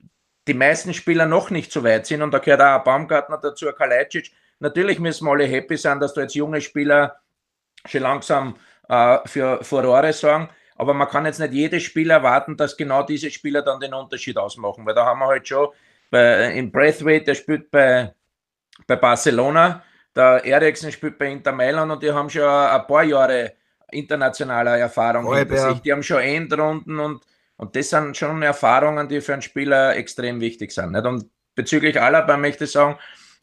die 0.47 0.53
meisten 0.53 0.93
Spieler 0.93 1.25
noch 1.25 1.49
nicht 1.49 1.71
so 1.71 1.83
weit 1.83 2.05
sind 2.05 2.21
und 2.21 2.33
da 2.33 2.39
gehört 2.39 2.61
auch 2.61 2.77
ein 2.79 2.83
Baumgartner 2.83 3.37
dazu, 3.37 3.67
ein 3.67 3.75
Kalajdzic. 3.75 4.31
Natürlich 4.59 4.99
müssen 4.99 5.25
wir 5.25 5.31
alle 5.31 5.45
happy 5.45 5.77
sein, 5.77 5.99
dass 5.99 6.13
da 6.13 6.21
jetzt 6.21 6.35
junge 6.35 6.59
Spieler 6.59 7.17
schon 7.85 8.01
langsam 8.01 8.55
äh, 8.89 9.19
für 9.25 9.63
Furore 9.63 10.11
sorgen. 10.13 10.49
Aber 10.83 10.93
man 10.93 11.07
kann 11.07 11.25
jetzt 11.25 11.39
nicht 11.39 11.53
jedes 11.53 11.83
Spiel 11.83 12.09
erwarten, 12.09 12.57
dass 12.57 12.75
genau 12.75 13.03
diese 13.03 13.31
Spieler 13.31 13.61
dann 13.61 13.79
den 13.79 13.93
Unterschied 13.93 14.37
ausmachen, 14.37 14.85
weil 14.85 14.93
da 14.93 15.05
haben 15.05 15.19
wir 15.19 15.27
halt 15.27 15.47
schon 15.47 15.69
bei, 16.11 16.51
in 16.51 16.73
Braithwaite, 16.73 17.23
der 17.23 17.35
spielt 17.35 17.71
bei, 17.71 18.13
bei 18.85 18.97
Barcelona, 18.97 19.81
der 20.13 20.43
Eriksen 20.43 20.91
spielt 20.91 21.17
bei 21.17 21.31
Inter 21.31 21.53
Mailand 21.53 21.89
und 21.89 22.03
die 22.03 22.11
haben 22.11 22.29
schon 22.29 22.43
ein 22.43 22.85
paar 22.85 23.03
Jahre 23.03 23.53
internationaler 23.91 24.77
Erfahrung 24.77 25.25
oh, 25.25 25.35
hinter 25.35 25.69
sich. 25.69 25.79
Die 25.83 25.91
haben 25.93 26.03
schon 26.03 26.19
Endrunden 26.19 26.99
und, 26.99 27.23
und 27.55 27.75
das 27.77 27.89
sind 27.89 28.17
schon 28.17 28.41
Erfahrungen, 28.41 29.07
die 29.07 29.21
für 29.21 29.33
einen 29.33 29.41
Spieler 29.41 29.95
extrem 29.95 30.41
wichtig 30.41 30.73
sind. 30.73 30.91
Nicht? 30.91 31.05
Und 31.05 31.29
bezüglich 31.55 32.01
Alaba 32.01 32.35
möchte 32.35 32.65
ich 32.65 32.71
sagen, 32.71 32.97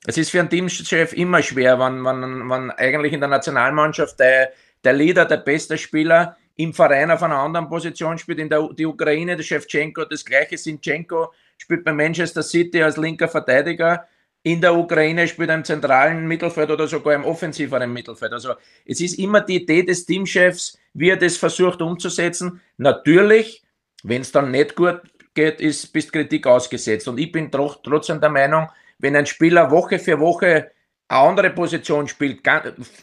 es 0.07 0.19
ist 0.19 0.31
für 0.31 0.41
einen 0.41 0.51
Teamchef 0.51 1.15
immer 1.15 1.43
schwer, 1.43 1.79
wenn, 1.79 2.05
wenn, 2.05 2.51
wenn 2.51 2.71
eigentlich 2.73 3.15
in 3.15 3.21
der 3.21 3.31
Nationalmannschaft 3.31 4.21
der, 4.21 4.53
der 4.85 4.93
Leader, 4.93 5.25
der 5.25 5.39
beste 5.39 5.79
Spieler 5.79 6.37
im 6.63 6.75
Verein 6.75 7.11
auf 7.11 7.23
einer 7.23 7.39
anderen 7.39 7.69
Position 7.69 8.19
spielt. 8.19 8.39
In 8.39 8.49
der 8.49 8.69
die 8.73 8.87
Ukraine, 8.87 9.37
der 9.37 9.45
Shevchenko, 9.45 10.05
das 10.05 10.25
gleiche 10.25 10.59
Sinchenko 10.59 11.33
spielt 11.57 11.85
bei 11.85 11.93
Manchester 11.93 12.43
City 12.43 12.83
als 12.83 12.97
linker 12.97 13.29
Verteidiger. 13.29 14.07
In 14.43 14.61
der 14.61 14.75
Ukraine 14.75 15.29
spielt 15.29 15.51
er 15.51 15.57
im 15.57 15.65
zentralen 15.65 16.27
Mittelfeld 16.27 16.71
oder 16.71 16.87
sogar 16.89 17.15
im 17.15 17.25
offensiveren 17.25 17.93
Mittelfeld. 17.93 18.33
Also 18.33 18.55
es 18.87 19.01
ist 19.01 19.19
immer 19.19 19.43
die 19.43 19.63
Idee 19.63 19.83
des 19.83 20.07
Teamchefs, 20.07 20.79
wie 20.95 21.11
er 21.11 21.17
das 21.17 21.37
versucht 21.37 21.83
umzusetzen. 21.83 22.61
Natürlich, 22.79 23.63
wenn 24.03 24.23
es 24.23 24.33
dann 24.33 24.51
nicht 24.51 24.77
gut 24.77 25.01
geht, 25.35 25.61
ist 25.61 25.93
bist 25.93 26.13
Kritik 26.13 26.47
ausgesetzt. 26.47 27.07
Und 27.09 27.19
ich 27.19 27.31
bin 27.31 27.51
trotzdem 27.51 28.21
der 28.21 28.31
Meinung, 28.31 28.69
wenn 28.99 29.17
ein 29.17 29.27
Spieler 29.27 29.71
Woche 29.71 29.99
für 29.99 30.19
Woche 30.19 30.71
eine 31.11 31.21
andere 31.21 31.51
Position 31.51 32.07
spielt, 32.07 32.41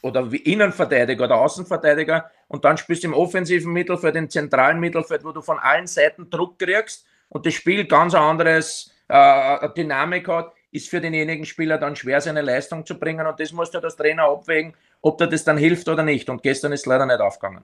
oder 0.02 0.32
Innenverteidiger 0.32 1.26
oder 1.26 1.36
Außenverteidiger, 1.36 2.32
und 2.48 2.64
dann 2.64 2.78
spielst 2.78 3.04
du 3.04 3.10
im 3.10 3.14
offensiven 3.14 3.74
Mittelfeld, 3.74 4.16
im 4.16 4.30
zentralen 4.30 4.80
Mittelfeld, 4.80 5.26
wo 5.26 5.34
du 5.34 5.42
von 5.42 5.60
allen 5.60 5.88
Seiten 5.88 6.30
Druck 6.30 6.58
kriegst 6.58 7.06
und 7.28 7.46
das 7.46 7.54
Spiel 7.54 7.86
ganz 7.86 8.16
anderes 8.16 8.94
äh, 9.10 9.70
Dynamik 9.76 10.28
hat, 10.30 10.54
ist 10.72 10.90
für 10.90 11.02
denjenigen 11.02 11.46
Spieler 11.46 11.78
dann 11.78 11.96
schwer, 11.96 12.22
seine 12.22 12.42
Leistung 12.42 12.86
zu 12.86 12.98
bringen. 12.98 13.26
Und 13.26 13.40
das 13.40 13.52
musst 13.52 13.74
du 13.74 13.80
das 13.80 13.96
Trainer 13.96 14.24
abwägen, 14.24 14.74
ob 15.02 15.18
dir 15.18 15.28
das 15.28 15.44
dann 15.44 15.58
hilft 15.58 15.88
oder 15.90 16.04
nicht. 16.04 16.30
Und 16.30 16.44
gestern 16.44 16.72
ist 16.72 16.86
leider 16.86 17.06
nicht 17.06 17.20
aufgegangen. 17.20 17.64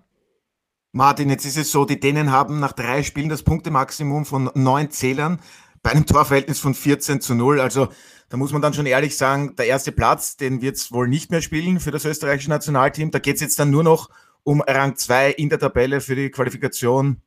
Martin, 0.92 1.30
jetzt 1.30 1.46
ist 1.46 1.58
es 1.58 1.72
so, 1.72 1.86
die 1.86 2.00
Dänen 2.00 2.32
haben 2.32 2.60
nach 2.60 2.74
drei 2.74 3.04
Spielen 3.04 3.30
das 3.30 3.44
Punktemaximum 3.44 4.26
von 4.26 4.52
neun 4.54 4.92
Zählern 4.92 5.40
bei 5.84 5.92
einem 5.92 6.06
Torverhältnis 6.06 6.60
von 6.60 6.74
14 6.74 7.22
zu 7.22 7.36
0. 7.36 7.60
Also 7.60 7.90
da 8.30 8.38
muss 8.38 8.52
man 8.52 8.62
dann 8.62 8.74
schon 8.74 8.86
ehrlich 8.86 9.16
sagen, 9.16 9.56
der 9.58 9.68
erste 9.68 9.92
Platz, 9.92 10.38
den 10.38 10.62
wird 10.62 10.78
es 10.78 10.92
wohl 10.92 11.08
nicht 11.08 11.30
mehr 11.30 11.42
spielen 11.42 11.80
für 11.80 11.92
das 11.92 12.06
österreichische 12.06 12.50
Nationalteam. 12.50 13.12
Da 13.12 13.20
geht 13.20 13.36
es 13.36 13.42
jetzt 13.42 13.60
dann 13.60 13.70
nur 13.70 13.84
noch 13.84 14.10
um 14.44 14.62
Rang 14.62 14.96
2 14.96 15.32
in 15.32 15.50
der 15.50 15.60
Tabelle 15.60 16.02
für 16.02 16.16
die 16.16 16.32
Qualifikation 16.32 17.22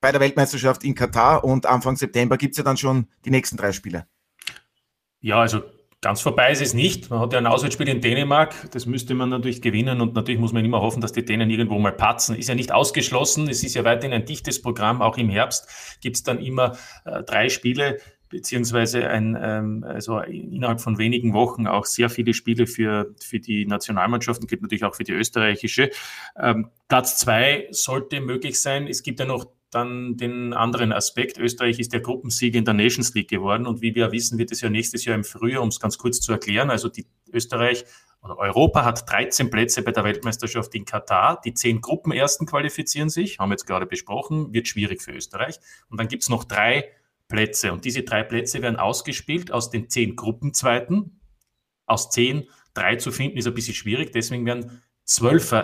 bei 0.00 0.12
der 0.12 0.20
Weltmeisterschaft 0.20 0.84
in 0.84 0.94
Katar 0.94 1.42
und 1.42 1.64
Anfang 1.64 1.96
September 1.96 2.36
gibt 2.36 2.52
es 2.52 2.58
ja 2.58 2.64
dann 2.64 2.76
schon 2.76 3.08
die 3.24 3.30
nächsten 3.30 3.56
drei 3.56 3.72
Spiele. 3.72 4.06
Ja, 5.20 5.40
also 5.40 5.62
ganz 6.00 6.20
vorbei 6.20 6.52
ist 6.52 6.62
es 6.62 6.74
nicht. 6.74 7.10
Man 7.10 7.20
hat 7.20 7.32
ja 7.32 7.38
ein 7.38 7.46
Auswärtsspiel 7.46 7.88
in 7.88 8.00
Dänemark, 8.00 8.70
das 8.72 8.86
müsste 8.86 9.14
man 9.14 9.28
natürlich 9.28 9.62
gewinnen 9.62 10.00
und 10.00 10.14
natürlich 10.14 10.40
muss 10.40 10.52
man 10.52 10.64
immer 10.64 10.80
hoffen, 10.80 11.00
dass 11.00 11.12
die 11.12 11.24
Dänen 11.24 11.50
irgendwo 11.50 11.78
mal 11.78 11.92
patzen. 11.92 12.36
Ist 12.36 12.48
ja 12.48 12.54
nicht 12.54 12.72
ausgeschlossen, 12.72 13.48
es 13.48 13.64
ist 13.64 13.74
ja 13.74 13.84
weiterhin 13.84 14.12
ein 14.12 14.24
dichtes 14.24 14.62
Programm, 14.62 15.02
auch 15.02 15.18
im 15.18 15.28
Herbst 15.28 15.98
gibt 16.00 16.16
es 16.16 16.22
dann 16.22 16.38
immer 16.38 16.76
äh, 17.04 17.22
drei 17.22 17.48
Spiele 17.48 17.98
beziehungsweise 18.28 19.08
ein, 19.08 19.38
ähm, 19.40 19.84
also 19.86 20.18
innerhalb 20.20 20.80
von 20.80 20.98
wenigen 20.98 21.32
Wochen 21.32 21.66
auch 21.66 21.84
sehr 21.84 22.10
viele 22.10 22.34
Spiele 22.34 22.66
für, 22.66 23.14
für 23.20 23.38
die 23.38 23.66
Nationalmannschaften, 23.66 24.46
gibt 24.46 24.62
natürlich 24.62 24.84
auch 24.84 24.94
für 24.94 25.04
die 25.04 25.12
österreichische. 25.12 25.90
Ähm, 26.40 26.70
Platz 26.88 27.18
zwei 27.18 27.68
sollte 27.70 28.20
möglich 28.20 28.60
sein. 28.60 28.88
Es 28.88 29.02
gibt 29.02 29.20
ja 29.20 29.26
noch 29.26 29.46
dann 29.70 30.16
den 30.16 30.52
anderen 30.52 30.92
Aspekt. 30.92 31.38
Österreich 31.38 31.78
ist 31.78 31.92
der 31.92 32.00
Gruppensieger 32.00 32.58
in 32.58 32.64
der 32.64 32.74
Nations 32.74 33.14
League 33.14 33.28
geworden 33.28 33.66
und 33.66 33.82
wie 33.82 33.94
wir 33.94 34.12
wissen, 34.12 34.38
wird 34.38 34.52
es 34.52 34.60
ja 34.60 34.70
nächstes 34.70 35.04
Jahr 35.04 35.14
im 35.14 35.24
Frühjahr, 35.24 35.62
um 35.62 35.68
es 35.68 35.80
ganz 35.80 35.98
kurz 35.98 36.20
zu 36.20 36.32
erklären, 36.32 36.70
also 36.70 36.88
die 36.88 37.06
Österreich 37.32 37.84
oder 38.22 38.38
Europa 38.38 38.84
hat 38.84 39.08
13 39.10 39.50
Plätze 39.50 39.82
bei 39.82 39.92
der 39.92 40.04
Weltmeisterschaft 40.04 40.74
in 40.74 40.84
Katar. 40.84 41.40
Die 41.44 41.54
zehn 41.54 41.80
Gruppenersten 41.80 42.46
qualifizieren 42.46 43.08
sich, 43.08 43.38
haben 43.38 43.50
wir 43.50 43.54
jetzt 43.54 43.66
gerade 43.66 43.86
besprochen, 43.86 44.52
wird 44.52 44.66
schwierig 44.66 45.02
für 45.02 45.12
Österreich. 45.12 45.60
Und 45.88 46.00
dann 46.00 46.08
gibt 46.08 46.24
es 46.24 46.28
noch 46.28 46.44
drei 46.44 46.90
Plätze. 47.28 47.72
Und 47.72 47.84
diese 47.84 48.02
drei 48.02 48.24
Plätze 48.24 48.62
werden 48.62 48.76
ausgespielt 48.76 49.52
aus 49.52 49.70
den 49.70 49.88
zehn 49.88 50.16
Gruppenzweiten. 50.16 51.20
Aus 51.86 52.10
zehn 52.10 52.48
drei 52.74 52.96
zu 52.96 53.12
finden 53.12 53.38
ist 53.38 53.46
ein 53.46 53.54
bisschen 53.54 53.74
schwierig, 53.74 54.12
deswegen 54.12 54.44
werden 54.44 54.82
zwölf 55.04 55.54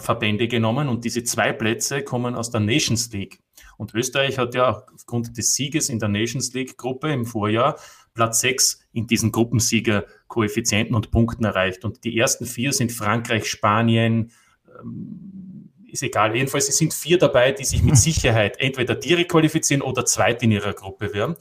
Verbände 0.00 0.48
genommen 0.48 0.88
und 0.88 1.04
diese 1.04 1.22
zwei 1.22 1.52
Plätze 1.52 2.02
kommen 2.02 2.34
aus 2.34 2.50
der 2.50 2.60
Nations 2.60 3.12
League. 3.12 3.38
Und 3.78 3.94
Österreich 3.94 4.38
hat 4.38 4.54
ja 4.54 4.84
aufgrund 4.94 5.38
des 5.38 5.54
Sieges 5.54 5.88
in 5.88 5.98
der 5.98 6.08
Nations 6.08 6.52
League 6.52 6.76
Gruppe 6.76 7.10
im 7.10 7.24
Vorjahr 7.24 7.78
Platz 8.12 8.40
sechs 8.40 8.80
in 8.92 9.06
diesen 9.06 9.30
Gruppensieger 9.30 10.04
Koeffizienten 10.26 10.94
und 10.96 11.12
Punkten 11.12 11.44
erreicht. 11.44 11.84
Und 11.84 12.02
die 12.02 12.18
ersten 12.18 12.44
vier 12.44 12.72
sind 12.72 12.90
Frankreich, 12.90 13.48
Spanien, 13.48 14.32
ähm, 14.80 15.70
ist 15.86 16.02
egal. 16.02 16.34
Jedenfalls 16.34 16.68
es 16.68 16.76
sind 16.76 16.92
vier 16.92 17.18
dabei, 17.18 17.52
die 17.52 17.64
sich 17.64 17.82
mit 17.82 17.96
Sicherheit 18.08 18.60
entweder 18.60 18.96
direkt 18.96 19.30
qualifizieren 19.30 19.82
oder 19.82 20.04
zweit 20.04 20.42
in 20.42 20.50
ihrer 20.50 20.74
Gruppe 20.74 21.14
werden. 21.14 21.36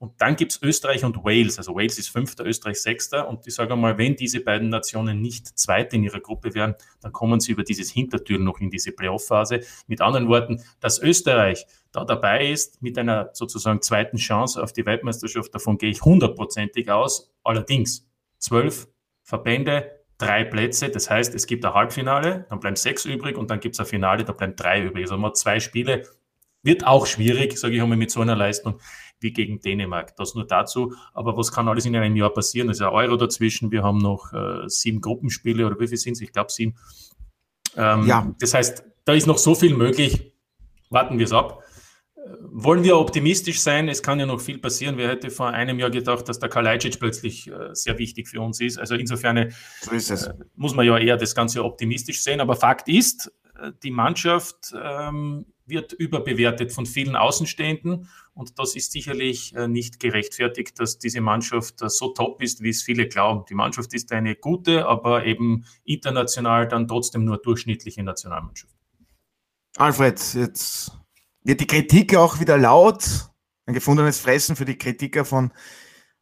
Und 0.00 0.20
dann 0.20 0.36
gibt 0.36 0.52
es 0.52 0.62
Österreich 0.62 1.04
und 1.04 1.24
Wales. 1.24 1.58
Also 1.58 1.74
Wales 1.74 1.98
ist 1.98 2.08
Fünfter, 2.08 2.46
Österreich 2.46 2.80
Sechster. 2.80 3.28
Und 3.28 3.46
ich 3.46 3.54
sage 3.54 3.74
mal, 3.74 3.98
wenn 3.98 4.14
diese 4.14 4.40
beiden 4.40 4.68
Nationen 4.68 5.20
nicht 5.20 5.58
Zweite 5.58 5.96
in 5.96 6.04
ihrer 6.04 6.20
Gruppe 6.20 6.54
wären, 6.54 6.76
dann 7.00 7.12
kommen 7.12 7.40
sie 7.40 7.52
über 7.52 7.64
dieses 7.64 7.90
Hintertür 7.90 8.38
noch 8.38 8.60
in 8.60 8.70
diese 8.70 8.92
Playoff-Phase. 8.92 9.60
Mit 9.88 10.00
anderen 10.00 10.28
Worten, 10.28 10.62
dass 10.78 11.00
Österreich 11.00 11.66
da 11.90 12.04
dabei 12.04 12.48
ist 12.48 12.80
mit 12.80 12.96
einer 12.96 13.30
sozusagen 13.32 13.82
zweiten 13.82 14.18
Chance 14.18 14.62
auf 14.62 14.72
die 14.72 14.86
Weltmeisterschaft, 14.86 15.54
davon 15.54 15.78
gehe 15.78 15.90
ich 15.90 16.02
hundertprozentig 16.02 16.90
aus. 16.90 17.32
Allerdings 17.42 18.06
zwölf 18.38 18.88
Verbände, 19.24 19.90
drei 20.18 20.44
Plätze. 20.44 20.90
Das 20.90 21.10
heißt, 21.10 21.34
es 21.34 21.46
gibt 21.46 21.64
ein 21.64 21.74
Halbfinale, 21.74 22.46
dann 22.48 22.60
bleiben 22.60 22.76
sechs 22.76 23.04
übrig 23.04 23.36
und 23.36 23.50
dann 23.50 23.60
gibt 23.60 23.74
es 23.74 23.80
ein 23.80 23.86
Finale, 23.86 24.24
da 24.24 24.32
bleiben 24.32 24.54
drei 24.54 24.82
übrig. 24.82 25.04
Also 25.04 25.16
man 25.16 25.30
hat 25.30 25.36
zwei 25.36 25.60
Spiele. 25.60 26.04
Wird 26.64 26.84
auch 26.84 27.06
schwierig, 27.06 27.56
sage 27.56 27.76
ich 27.76 27.82
einmal, 27.82 27.96
mit 27.96 28.10
so 28.10 28.20
einer 28.20 28.34
Leistung 28.34 28.80
wie 29.20 29.32
gegen 29.32 29.60
Dänemark. 29.60 30.16
Das 30.16 30.34
nur 30.34 30.46
dazu. 30.46 30.94
Aber 31.14 31.36
was 31.36 31.52
kann 31.52 31.68
alles 31.68 31.86
in 31.86 31.96
einem 31.96 32.16
Jahr 32.16 32.30
passieren? 32.30 32.70
Es 32.70 32.78
ist 32.78 32.82
ein 32.82 32.92
Euro 32.92 33.16
dazwischen. 33.16 33.70
Wir 33.70 33.82
haben 33.82 33.98
noch 33.98 34.32
äh, 34.32 34.68
sieben 34.68 35.00
Gruppenspiele 35.00 35.66
oder 35.66 35.78
wie 35.78 35.86
viele 35.86 35.98
sind 35.98 36.12
es? 36.14 36.20
Ich 36.20 36.32
glaube 36.32 36.50
sieben. 36.52 36.76
Ähm, 37.76 38.06
ja. 38.06 38.34
Das 38.40 38.54
heißt, 38.54 38.84
da 39.04 39.12
ist 39.12 39.26
noch 39.26 39.38
so 39.38 39.54
viel 39.54 39.74
möglich. 39.74 40.32
Warten 40.90 41.18
wir 41.18 41.24
es 41.24 41.32
ab. 41.32 41.62
Äh, 42.16 42.20
wollen 42.40 42.84
wir 42.84 42.98
optimistisch 42.98 43.60
sein? 43.60 43.88
Es 43.88 44.02
kann 44.02 44.20
ja 44.20 44.26
noch 44.26 44.40
viel 44.40 44.58
passieren. 44.58 44.96
Wer 44.96 45.08
hätte 45.08 45.30
vor 45.30 45.48
einem 45.48 45.78
Jahr 45.78 45.90
gedacht, 45.90 46.28
dass 46.28 46.38
der 46.38 46.48
Kalajdzic 46.48 46.98
plötzlich 46.98 47.48
äh, 47.48 47.74
sehr 47.74 47.98
wichtig 47.98 48.28
für 48.28 48.40
uns 48.40 48.60
ist? 48.60 48.78
Also 48.78 48.94
insofern 48.94 49.52
so 49.80 49.92
äh, 49.92 50.34
muss 50.54 50.74
man 50.74 50.86
ja 50.86 50.98
eher 50.98 51.16
das 51.16 51.34
Ganze 51.34 51.64
optimistisch 51.64 52.22
sehen. 52.22 52.40
Aber 52.40 52.56
Fakt 52.56 52.88
ist, 52.88 53.32
äh, 53.60 53.72
die 53.82 53.90
Mannschaft 53.90 54.72
ähm, 54.80 55.46
wird 55.68 55.92
überbewertet 55.92 56.72
von 56.72 56.86
vielen 56.86 57.16
Außenstehenden. 57.16 58.08
Und 58.34 58.58
das 58.58 58.76
ist 58.76 58.92
sicherlich 58.92 59.54
äh, 59.54 59.68
nicht 59.68 60.00
gerechtfertigt, 60.00 60.78
dass 60.78 60.98
diese 60.98 61.20
Mannschaft 61.20 61.82
äh, 61.82 61.88
so 61.88 62.08
top 62.08 62.42
ist, 62.42 62.62
wie 62.62 62.70
es 62.70 62.82
viele 62.82 63.08
glauben. 63.08 63.44
Die 63.48 63.54
Mannschaft 63.54 63.94
ist 63.94 64.12
eine 64.12 64.36
gute, 64.36 64.86
aber 64.86 65.24
eben 65.24 65.64
international 65.84 66.68
dann 66.68 66.86
trotzdem 66.86 67.24
nur 67.24 67.38
durchschnittliche 67.38 68.02
Nationalmannschaft. 68.02 68.74
Alfred, 69.76 70.34
jetzt 70.34 70.92
wird 71.42 71.60
die 71.60 71.66
Kritik 71.66 72.16
auch 72.16 72.40
wieder 72.40 72.58
laut. 72.58 73.30
Ein 73.66 73.74
gefundenes 73.74 74.20
Fressen 74.20 74.56
für 74.56 74.64
die 74.64 74.78
Kritiker 74.78 75.24
von 75.24 75.52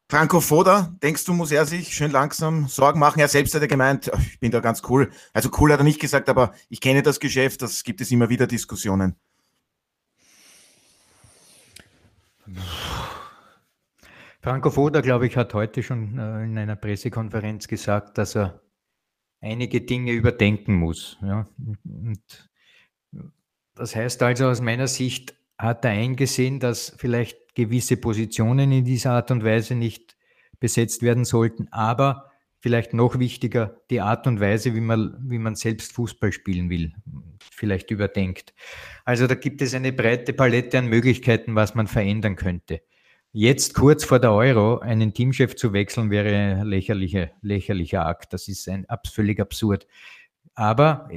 Franco 0.08 0.40
Foda, 0.40 0.96
denkst 1.02 1.24
du, 1.24 1.32
muss 1.32 1.50
er 1.50 1.66
sich 1.66 1.92
schön 1.92 2.12
langsam 2.12 2.68
Sorgen 2.68 3.00
machen? 3.00 3.18
Er 3.18 3.26
selbst 3.26 3.52
hat 3.56 3.62
ja 3.62 3.66
gemeint, 3.66 4.08
ich 4.30 4.38
bin 4.38 4.52
da 4.52 4.60
ganz 4.60 4.82
cool. 4.88 5.10
Also 5.32 5.50
cool 5.58 5.72
hat 5.72 5.80
er 5.80 5.84
nicht 5.84 6.00
gesagt, 6.00 6.28
aber 6.28 6.54
ich 6.68 6.80
kenne 6.80 7.02
das 7.02 7.18
Geschäft, 7.18 7.60
das 7.60 7.82
gibt 7.82 8.00
es 8.00 8.12
immer 8.12 8.28
wieder 8.28 8.46
Diskussionen. 8.46 9.16
Franco 14.40 14.70
Foda, 14.70 15.00
glaube 15.00 15.26
ich, 15.26 15.36
hat 15.36 15.54
heute 15.54 15.82
schon 15.82 16.18
äh, 16.18 16.44
in 16.44 16.56
einer 16.56 16.76
Pressekonferenz 16.76 17.66
gesagt, 17.66 18.16
dass 18.18 18.36
er 18.36 18.60
einige 19.40 19.80
Dinge 19.80 20.12
überdenken 20.12 20.74
muss. 20.74 21.18
Ja? 21.22 21.46
Und 21.84 22.50
das 23.74 23.96
heißt 23.96 24.22
also, 24.22 24.48
aus 24.48 24.60
meiner 24.60 24.88
Sicht 24.88 25.34
hat 25.58 25.84
er 25.84 25.92
eingesehen, 25.92 26.60
dass 26.60 26.94
vielleicht 26.96 27.54
gewisse 27.54 27.96
Positionen 27.96 28.70
in 28.72 28.84
dieser 28.84 29.12
Art 29.12 29.30
und 29.30 29.44
Weise 29.44 29.74
nicht 29.74 30.16
besetzt 30.60 31.02
werden 31.02 31.24
sollten, 31.24 31.68
aber 31.70 32.25
vielleicht 32.66 32.94
noch 32.94 33.20
wichtiger, 33.20 33.80
die 33.90 34.00
Art 34.00 34.26
und 34.26 34.40
Weise, 34.40 34.74
wie 34.74 34.80
man, 34.80 35.16
wie 35.20 35.38
man 35.38 35.54
selbst 35.54 35.92
Fußball 35.92 36.32
spielen 36.32 36.68
will, 36.68 36.92
vielleicht 37.52 37.92
überdenkt. 37.92 38.54
Also 39.04 39.28
da 39.28 39.36
gibt 39.36 39.62
es 39.62 39.72
eine 39.72 39.92
breite 39.92 40.32
Palette 40.32 40.76
an 40.76 40.88
Möglichkeiten, 40.88 41.54
was 41.54 41.76
man 41.76 41.86
verändern 41.86 42.34
könnte. 42.34 42.80
Jetzt 43.30 43.74
kurz 43.74 44.04
vor 44.04 44.18
der 44.18 44.32
Euro 44.32 44.80
einen 44.80 45.14
Teamchef 45.14 45.54
zu 45.54 45.72
wechseln, 45.72 46.10
wäre 46.10 46.34
ein 46.34 46.66
lächerlicher, 46.66 47.30
lächerlicher 47.40 48.04
Akt. 48.04 48.32
Das 48.32 48.48
ist 48.48 48.68
ein 48.68 48.84
völlig 49.08 49.38
absurd. 49.38 49.86
Aber, 50.56 51.08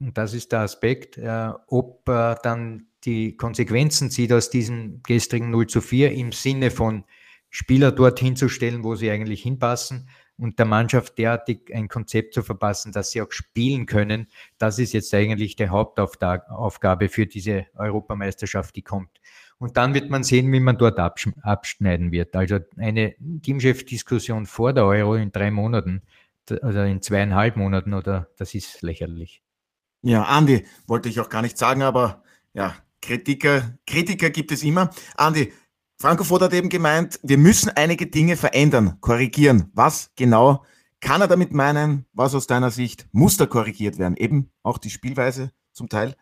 und 0.00 0.18
das 0.18 0.34
ist 0.34 0.50
der 0.50 0.62
Aspekt, 0.62 1.18
äh, 1.18 1.50
ob 1.68 2.08
äh, 2.08 2.34
dann 2.42 2.88
die 3.04 3.36
Konsequenzen 3.36 4.10
zieht 4.10 4.32
aus 4.32 4.50
diesem 4.50 5.04
gestrigen 5.04 5.50
0 5.50 5.68
zu 5.68 5.80
4 5.80 6.10
im 6.10 6.32
Sinne 6.32 6.72
von 6.72 7.04
Spieler 7.48 7.92
dorthin 7.92 8.34
zu 8.34 8.48
stellen, 8.48 8.82
wo 8.82 8.96
sie 8.96 9.08
eigentlich 9.08 9.42
hinpassen 9.44 10.08
und 10.40 10.58
der 10.58 10.66
Mannschaft 10.66 11.18
derartig 11.18 11.70
ein 11.74 11.88
Konzept 11.88 12.34
zu 12.34 12.42
verpassen, 12.42 12.92
dass 12.92 13.10
sie 13.10 13.20
auch 13.22 13.30
spielen 13.30 13.86
können. 13.86 14.26
Das 14.58 14.78
ist 14.78 14.92
jetzt 14.94 15.12
eigentlich 15.12 15.54
die 15.56 15.68
Hauptaufgabe 15.68 17.08
für 17.08 17.26
diese 17.26 17.66
Europameisterschaft, 17.76 18.74
die 18.74 18.82
kommt. 18.82 19.20
Und 19.58 19.76
dann 19.76 19.92
wird 19.92 20.08
man 20.08 20.24
sehen, 20.24 20.50
wie 20.52 20.60
man 20.60 20.78
dort 20.78 20.98
abschneiden 20.98 22.12
wird. 22.12 22.34
Also 22.34 22.60
eine 22.78 23.14
Teamchef-Diskussion 23.42 24.46
vor 24.46 24.72
der 24.72 24.86
Euro 24.86 25.16
in 25.16 25.30
drei 25.32 25.50
Monaten 25.50 26.02
oder 26.50 26.86
in 26.86 27.02
zweieinhalb 27.02 27.56
Monaten 27.56 27.92
oder 27.92 28.30
das 28.38 28.54
ist 28.54 28.80
lächerlich. 28.80 29.42
Ja, 30.02 30.24
Andi, 30.24 30.64
wollte 30.86 31.10
ich 31.10 31.20
auch 31.20 31.28
gar 31.28 31.42
nicht 31.42 31.58
sagen, 31.58 31.82
aber 31.82 32.24
ja, 32.54 32.74
Kritiker, 33.02 33.78
Kritiker 33.86 34.30
gibt 34.30 34.50
es 34.50 34.62
immer. 34.62 34.90
Andi, 35.16 35.52
Franco 36.00 36.24
Foda 36.24 36.46
hat 36.46 36.54
eben 36.54 36.70
gemeint, 36.70 37.20
wir 37.22 37.36
müssen 37.36 37.70
einige 37.76 38.06
Dinge 38.06 38.38
verändern, 38.38 38.96
korrigieren. 39.02 39.70
Was 39.74 40.10
genau 40.16 40.64
kann 41.02 41.20
er 41.20 41.28
damit 41.28 41.52
meinen? 41.52 42.06
Was 42.14 42.34
aus 42.34 42.46
deiner 42.46 42.70
Sicht 42.70 43.06
muss 43.12 43.36
da 43.36 43.44
korrigiert 43.44 43.98
werden? 43.98 44.16
Eben 44.16 44.50
auch 44.62 44.78
die 44.78 44.88
Spielweise 44.88 45.52
zum 45.72 45.90
Teil? 45.90 46.14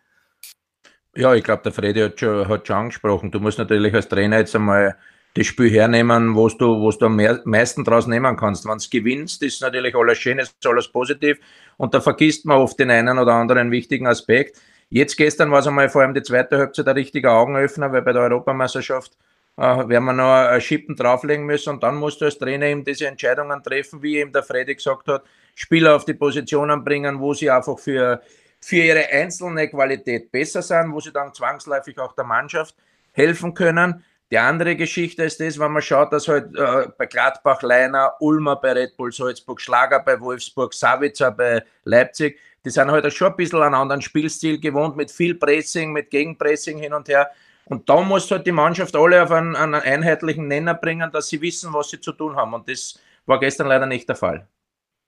Ja, 1.14 1.32
ich 1.32 1.44
glaube, 1.44 1.62
der 1.62 1.70
Freddy 1.70 2.00
hat 2.00 2.18
schon, 2.18 2.48
hat 2.48 2.66
schon 2.66 2.74
angesprochen. 2.74 3.30
Du 3.30 3.38
musst 3.38 3.58
natürlich 3.58 3.94
als 3.94 4.08
Trainer 4.08 4.38
jetzt 4.38 4.56
einmal 4.56 4.96
das 5.34 5.46
Spiel 5.46 5.70
hernehmen, 5.70 6.34
wo 6.34 6.48
du, 6.48 6.80
wo 6.80 6.90
du 6.90 7.06
am 7.06 7.20
meisten 7.44 7.84
draus 7.84 8.08
nehmen 8.08 8.36
kannst. 8.36 8.66
Wenn 8.66 8.78
du 8.78 8.84
gewinnst, 8.90 9.44
ist 9.44 9.62
natürlich 9.62 9.94
alles 9.94 10.18
schön, 10.18 10.40
ist 10.40 10.56
alles 10.66 10.88
positiv 10.88 11.38
und 11.76 11.94
da 11.94 12.00
vergisst 12.00 12.44
man 12.46 12.58
oft 12.58 12.80
den 12.80 12.90
einen 12.90 13.16
oder 13.16 13.34
anderen 13.34 13.70
wichtigen 13.70 14.08
Aspekt. 14.08 14.60
Jetzt 14.88 15.16
gestern 15.16 15.52
war 15.52 15.60
es 15.60 15.68
einmal 15.68 15.88
vor 15.88 16.02
allem 16.02 16.14
die 16.14 16.22
zweite 16.22 16.58
Halbzeit 16.58 16.88
ein 16.88 16.94
richtiger 16.94 17.30
Augenöffner, 17.34 17.92
weil 17.92 18.02
bei 18.02 18.12
der 18.12 18.22
Europameisterschaft 18.22 19.16
äh, 19.58 19.88
werden 19.88 20.04
wir 20.04 20.12
noch 20.12 20.32
ein 20.32 20.60
Schippen 20.60 20.94
drauflegen 20.94 21.44
müssen 21.44 21.70
und 21.70 21.82
dann 21.82 21.96
musst 21.96 22.20
du 22.20 22.26
als 22.26 22.38
Trainer 22.38 22.66
eben 22.66 22.84
diese 22.84 23.08
Entscheidungen 23.08 23.62
treffen, 23.62 24.00
wie 24.02 24.18
eben 24.18 24.32
der 24.32 24.44
Freddy 24.44 24.76
gesagt 24.76 25.08
hat, 25.08 25.24
Spieler 25.56 25.96
auf 25.96 26.04
die 26.04 26.14
Positionen 26.14 26.84
bringen, 26.84 27.18
wo 27.18 27.34
sie 27.34 27.50
einfach 27.50 27.76
für, 27.78 28.22
für 28.60 28.76
ihre 28.76 29.08
einzelne 29.08 29.68
Qualität 29.68 30.30
besser 30.30 30.62
sind, 30.62 30.92
wo 30.92 31.00
sie 31.00 31.12
dann 31.12 31.34
zwangsläufig 31.34 31.98
auch 31.98 32.14
der 32.14 32.24
Mannschaft 32.24 32.76
helfen 33.12 33.52
können. 33.52 34.04
Die 34.30 34.38
andere 34.38 34.76
Geschichte 34.76 35.24
ist 35.24 35.40
das, 35.40 35.58
wenn 35.58 35.72
man 35.72 35.82
schaut, 35.82 36.12
dass 36.12 36.28
halt 36.28 36.54
äh, 36.54 36.88
bei 36.96 37.06
Gladbach, 37.06 37.62
Leiner, 37.62 38.14
Ulmer 38.20 38.56
bei 38.56 38.72
Red 38.72 38.96
Bull 38.96 39.10
Salzburg, 39.10 39.60
Schlager 39.60 40.00
bei 40.00 40.20
Wolfsburg, 40.20 40.72
Savitzer 40.72 41.32
bei 41.32 41.64
Leipzig, 41.84 42.38
die 42.64 42.70
sind 42.70 42.90
halt 42.90 43.12
schon 43.12 43.32
ein 43.32 43.36
bisschen 43.36 43.62
einen 43.62 43.74
anderen 43.74 44.02
Spielstil 44.02 44.60
gewohnt, 44.60 44.96
mit 44.96 45.10
viel 45.10 45.34
Pressing, 45.34 45.92
mit 45.92 46.10
Gegenpressing 46.10 46.78
hin 46.78 46.92
und 46.92 47.08
her. 47.08 47.30
Und 47.68 47.88
da 47.88 48.00
muss 48.00 48.30
halt 48.30 48.46
die 48.46 48.52
Mannschaft 48.52 48.96
alle 48.96 49.22
auf 49.22 49.30
einen, 49.30 49.54
einen 49.54 49.74
einheitlichen 49.74 50.48
Nenner 50.48 50.74
bringen, 50.74 51.10
dass 51.12 51.28
sie 51.28 51.40
wissen, 51.40 51.72
was 51.72 51.90
sie 51.90 52.00
zu 52.00 52.12
tun 52.12 52.34
haben. 52.36 52.54
Und 52.54 52.68
das 52.68 52.98
war 53.26 53.38
gestern 53.38 53.68
leider 53.68 53.86
nicht 53.86 54.08
der 54.08 54.16
Fall. 54.16 54.48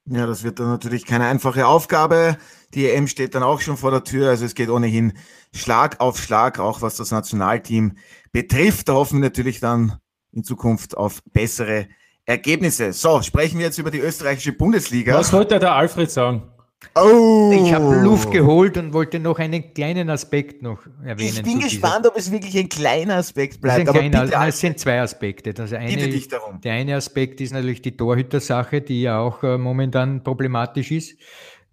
Ja, 0.07 0.27
das 0.27 0.43
wird 0.43 0.59
dann 0.59 0.69
natürlich 0.69 1.07
keine 1.07 1.27
einfache 1.27 1.67
Aufgabe. 1.67 2.37
Die 2.75 2.89
EM 2.89 3.07
steht 3.07 3.35
dann 3.35 3.43
auch 3.43 3.61
schon 3.61 3.77
vor 3.77 3.91
der 3.91 4.05
Tür. 4.05 4.29
Also 4.29 4.45
es 4.45 4.55
geht 4.55 4.69
ohnehin 4.69 5.15
Schlag 5.55 6.01
auf 6.01 6.19
Schlag, 6.19 6.59
auch 6.59 6.83
was 6.83 6.97
das 6.97 7.11
Nationalteam 7.11 7.97
betrifft. 8.33 8.89
Da 8.89 8.95
hoffen 8.95 9.21
wir 9.21 9.29
natürlich 9.29 9.61
dann 9.61 9.99
in 10.33 10.45
Zukunft 10.45 10.97
auf 10.97 11.23
bessere 11.33 11.89
Ergebnisse. 12.27 12.93
So, 12.93 13.23
sprechen 13.23 13.59
wir 13.59 13.67
jetzt 13.67 13.79
über 13.79 13.91
die 13.91 14.01
österreichische 14.01 14.53
Bundesliga. 14.53 15.15
Was 15.15 15.33
wollte 15.33 15.59
der 15.59 15.75
Alfred 15.75 16.11
sagen? 16.11 16.43
Oh. 16.95 17.53
Ich 17.53 17.73
habe 17.73 18.01
Luft 18.01 18.33
geholt 18.33 18.77
und 18.77 18.93
wollte 18.93 19.21
noch 19.21 19.39
einen 19.39 19.75
kleinen 19.75 20.11
Aspekt 20.11 20.63
noch 20.63 20.81
erwähnen. 21.05 21.37
Ich 21.37 21.43
bin 21.43 21.61
gespannt, 21.61 22.07
ob 22.07 22.17
es 22.17 22.33
wirklich 22.33 22.59
ein 22.59 22.69
kleiner 22.69 23.17
Aspekt 23.17 23.61
bleibt. 23.61 23.87
Es, 23.87 23.95
kleiner, 23.95 24.25
bitte, 24.25 24.37
es 24.49 24.61
sind 24.61 24.79
zwei 24.79 25.01
Aspekte. 25.01 25.55
Das 25.55 25.73
eine, 25.73 26.09
dich 26.09 26.29
darum. 26.29 26.61
Der 26.61 26.73
eine 26.73 26.97
Aspekt 26.97 27.41
ist 27.41 27.53
natürlich 27.53 27.83
die 27.83 27.97
Torhüter-Sache, 27.97 28.81
die 28.81 29.03
ja 29.03 29.21
auch 29.21 29.43
äh, 29.43 29.57
momentan 29.59 30.25
problematisch 30.25 30.91
ist. 30.91 31.19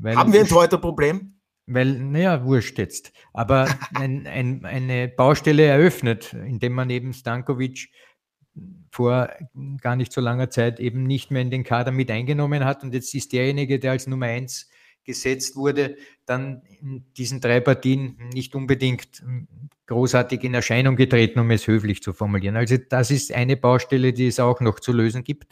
Haben 0.03 0.33
wir 0.33 0.41
ein 0.41 0.47
Torhüter-Problem? 0.47 1.33
Weil, 1.65 1.99
naja, 1.99 2.45
wurscht 2.45 2.77
jetzt. 2.77 3.11
Aber 3.33 3.67
ein, 3.95 4.27
ein, 4.27 4.65
eine 4.65 5.07
Baustelle 5.07 5.63
eröffnet, 5.63 6.33
indem 6.33 6.73
man 6.73 6.89
eben 6.89 7.13
Stankovic 7.13 7.89
vor 8.91 9.29
gar 9.81 9.95
nicht 9.95 10.11
so 10.11 10.21
langer 10.21 10.49
Zeit 10.49 10.79
eben 10.79 11.03
nicht 11.03 11.31
mehr 11.31 11.41
in 11.41 11.51
den 11.51 11.63
Kader 11.63 11.91
mit 11.91 12.11
eingenommen 12.11 12.65
hat. 12.65 12.83
Und 12.83 12.93
jetzt 12.93 13.13
ist 13.15 13.33
derjenige, 13.33 13.79
der 13.79 13.91
als 13.91 14.07
Nummer 14.07 14.27
eins 14.27 14.69
gesetzt 15.07 15.55
wurde, 15.55 15.97
dann 16.25 16.61
in 16.81 17.05
diesen 17.17 17.41
drei 17.41 17.59
Partien 17.61 18.17
nicht 18.33 18.53
unbedingt 18.53 19.23
großartig 19.87 20.43
in 20.43 20.53
Erscheinung 20.53 20.95
getreten, 20.95 21.39
um 21.39 21.49
es 21.49 21.65
höflich 21.65 22.03
zu 22.03 22.13
formulieren. 22.13 22.57
Also 22.57 22.77
das 22.77 23.09
ist 23.09 23.31
eine 23.31 23.57
Baustelle, 23.57 24.13
die 24.13 24.27
es 24.27 24.39
auch 24.39 24.59
noch 24.59 24.79
zu 24.79 24.91
lösen 24.91 25.23
gibt. 25.23 25.47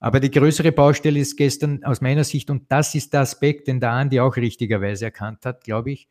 Aber 0.00 0.18
die 0.18 0.30
größere 0.30 0.72
Baustelle 0.72 1.20
ist 1.20 1.36
gestern 1.36 1.84
aus 1.84 2.00
meiner 2.00 2.24
Sicht, 2.24 2.48
und 2.50 2.72
das 2.72 2.94
ist 2.94 3.12
der 3.12 3.20
Aspekt, 3.20 3.68
den 3.68 3.80
der 3.80 3.90
Andi 3.90 4.18
auch 4.18 4.36
richtigerweise 4.36 5.04
erkannt 5.04 5.44
hat, 5.44 5.62
glaube 5.62 5.92
ich, 5.92 6.08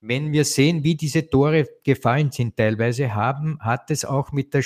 wenn 0.00 0.32
wir 0.32 0.44
sehen, 0.44 0.84
wie 0.84 0.96
diese 0.96 1.30
Tore 1.30 1.66
gefallen 1.82 2.30
sind 2.30 2.56
teilweise, 2.58 3.14
haben, 3.14 3.58
hat 3.60 3.90
es 3.90 4.04
auch 4.04 4.32
mit 4.32 4.52
der 4.52 4.60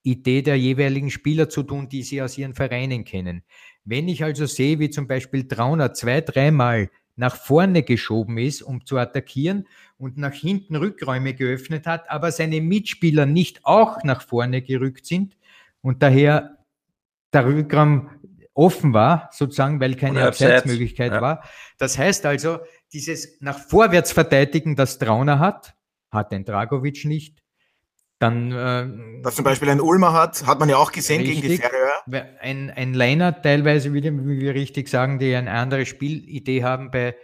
Spielidee 0.00 0.42
der 0.42 0.56
jeweiligen 0.56 1.10
Spieler 1.10 1.48
zu 1.48 1.62
tun, 1.62 1.88
die 1.88 2.02
sie 2.02 2.22
aus 2.22 2.38
ihren 2.38 2.54
Vereinen 2.54 3.04
kennen. 3.04 3.42
Wenn 3.84 4.08
ich 4.08 4.24
also 4.24 4.46
sehe, 4.46 4.78
wie 4.78 4.90
zum 4.90 5.06
Beispiel 5.06 5.46
Trauner 5.46 5.92
zwei, 5.92 6.20
dreimal 6.20 6.90
nach 7.16 7.36
vorne 7.36 7.82
geschoben 7.82 8.38
ist, 8.38 8.62
um 8.62 8.86
zu 8.86 8.96
attackieren 8.96 9.66
und 9.98 10.16
nach 10.16 10.32
hinten 10.32 10.76
Rückräume 10.76 11.34
geöffnet 11.34 11.86
hat, 11.86 12.10
aber 12.10 12.32
seine 12.32 12.60
Mitspieler 12.60 13.26
nicht 13.26 13.60
auch 13.64 14.02
nach 14.04 14.22
vorne 14.22 14.62
gerückt 14.62 15.04
sind 15.04 15.36
und 15.82 16.02
daher 16.02 16.56
der 17.32 17.46
Rückraum 17.46 18.10
offen 18.54 18.94
war, 18.94 19.28
sozusagen, 19.32 19.80
weil 19.80 19.94
keine 19.94 20.26
Abseitsmöglichkeit 20.26 21.12
ja. 21.12 21.20
war. 21.20 21.44
Das 21.78 21.98
heißt 21.98 22.26
also, 22.26 22.58
dieses 22.92 23.40
nach 23.40 23.58
vorwärts 23.58 24.12
verteidigen, 24.12 24.76
das 24.76 24.98
Trauner 24.98 25.38
hat, 25.38 25.74
hat 26.10 26.32
den 26.32 26.44
Dragovic 26.44 27.04
nicht. 27.04 27.39
Dann, 28.20 28.52
äh, 28.52 29.24
Was 29.24 29.34
zum 29.36 29.46
Beispiel 29.46 29.70
ein 29.70 29.80
Ulmer 29.80 30.12
hat, 30.12 30.46
hat 30.46 30.60
man 30.60 30.68
ja 30.68 30.76
auch 30.76 30.92
gesehen 30.92 31.22
richtig, 31.22 31.40
gegen 31.40 31.54
die 31.54 31.58
Färöer. 31.58 32.36
Ein, 32.40 32.70
ein 32.70 32.92
Leiner 32.92 33.40
teilweise, 33.40 33.94
wie 33.94 34.02
wir 34.02 34.54
richtig 34.54 34.88
sagen, 34.88 35.18
die 35.18 35.34
eine 35.34 35.50
andere 35.50 35.86
Spielidee 35.86 36.62
haben 36.62 36.90
bei, 36.90 37.16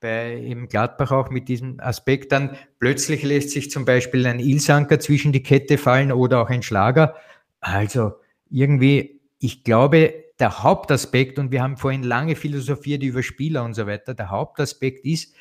bei 0.00 0.34
im 0.34 0.68
Gladbach 0.68 1.12
auch 1.12 1.30
mit 1.30 1.48
diesem 1.48 1.78
Aspekt. 1.78 2.32
Dann 2.32 2.56
plötzlich 2.80 3.22
lässt 3.22 3.50
sich 3.50 3.70
zum 3.70 3.84
Beispiel 3.84 4.26
ein 4.26 4.40
Ilsanker 4.40 4.98
zwischen 4.98 5.30
die 5.30 5.44
Kette 5.44 5.78
fallen 5.78 6.10
oder 6.10 6.42
auch 6.42 6.50
ein 6.50 6.64
Schlager. 6.64 7.14
Also 7.60 8.14
irgendwie, 8.50 9.20
ich 9.38 9.62
glaube, 9.62 10.24
der 10.40 10.64
Hauptaspekt, 10.64 11.38
und 11.38 11.52
wir 11.52 11.62
haben 11.62 11.76
vorhin 11.76 12.02
lange 12.02 12.34
philosophiert 12.34 13.04
über 13.04 13.22
Spieler 13.22 13.62
und 13.62 13.74
so 13.74 13.86
weiter, 13.86 14.14
der 14.14 14.30
Hauptaspekt 14.30 15.04
ist, 15.04 15.32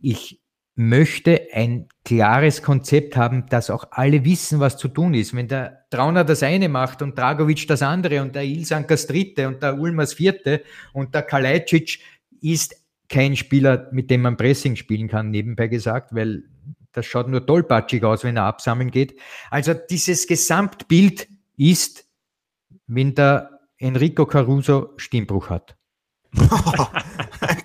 ich 0.00 0.40
möchte 0.78 1.48
ein 1.52 1.88
klares 2.04 2.62
Konzept 2.62 3.16
haben, 3.16 3.46
dass 3.46 3.68
auch 3.68 3.88
alle 3.90 4.24
wissen, 4.24 4.60
was 4.60 4.76
zu 4.76 4.86
tun 4.86 5.12
ist. 5.12 5.34
Wenn 5.34 5.48
der 5.48 5.84
Trauner 5.90 6.22
das 6.22 6.44
eine 6.44 6.68
macht 6.68 7.02
und 7.02 7.18
Dragovic 7.18 7.66
das 7.66 7.82
andere 7.82 8.22
und 8.22 8.36
der 8.36 8.44
Ilsank 8.44 8.86
das 8.86 9.08
dritte 9.08 9.48
und 9.48 9.60
der 9.60 9.76
Ulmers 9.76 10.14
vierte 10.14 10.62
und 10.92 11.16
der 11.16 11.22
Kalajdzic 11.22 11.98
ist 12.40 12.76
kein 13.08 13.34
Spieler, 13.34 13.88
mit 13.90 14.08
dem 14.08 14.22
man 14.22 14.36
Pressing 14.36 14.76
spielen 14.76 15.08
kann, 15.08 15.30
nebenbei 15.30 15.66
gesagt, 15.66 16.14
weil 16.14 16.44
das 16.92 17.06
schaut 17.06 17.26
nur 17.26 17.44
tollpatschig 17.44 18.04
aus, 18.04 18.22
wenn 18.22 18.36
er 18.36 18.44
absammeln 18.44 18.92
geht. 18.92 19.18
Also 19.50 19.74
dieses 19.74 20.28
Gesamtbild 20.28 21.26
ist, 21.56 22.06
wenn 22.86 23.16
der 23.16 23.58
Enrico 23.78 24.26
Caruso 24.26 24.92
Stimmbruch 24.96 25.50
hat. 25.50 25.76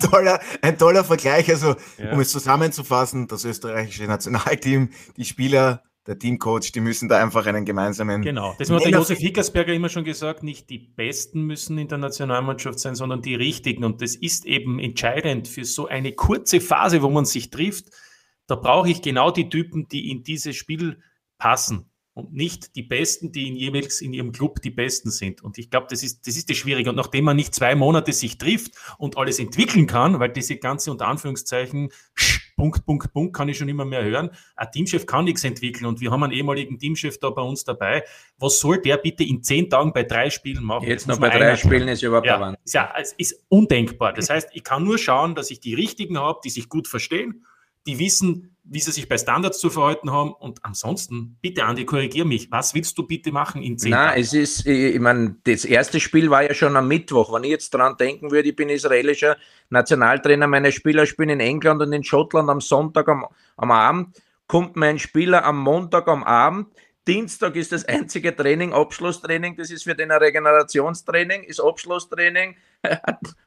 ein, 0.03 0.09
toller, 0.09 0.39
ein 0.61 0.77
toller 0.77 1.03
Vergleich. 1.03 1.49
Also, 1.49 1.75
ja. 1.97 2.11
um 2.11 2.19
es 2.19 2.29
zusammenzufassen, 2.29 3.27
das 3.27 3.45
österreichische 3.45 4.05
Nationalteam, 4.05 4.89
die 5.17 5.25
Spieler, 5.25 5.83
der 6.05 6.19
Teamcoach, 6.19 6.71
die 6.73 6.81
müssen 6.81 7.07
da 7.07 7.21
einfach 7.21 7.45
einen 7.45 7.63
gemeinsamen. 7.63 8.21
Genau, 8.21 8.55
das 8.59 8.69
hat 8.69 8.83
der 8.83 8.91
Josef 8.91 9.19
Hickersberger 9.19 9.73
immer 9.73 9.87
schon 9.87 10.03
gesagt, 10.03 10.43
nicht 10.43 10.69
die 10.69 10.79
Besten 10.79 11.43
müssen 11.43 11.77
in 11.77 11.87
der 11.87 11.97
Nationalmannschaft 11.97 12.79
sein, 12.79 12.95
sondern 12.95 13.21
die 13.21 13.35
Richtigen. 13.35 13.85
Und 13.85 14.01
das 14.01 14.15
ist 14.15 14.45
eben 14.45 14.79
entscheidend 14.79 15.47
für 15.47 15.63
so 15.63 15.87
eine 15.87 16.11
kurze 16.11 16.59
Phase, 16.59 17.01
wo 17.01 17.09
man 17.09 17.23
sich 17.25 17.49
trifft. 17.51 17.85
Da 18.47 18.55
brauche 18.55 18.89
ich 18.89 19.01
genau 19.01 19.31
die 19.31 19.47
Typen, 19.47 19.87
die 19.87 20.11
in 20.11 20.23
dieses 20.23 20.57
Spiel 20.57 20.99
passen 21.37 21.89
und 22.13 22.31
nicht 22.33 22.75
die 22.75 22.83
Besten, 22.83 23.31
die 23.31 23.47
in 23.47 23.55
jeweils 23.55 23.99
in 24.01 24.13
ihrem 24.13 24.31
Club 24.31 24.61
die 24.61 24.69
Besten 24.69 25.09
sind. 25.09 25.43
Und 25.43 25.57
ich 25.57 25.69
glaube, 25.69 25.87
das 25.89 26.03
ist, 26.03 26.27
das 26.27 26.37
ist 26.37 26.49
das 26.49 26.57
Schwierige. 26.57 26.89
Und 26.89 26.95
nachdem 26.95 27.25
man 27.25 27.35
nicht 27.35 27.55
zwei 27.55 27.73
Monate 27.75 28.13
sich 28.13 28.37
trifft 28.37 28.75
und 28.99 29.17
alles 29.17 29.39
entwickeln 29.39 29.87
kann, 29.87 30.19
weil 30.19 30.29
diese 30.29 30.57
ganze 30.57 30.91
unter 30.91 31.07
Anführungszeichen 31.07 31.89
Punkt, 32.55 32.85
Punkt, 32.85 33.11
Punkt 33.13 33.35
kann 33.35 33.49
ich 33.49 33.57
schon 33.57 33.67
immer 33.67 33.83
mehr 33.83 34.03
hören. 34.03 34.29
Ein 34.55 34.71
Teamchef 34.71 35.07
kann 35.07 35.25
nichts 35.25 35.43
entwickeln 35.43 35.87
und 35.87 36.01
wir 36.01 36.11
haben 36.11 36.23
einen 36.23 36.33
ehemaligen 36.33 36.77
Teamchef 36.77 37.17
da 37.17 37.31
bei 37.31 37.41
uns 37.41 37.63
dabei. 37.63 38.03
Was 38.37 38.59
soll 38.59 38.79
der 38.79 38.97
bitte 38.97 39.23
in 39.23 39.41
zehn 39.41 39.71
Tagen 39.71 39.91
bei 39.91 40.03
drei 40.03 40.29
Spielen 40.29 40.63
machen? 40.63 40.87
Jetzt 40.87 41.07
noch 41.07 41.17
bei 41.17 41.29
drei 41.29 41.55
Spielen 41.55 41.87
ist 41.87 42.03
überhaupt 42.03 42.27
ja, 42.27 42.55
ja, 42.67 42.93
es 42.99 43.13
ist 43.13 43.43
undenkbar. 43.49 44.13
Das 44.13 44.29
heißt, 44.29 44.49
ich 44.53 44.63
kann 44.63 44.83
nur 44.83 44.99
schauen, 44.99 45.33
dass 45.33 45.49
ich 45.49 45.59
die 45.61 45.73
richtigen 45.73 46.19
habe, 46.19 46.39
die 46.43 46.51
sich 46.51 46.69
gut 46.69 46.87
verstehen 46.87 47.43
die 47.85 47.99
wissen, 47.99 48.52
wie 48.65 48.79
sie 48.79 48.91
sich 48.91 49.09
bei 49.09 49.17
Standards 49.17 49.59
zu 49.59 49.69
verhalten 49.69 50.11
haben. 50.11 50.33
Und 50.33 50.63
ansonsten, 50.63 51.37
bitte, 51.41 51.65
Andi, 51.65 51.85
korrigier 51.85 52.25
mich. 52.25 52.51
Was 52.51 52.73
willst 52.73 52.97
du 52.97 53.03
bitte 53.03 53.31
machen 53.31 53.61
in 53.61 53.77
zehn 53.77 53.91
Nein, 53.91 54.19
es 54.19 54.33
ist, 54.33 54.65
ich 54.65 54.99
meine, 54.99 55.35
das 55.43 55.65
erste 55.65 55.99
Spiel 55.99 56.29
war 56.29 56.43
ja 56.43 56.53
schon 56.53 56.75
am 56.77 56.87
Mittwoch. 56.87 57.33
Wenn 57.33 57.43
ich 57.43 57.49
jetzt 57.49 57.73
dran 57.73 57.97
denken 57.97 58.31
würde, 58.31 58.49
ich 58.49 58.55
bin 58.55 58.69
israelischer 58.69 59.37
Nationaltrainer, 59.69 60.47
meine 60.47 60.71
Spieler 60.71 61.05
spielen 61.05 61.29
in 61.29 61.39
England 61.41 61.81
und 61.81 61.91
in 61.91 62.03
Schottland 62.03 62.49
am 62.49 62.61
Sonntag 62.61 63.09
am, 63.09 63.25
am 63.57 63.71
Abend, 63.71 64.21
kommt 64.47 64.75
mein 64.75 64.97
Spieler 64.97 65.43
am 65.43 65.59
Montag 65.59 66.07
am 66.07 66.23
Abend, 66.23 66.67
Dienstag 67.05 67.57
ist 67.57 67.73
das 67.73 67.83
einzige 67.85 68.33
Training, 68.33 68.71
Abschlusstraining, 68.71 69.57
das 69.57 69.69
ist 69.71 69.83
für 69.83 69.93
den 69.93 70.09
ein 70.11 70.19
Regenerationstraining, 70.19 71.43
ist 71.43 71.59
Abschlusstraining, 71.59 72.55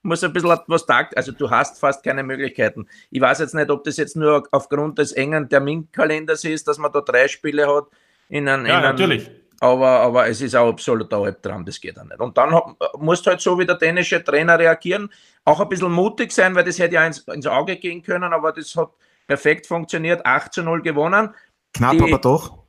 muss 0.02 0.22
ein 0.22 0.32
bisschen 0.32 0.58
was 0.66 0.84
tagt, 0.84 1.16
also 1.16 1.32
du 1.32 1.48
hast 1.48 1.80
fast 1.80 2.04
keine 2.04 2.22
Möglichkeiten. 2.22 2.86
Ich 3.10 3.20
weiß 3.20 3.38
jetzt 3.38 3.54
nicht, 3.54 3.70
ob 3.70 3.84
das 3.84 3.96
jetzt 3.96 4.14
nur 4.14 4.46
aufgrund 4.52 4.98
des 4.98 5.12
engen 5.12 5.48
Terminkalenders 5.48 6.44
ist, 6.44 6.68
dass 6.68 6.76
man 6.76 6.92
da 6.92 7.00
drei 7.00 7.28
Spiele 7.28 7.66
hat. 7.66 7.86
In 8.28 8.46
einen, 8.46 8.66
ja, 8.66 8.78
in 8.78 8.84
einen, 8.84 8.96
natürlich. 8.96 9.30
Aber, 9.60 9.88
aber 9.88 10.28
es 10.28 10.42
ist 10.42 10.54
auch 10.54 10.68
absoluter 10.68 11.16
Albtraum, 11.16 11.64
das 11.64 11.80
geht 11.80 11.98
auch 11.98 12.04
nicht. 12.04 12.20
Und 12.20 12.36
dann 12.36 12.74
musst 12.98 13.24
du 13.24 13.30
halt 13.30 13.40
so 13.40 13.58
wie 13.58 13.64
der 13.64 13.76
dänische 13.76 14.22
Trainer 14.22 14.58
reagieren, 14.58 15.10
auch 15.46 15.60
ein 15.60 15.68
bisschen 15.70 15.92
mutig 15.92 16.30
sein, 16.30 16.54
weil 16.54 16.64
das 16.64 16.78
hätte 16.78 16.96
ja 16.96 17.06
ins, 17.06 17.20
ins 17.20 17.46
Auge 17.46 17.76
gehen 17.76 18.02
können, 18.02 18.34
aber 18.34 18.52
das 18.52 18.76
hat 18.76 18.90
perfekt 19.26 19.66
funktioniert, 19.66 20.26
8 20.26 20.52
zu 20.52 20.62
0 20.62 20.82
gewonnen. 20.82 21.34
Knapp 21.72 21.92
Die, 21.92 22.02
aber 22.02 22.18
doch. 22.18 22.65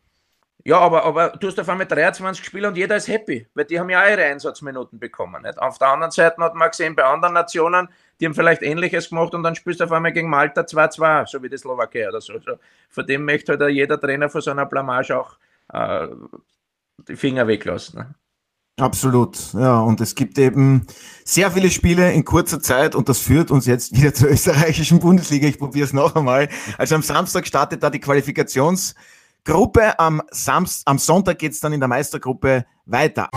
Ja, 0.67 0.80
aber, 0.80 1.06
aber 1.06 1.30
du 1.30 1.47
hast 1.47 1.58
auf 1.62 1.69
einmal 1.69 1.88
23 1.88 2.43
Spieler 2.43 2.67
und 2.67 2.75
jeder 2.75 2.97
ist 2.97 3.08
happy, 3.08 3.47
weil 3.53 3.63
die 3.63 3.80
haben 3.80 3.89
ja 3.89 4.06
ihre 4.06 4.25
Einsatzminuten 4.25 4.99
bekommen. 4.99 5.43
Nicht? 5.43 5.58
Auf 5.58 5.77
der 5.77 5.88
anderen 5.88 6.12
Seite 6.12 6.43
hat 6.43 6.56
man 6.56 6.69
gesehen, 6.69 6.93
bei 6.93 7.06
anderen 7.06 7.36
Nationen, 7.36 7.88
die 8.19 8.25
haben 8.25 8.34
vielleicht 8.34 8.62
Ähnliches 8.63 9.08
gemacht 9.08 9.34
und 9.34 9.43
dann 9.43 9.56
spielst 9.56 9.80
du 9.80 9.86
auf 9.86 9.93
einmal 9.93 10.12
gegen 10.12 10.30
Malta 10.30 10.63
2-2, 10.63 11.25
so 11.25 11.41
wie 11.41 11.47
die 11.47 11.58
Slowakei 11.58 12.10
oder 12.10 12.19
so. 12.19 12.34
so. 12.39 12.56
Von 12.89 13.08
dem 13.08 13.23
möchte 13.23 13.58
halt 13.58 13.71
jeder 13.71 13.97
Trainer 13.97 14.27
von 14.27 14.41
so 14.41 14.51
einer 14.51 14.65
Blamage 14.65 15.17
auch 15.17 15.38
äh, 15.71 16.10
die 17.08 17.15
Finger 17.15 17.47
weglassen. 17.47 17.99
Ne? 17.99 18.15
Absolut, 18.77 19.53
ja. 19.53 19.80
Und 19.80 20.01
es 20.01 20.15
gibt 20.15 20.38
eben 20.38 20.86
sehr 21.23 21.49
viele 21.49 21.69
Spiele 21.69 22.12
in 22.12 22.25
kurzer 22.25 22.62
Zeit 22.62 22.93
und 22.93 23.08
das 23.08 23.19
führt 23.19 23.51
uns 23.51 23.67
jetzt 23.67 23.95
wieder 23.95 24.13
zur 24.13 24.32
österreichischen 24.32 24.99
Bundesliga. 24.99 25.47
Ich 25.47 25.60
probiere 25.60 25.86
es 25.86 25.93
noch 25.93 26.13
einmal. 26.13 26.49
Also 26.77 26.95
am 26.95 27.03
Samstag 27.03 27.47
startet 27.47 27.82
da 27.82 27.89
die 27.89 28.03
Qualifikations- 28.03 28.95
Gruppe. 29.47 29.97
Am, 29.97 30.21
Samst 30.29 30.86
am 30.86 30.99
Sonntag 30.99 31.39
geht's 31.39 31.62
dann 31.62 31.71
in 31.71 31.79
der 31.79 31.88
Meistergruppe 31.88 32.65
weiter. 32.86 33.29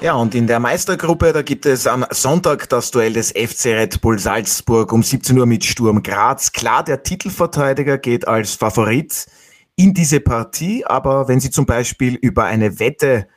Ja, 0.00 0.14
und 0.14 0.34
in 0.34 0.48
der 0.48 0.58
Meistergruppe, 0.58 1.32
da 1.32 1.42
gibt 1.42 1.66
es 1.66 1.86
am 1.86 2.04
Sonntag 2.10 2.68
das 2.68 2.90
Duell 2.90 3.12
des 3.12 3.30
FC 3.30 3.66
Red 3.66 4.00
Bull 4.00 4.18
Salzburg 4.18 4.92
um 4.92 5.04
17 5.04 5.38
Uhr 5.38 5.46
mit 5.46 5.64
Sturm 5.64 6.02
Graz. 6.02 6.50
Klar, 6.50 6.82
der 6.82 7.04
Titelverteidiger 7.04 7.96
geht 7.98 8.26
als 8.26 8.54
Favorit 8.54 9.26
in 9.76 9.94
diese 9.94 10.18
Partie, 10.18 10.84
aber 10.84 11.28
wenn 11.28 11.38
Sie 11.38 11.50
zum 11.50 11.64
Beispiel 11.64 12.16
über 12.16 12.44
eine 12.44 12.80
Wette 12.80 13.28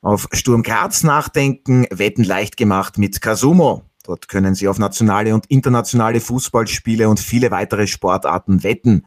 auf 0.00 0.28
Sturm 0.32 0.62
Graz 0.62 1.02
nachdenken, 1.02 1.86
Wetten 1.90 2.22
leicht 2.22 2.56
gemacht 2.56 2.98
mit 2.98 3.20
Kasumo. 3.20 3.82
Dort 4.04 4.28
können 4.28 4.54
Sie 4.54 4.68
auf 4.68 4.78
nationale 4.78 5.34
und 5.34 5.46
internationale 5.46 6.20
Fußballspiele 6.20 7.08
und 7.08 7.18
viele 7.18 7.50
weitere 7.50 7.88
Sportarten 7.88 8.62
wetten. 8.62 9.04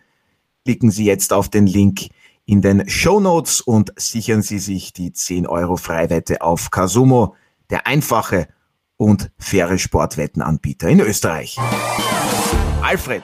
Klicken 0.64 0.92
Sie 0.92 1.06
jetzt 1.06 1.34
auf 1.34 1.50
den 1.50 1.66
Link 1.66 2.10
in 2.46 2.62
den 2.62 2.88
Show 2.88 3.20
Notes 3.20 3.62
und 3.62 3.94
sichern 3.96 4.44
Sie 4.44 4.60
sich 4.60 4.94
die 4.94 5.12
10 5.12 5.48
Euro 5.48 5.76
Freiwette 5.76 6.42
auf 6.42 6.70
Kasumo, 6.70 7.36
der 7.72 7.88
einfache 7.88 8.48
und 8.96 9.32
faire 9.40 9.80
Sportwettenanbieter 9.80 10.88
in 10.88 11.00
Österreich. 11.00 11.58
Alfred, 12.84 13.24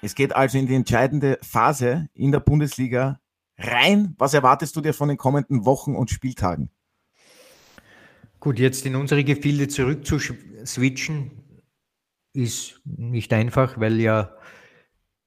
es 0.00 0.14
geht 0.14 0.34
also 0.34 0.56
in 0.56 0.66
die 0.66 0.74
entscheidende 0.74 1.38
Phase 1.42 2.08
in 2.14 2.32
der 2.32 2.40
Bundesliga 2.40 3.20
rein. 3.58 4.14
Was 4.16 4.32
erwartest 4.32 4.74
du 4.74 4.80
dir 4.80 4.94
von 4.94 5.08
den 5.08 5.18
kommenden 5.18 5.66
Wochen 5.66 5.94
und 5.94 6.10
Spieltagen? 6.10 6.70
Gut, 8.40 8.58
jetzt 8.58 8.86
in 8.86 8.96
unsere 8.96 9.22
Gefilde 9.22 9.68
zurück 9.68 10.06
zu 10.06 10.18
switchen 10.18 11.30
ist 12.32 12.80
nicht 12.84 13.32
einfach, 13.32 13.78
weil 13.78 14.00
ja 14.00 14.34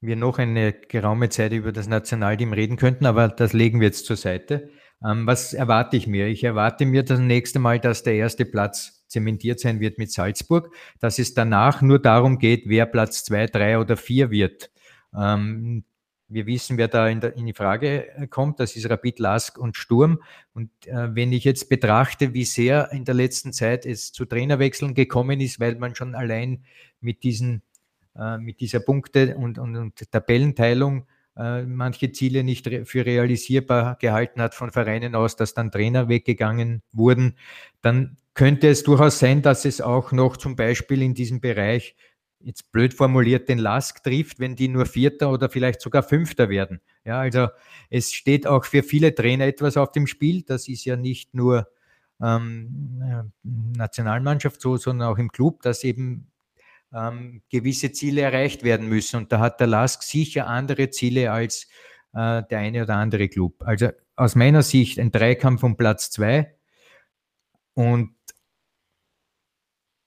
wir 0.02 0.16
noch 0.16 0.38
eine 0.38 0.74
geraume 0.74 1.30
Zeit 1.30 1.52
über 1.52 1.72
das 1.72 1.88
Nationalteam 1.88 2.54
reden 2.54 2.78
könnten, 2.78 3.06
aber 3.06 3.28
das 3.30 3.54
legen 3.54 3.80
wir 3.80 3.88
jetzt 3.88 4.06
zur 4.06 4.16
Seite. 4.16 4.70
Ähm, 5.04 5.28
was 5.28 5.54
erwarte 5.54 5.98
ich 5.98 6.08
mir? 6.08 6.28
Ich 6.28 6.44
erwarte 6.44 6.86
mir 6.86 7.04
das 7.04 7.20
nächste 7.20 7.60
Mal, 7.60 7.80
dass 7.80 8.04
der 8.04 8.16
erste 8.16 8.46
Platz 8.46 9.06
zementiert 9.08 9.60
sein 9.60 9.80
wird 9.80 9.98
mit 9.98 10.12
Salzburg, 10.12 10.74
dass 11.00 11.20
es 11.20 11.34
danach 11.34 11.82
nur 11.82 12.00
darum 12.00 12.40
geht, 12.40 12.64
wer 12.68 12.86
Platz 12.86 13.24
zwei, 13.24 13.46
drei 13.48 13.80
oder 13.80 13.98
vier 13.98 14.32
wird. 14.32 14.72
Ähm, 15.16 15.84
wir 16.30 16.46
wissen, 16.46 16.78
wer 16.78 16.90
da 16.90 17.08
in, 17.08 17.22
der, 17.22 17.38
in 17.38 17.46
die 17.46 17.54
Frage 17.54 18.28
kommt. 18.30 18.60
Das 18.60 18.76
ist 18.76 18.90
Rapid, 18.90 19.20
Lask 19.20 19.58
und 19.58 19.78
Sturm. 19.78 20.22
Und 20.54 20.70
äh, 20.86 21.16
wenn 21.16 21.32
ich 21.32 21.46
jetzt 21.46 21.70
betrachte, 21.70 22.34
wie 22.34 22.44
sehr 22.44 22.92
in 22.92 23.06
der 23.06 23.16
letzten 23.16 23.54
Zeit 23.54 23.86
es 23.86 24.12
zu 24.12 24.26
Trainerwechseln 24.26 24.94
gekommen 24.94 25.40
ist, 25.40 25.60
weil 25.60 25.76
man 25.76 25.96
schon 25.96 26.16
allein 26.16 26.66
mit 27.00 27.24
diesen 27.24 27.62
äh, 28.18 28.38
mit 28.38 28.60
dieser 28.60 28.80
Punkte- 28.80 29.36
und, 29.38 29.60
und, 29.60 29.76
und 29.76 30.12
Tabellenteilung 30.12 31.06
äh, 31.38 31.64
manche 31.64 32.12
Ziele 32.12 32.44
nicht 32.44 32.70
für 32.86 33.06
realisierbar 33.06 33.98
gehalten 34.00 34.42
hat 34.42 34.56
von 34.56 34.72
Vereinen 34.72 35.14
aus, 35.16 35.36
dass 35.36 35.54
dann 35.54 35.72
Trainer 35.72 36.10
weggegangen 36.10 36.82
wurden, 36.92 37.36
dann 37.82 38.18
könnte 38.34 38.70
es 38.70 38.84
durchaus 38.84 39.20
sein, 39.20 39.42
dass 39.42 39.66
es 39.66 39.82
auch 39.82 40.12
noch 40.12 40.38
zum 40.38 40.56
Beispiel 40.56 41.02
in 41.02 41.14
diesem 41.14 41.40
Bereich 41.40 41.96
jetzt 42.40 42.72
blöd 42.72 42.94
formuliert, 42.94 43.50
den 43.50 43.58
Lask 43.58 44.04
trifft, 44.04 44.40
wenn 44.40 44.56
die 44.56 44.68
nur 44.68 44.86
Vierter 44.86 45.32
oder 45.32 45.50
vielleicht 45.50 45.82
sogar 45.82 46.04
Fünfter 46.04 46.50
werden. 46.50 46.82
Ja, 47.04 47.20
also 47.20 47.48
es 47.90 48.14
steht 48.14 48.48
auch 48.48 48.66
für 48.66 48.84
viele 48.84 49.14
Trainer 49.14 49.46
etwas 49.46 49.78
auf 49.78 49.92
dem 49.92 50.08
Spiel. 50.08 50.44
Das 50.44 50.68
ist 50.68 50.86
ja 50.86 50.96
nicht 50.96 51.34
nur 51.34 51.68
ähm, 52.22 53.32
Nationalmannschaft 53.44 54.62
so, 54.62 54.78
sondern 54.78 55.10
auch 55.10 55.18
im 55.18 55.32
Club, 55.32 55.62
dass 55.62 55.84
eben 55.84 56.32
ähm, 56.94 57.42
gewisse 57.50 57.92
Ziele 57.92 58.22
erreicht 58.22 58.64
werden 58.64 58.88
müssen. 58.88 59.18
Und 59.18 59.32
da 59.32 59.40
hat 59.40 59.60
der 59.60 59.68
Lask 59.68 60.04
sicher 60.04 60.48
andere 60.48 60.90
Ziele 60.90 61.32
als 61.32 61.68
äh, 62.14 62.44
der 62.44 62.60
eine 62.60 62.84
oder 62.84 62.96
andere 62.96 63.28
Club. 63.30 63.64
Also 63.66 63.90
aus 64.16 64.36
meiner 64.36 64.64
Sicht 64.64 65.00
ein 65.00 65.12
Dreikampf 65.12 65.64
um 65.64 65.78
Platz 65.78 66.10
zwei 66.10 66.56
und 67.74 68.16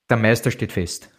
der 0.09 0.17
Meister 0.17 0.51
steht 0.51 0.73
fest. 0.73 1.11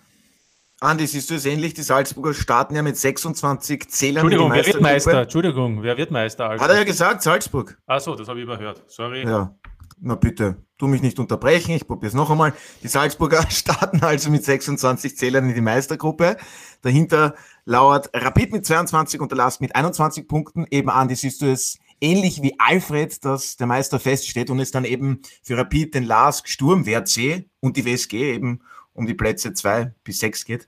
Andi, 0.81 1.05
siehst 1.05 1.29
du 1.29 1.35
es 1.35 1.45
ähnlich? 1.45 1.75
Die 1.75 1.83
Salzburger 1.83 2.33
starten 2.33 2.75
ja 2.75 2.81
mit 2.81 2.97
26 2.97 3.87
Zählern. 3.89 4.25
Entschuldigung, 4.25 4.51
wer 4.51 4.65
wird 4.65 4.81
Meister? 4.81 5.21
Entschuldigung, 5.21 5.83
wer 5.83 5.95
wird 5.95 6.09
Meister? 6.09 6.49
Also? 6.49 6.63
Hat 6.63 6.71
er 6.71 6.77
ja 6.77 6.83
gesagt, 6.83 7.21
Salzburg. 7.21 7.77
Achso, 7.85 8.15
das 8.15 8.27
habe 8.27 8.39
ich 8.39 8.45
überhört. 8.45 8.83
Sorry. 8.87 9.23
Ja. 9.23 9.55
Na 9.99 10.15
bitte, 10.15 10.65
tu 10.81 10.87
mich 10.87 11.03
nicht 11.03 11.19
unterbrechen, 11.19 11.75
ich 11.75 11.85
probiere 11.85 12.07
es 12.07 12.15
noch 12.15 12.31
einmal. 12.31 12.53
Die 12.81 12.87
Salzburger 12.87 13.45
starten 13.51 14.03
also 14.03 14.31
mit 14.31 14.43
26 14.43 15.15
Zählern 15.15 15.47
in 15.47 15.53
die 15.53 15.61
Meistergruppe. 15.61 16.37
Dahinter 16.81 17.35
lauert 17.65 18.09
Rapid 18.15 18.51
mit 18.51 18.65
22 18.65 19.21
und 19.21 19.31
der 19.31 19.37
Last 19.37 19.61
mit 19.61 19.75
21 19.75 20.27
Punkten. 20.27 20.65
Eben 20.71 20.89
Andi, 20.89 21.13
siehst 21.13 21.43
du 21.43 21.51
es 21.51 21.77
ähnlich 22.01 22.41
wie 22.41 22.55
Alfred, 22.57 23.23
dass 23.23 23.57
der 23.57 23.67
Meister 23.67 23.99
feststeht 23.99 24.49
und 24.49 24.59
es 24.59 24.71
dann 24.71 24.85
eben 24.85 25.21
für 25.43 25.55
Rapid 25.55 25.93
den 25.93 26.03
Lask 26.03 26.47
Sturm 26.47 26.87
WRC 26.87 27.45
und 27.59 27.77
die 27.77 27.85
WSG 27.85 28.33
eben 28.33 28.61
um 28.93 29.05
die 29.05 29.13
Plätze 29.13 29.53
2 29.53 29.93
bis 30.03 30.17
6 30.17 30.45
geht? 30.45 30.67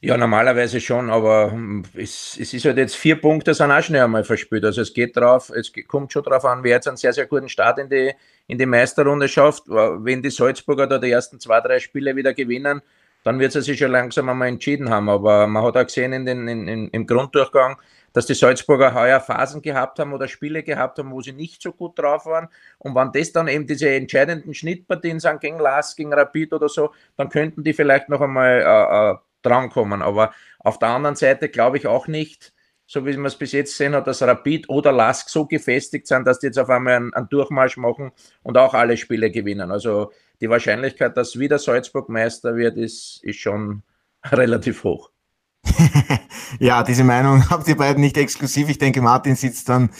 Ja, 0.00 0.16
normalerweise 0.16 0.80
schon, 0.80 1.10
aber 1.10 1.50
hm, 1.52 1.84
es, 1.94 2.36
es 2.40 2.54
ist 2.54 2.64
halt 2.64 2.78
jetzt 2.78 2.94
vier 2.94 3.20
Punkte, 3.20 3.52
sind 3.54 3.70
auch 3.70 3.82
schnell 3.82 4.02
einmal 4.02 4.22
verspielt. 4.22 4.64
Also 4.64 4.80
es 4.80 4.94
geht 4.94 5.16
drauf, 5.16 5.50
es 5.50 5.72
kommt 5.86 6.12
schon 6.12 6.22
darauf 6.22 6.44
an, 6.44 6.62
wer 6.62 6.76
jetzt 6.76 6.86
einen 6.86 6.96
sehr, 6.96 7.12
sehr 7.12 7.26
guten 7.26 7.48
Start 7.48 7.78
in 7.78 7.88
die, 7.88 8.12
in 8.48 8.58
die 8.58 8.66
Meisterrunde 8.66 9.28
schafft. 9.28 9.68
Wenn 9.68 10.22
die 10.22 10.30
Salzburger 10.30 10.86
da 10.86 10.98
die 10.98 11.10
ersten 11.10 11.38
zwei, 11.38 11.60
drei 11.60 11.78
Spiele 11.78 12.16
wieder 12.16 12.34
gewinnen, 12.34 12.82
dann 13.22 13.38
wird 13.38 13.54
es 13.54 13.66
sich 13.66 13.78
schon 13.78 13.92
langsam 13.92 14.28
einmal 14.28 14.48
entschieden 14.48 14.90
haben. 14.90 15.08
Aber 15.08 15.46
man 15.46 15.62
hat 15.62 15.76
auch 15.76 15.84
gesehen 15.84 16.12
in 16.12 16.26
den, 16.26 16.48
in, 16.48 16.66
in, 16.66 16.88
im 16.88 17.06
Grunddurchgang, 17.06 17.76
dass 18.12 18.26
die 18.26 18.34
Salzburger 18.34 18.94
heuer 18.94 19.20
Phasen 19.20 19.60
gehabt 19.60 19.98
haben 19.98 20.14
oder 20.14 20.28
Spiele 20.28 20.62
gehabt 20.62 20.98
haben, 20.98 21.12
wo 21.12 21.20
sie 21.20 21.32
nicht 21.32 21.62
so 21.62 21.72
gut 21.72 21.98
drauf 21.98 22.24
waren. 22.24 22.48
Und 22.78 22.94
wenn 22.94 23.12
das 23.12 23.32
dann 23.32 23.48
eben 23.48 23.66
diese 23.66 23.90
entscheidenden 23.90 24.54
Schnittpartien 24.54 25.20
sind 25.20 25.40
gegen 25.40 25.58
Last, 25.58 25.96
gegen 25.96 26.12
Rapid 26.12 26.54
oder 26.54 26.68
so, 26.68 26.90
dann 27.16 27.28
könnten 27.28 27.64
die 27.64 27.74
vielleicht 27.74 28.08
noch 28.08 28.22
einmal 28.22 28.62
äh, 28.62 29.10
äh, 29.12 29.16
drankommen. 29.42 30.00
Aber 30.00 30.32
auf 30.58 30.78
der 30.78 30.88
anderen 30.88 31.16
Seite 31.16 31.50
glaube 31.50 31.76
ich 31.76 31.86
auch 31.86 32.08
nicht, 32.08 32.54
so 32.90 33.04
wie 33.04 33.14
man 33.16 33.26
es 33.26 33.36
bis 33.36 33.52
jetzt 33.52 33.72
gesehen 33.72 33.94
hat, 33.94 34.06
dass 34.06 34.22
Rapid 34.22 34.70
oder 34.70 34.92
Lask 34.92 35.28
so 35.28 35.44
gefestigt 35.44 36.06
sind, 36.06 36.26
dass 36.26 36.38
die 36.38 36.46
jetzt 36.46 36.58
auf 36.58 36.70
einmal 36.70 36.94
einen, 36.94 37.12
einen, 37.12 37.28
Durchmarsch 37.28 37.76
machen 37.76 38.12
und 38.42 38.56
auch 38.56 38.72
alle 38.72 38.96
Spiele 38.96 39.30
gewinnen. 39.30 39.70
Also 39.70 40.10
die 40.40 40.48
Wahrscheinlichkeit, 40.48 41.14
dass 41.14 41.38
wieder 41.38 41.58
Salzburg 41.58 42.08
Meister 42.08 42.56
wird, 42.56 42.78
ist, 42.78 43.20
ist 43.22 43.38
schon 43.38 43.82
relativ 44.24 44.84
hoch. 44.84 45.10
ja, 46.60 46.82
diese 46.82 47.04
Meinung 47.04 47.50
habt 47.50 47.68
ihr 47.68 47.76
beiden 47.76 48.00
nicht 48.00 48.16
exklusiv. 48.16 48.70
Ich 48.70 48.78
denke, 48.78 49.02
Martin 49.02 49.36
sitzt 49.36 49.68
dann 49.68 49.90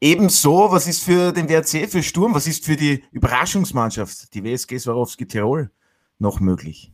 ebenso. 0.00 0.72
Was 0.72 0.88
ist 0.88 1.04
für 1.04 1.30
den 1.32 1.48
WRC, 1.48 1.88
für 1.88 2.02
Sturm, 2.02 2.34
was 2.34 2.48
ist 2.48 2.64
für 2.64 2.74
die 2.74 3.04
Überraschungsmannschaft, 3.12 4.34
die 4.34 4.42
WSG 4.42 4.78
Swarovski 4.78 5.28
Tirol, 5.28 5.70
noch 6.18 6.40
möglich? 6.40 6.92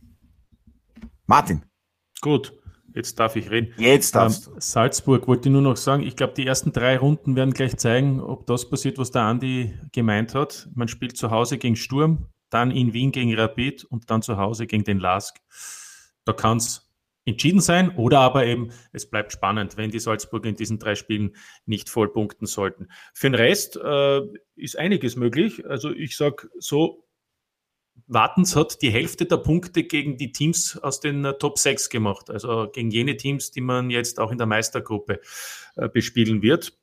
Martin. 1.25 1.63
Gut, 2.21 2.58
jetzt 2.99 3.17
darf 3.17 3.35
ich 3.35 3.49
reden. 3.49 3.73
Jetzt 3.77 4.13
darfst 4.13 4.47
ähm, 4.47 4.55
Salzburg 4.57 5.27
wollte 5.27 5.49
ich 5.49 5.53
nur 5.53 5.61
noch 5.61 5.77
sagen, 5.77 6.03
ich 6.03 6.15
glaube, 6.15 6.33
die 6.33 6.45
ersten 6.45 6.73
drei 6.73 6.97
Runden 6.97 7.35
werden 7.35 7.53
gleich 7.53 7.77
zeigen, 7.77 8.19
ob 8.19 8.45
das 8.45 8.69
passiert, 8.69 8.97
was 8.97 9.11
der 9.11 9.23
Andi 9.23 9.73
gemeint 9.93 10.35
hat. 10.35 10.67
Man 10.75 10.87
spielt 10.87 11.17
zu 11.17 11.31
Hause 11.31 11.57
gegen 11.57 11.75
Sturm, 11.75 12.27
dann 12.49 12.71
in 12.71 12.93
Wien 12.93 13.11
gegen 13.11 13.33
Rapid 13.33 13.85
und 13.85 14.09
dann 14.11 14.21
zu 14.21 14.37
Hause 14.37 14.67
gegen 14.67 14.83
den 14.83 14.99
Lask. 14.99 15.37
Da 16.25 16.33
kann 16.33 16.57
es 16.57 16.91
entschieden 17.25 17.61
sein 17.61 17.95
oder 17.95 18.19
aber 18.19 18.45
eben, 18.45 18.71
es 18.91 19.09
bleibt 19.09 19.31
spannend, 19.31 19.77
wenn 19.77 19.91
die 19.91 19.99
Salzburger 19.99 20.49
in 20.49 20.55
diesen 20.55 20.79
drei 20.79 20.95
Spielen 20.95 21.35
nicht 21.65 21.89
voll 21.89 22.11
punkten 22.11 22.47
sollten. 22.47 22.87
Für 23.13 23.29
den 23.29 23.35
Rest 23.35 23.77
äh, 23.77 24.21
ist 24.55 24.77
einiges 24.77 25.15
möglich. 25.15 25.65
Also 25.65 25.91
ich 25.91 26.17
sage 26.17 26.49
so, 26.57 27.05
Wartens 28.07 28.55
hat 28.55 28.81
die 28.81 28.91
Hälfte 28.91 29.25
der 29.25 29.37
Punkte 29.37 29.83
gegen 29.83 30.17
die 30.17 30.31
Teams 30.31 30.77
aus 30.77 30.99
den 30.99 31.25
äh, 31.25 31.33
Top 31.37 31.57
6 31.57 31.89
gemacht, 31.89 32.29
also 32.29 32.69
gegen 32.71 32.91
jene 32.91 33.17
Teams, 33.17 33.51
die 33.51 33.61
man 33.61 33.89
jetzt 33.89 34.19
auch 34.19 34.31
in 34.31 34.37
der 34.37 34.47
Meistergruppe 34.47 35.21
äh, 35.75 35.89
bespielen 35.89 36.41
wird. 36.41 36.77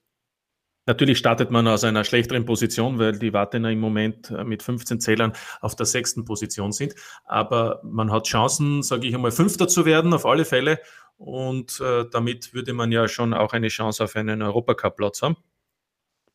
Natürlich 0.89 1.19
startet 1.19 1.51
man 1.51 1.67
aus 1.67 1.83
einer 1.83 2.05
schlechteren 2.05 2.45
Position, 2.45 3.01
weil 3.01 3.19
die 3.19 3.33
Wartener 3.33 3.71
im 3.71 3.81
Moment 3.81 4.31
äh, 4.31 4.45
mit 4.45 4.63
15 4.63 5.01
Zählern 5.01 5.33
auf 5.61 5.75
der 5.75 5.87
sechsten 5.87 6.25
Position 6.25 6.71
sind. 6.71 6.95
Aber 7.25 7.81
man 7.83 8.13
hat 8.13 8.29
Chancen, 8.29 8.85
sage 8.85 9.09
ich 9.09 9.15
einmal, 9.15 9.33
Fünfter 9.33 9.67
zu 9.67 9.85
werden, 9.85 10.15
auf 10.15 10.25
alle 10.25 10.45
Fälle. 10.45 10.79
Und 11.17 11.81
äh, 11.81 12.05
damit 12.11 12.55
würde 12.55 12.73
man 12.73 12.93
ja 12.93 13.09
schon 13.09 13.35
auch 13.35 13.53
eine 13.53 13.69
Chance 13.69 14.05
auf 14.05 14.15
einen 14.15 14.43
Europacup-Platz 14.43 15.23
haben. 15.23 15.37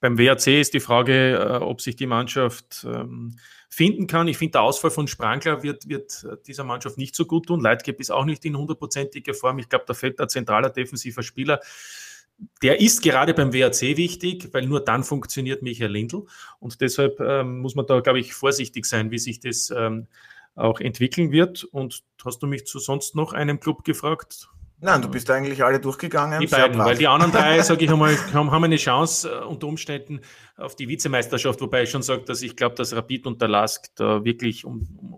Beim 0.02 0.18
WAC 0.18 0.48
ist 0.48 0.74
die 0.74 0.80
Frage, 0.80 1.36
äh, 1.36 1.64
ob 1.64 1.80
sich 1.80 1.96
die 1.96 2.08
Mannschaft 2.08 2.86
ähm, 2.90 3.36
finden 3.70 4.08
kann. 4.08 4.28
Ich 4.28 4.38
finde, 4.38 4.54
der 4.54 4.64
Ausfall 4.64 4.90
von 4.90 5.08
Sprankler 5.08 5.62
wird, 5.62 5.88
wird 5.88 6.26
äh, 6.30 6.38
dieser 6.46 6.64
Mannschaft 6.64 6.98
nicht 6.98 7.16
so 7.16 7.26
gut 7.26 7.46
tun. 7.46 7.62
Leitgeb 7.62 8.00
ist 8.00 8.12
auch 8.12 8.26
nicht 8.26 8.44
in 8.44 8.58
hundertprozentiger 8.58 9.36
Form. 9.36 9.60
Ich 9.60 9.70
glaube, 9.70 9.86
da 9.88 9.94
fehlt 9.94 10.20
ein 10.20 10.28
zentraler 10.28 10.72
defensiver 10.72 11.22
Spieler. 11.22 11.60
Der 12.64 12.82
ist 12.82 13.04
gerade 13.04 13.36
beim 13.36 13.54
WAC 13.54 13.96
wichtig, 13.96 14.50
weil 14.52 14.66
nur 14.66 14.84
dann 14.84 15.04
funktioniert 15.04 15.62
Michael 15.62 15.92
Lindl. 15.92 16.26
Und 16.60 16.82
deshalb 16.82 17.20
ähm, 17.20 17.60
muss 17.60 17.76
man 17.76 17.86
da, 17.86 18.00
glaube 18.00 18.20
ich, 18.20 18.34
vorsichtig 18.34 18.88
sein, 18.88 19.12
wie 19.12 19.20
sich 19.20 19.40
das 19.40 19.70
ähm, 19.70 20.08
auch 20.56 20.80
entwickeln 20.80 21.32
wird. 21.32 21.64
Und 21.64 22.04
hast 22.26 22.42
du 22.42 22.48
mich 22.48 22.66
zu 22.66 22.80
sonst 22.80 23.16
noch 23.16 23.34
einem 23.34 23.60
Club 23.60 23.84
gefragt? 23.84 24.50
Nein, 24.84 25.00
du 25.00 25.10
bist 25.10 25.30
eigentlich 25.30 25.64
alle 25.64 25.80
durchgegangen. 25.80 26.40
Die 26.40 26.48
beiden, 26.48 26.80
weil 26.80 26.98
die 26.98 27.08
anderen 27.08 27.32
drei, 27.32 27.62
sage 27.62 27.86
ich 27.86 27.92
einmal, 27.92 28.18
haben, 28.34 28.64
eine 28.64 28.78
Chance 28.78 29.30
äh, 29.30 29.46
unter 29.46 29.68
Umständen 29.68 30.22
auf 30.58 30.76
die 30.76 30.88
Vizemeisterschaft, 30.88 31.62
wobei 31.62 31.84
ich 31.84 31.92
schon 31.92 32.02
sage, 32.02 32.24
dass 32.24 32.42
ich 32.42 32.56
glaube, 32.56 32.76
dass 32.76 32.96
Rapid 32.96 33.28
und 33.28 33.42
der 33.42 33.48
Lask 33.48 33.86
da 33.96 34.26
wirklich 34.26 34.66
um, 34.66 34.88
um, 35.00 35.14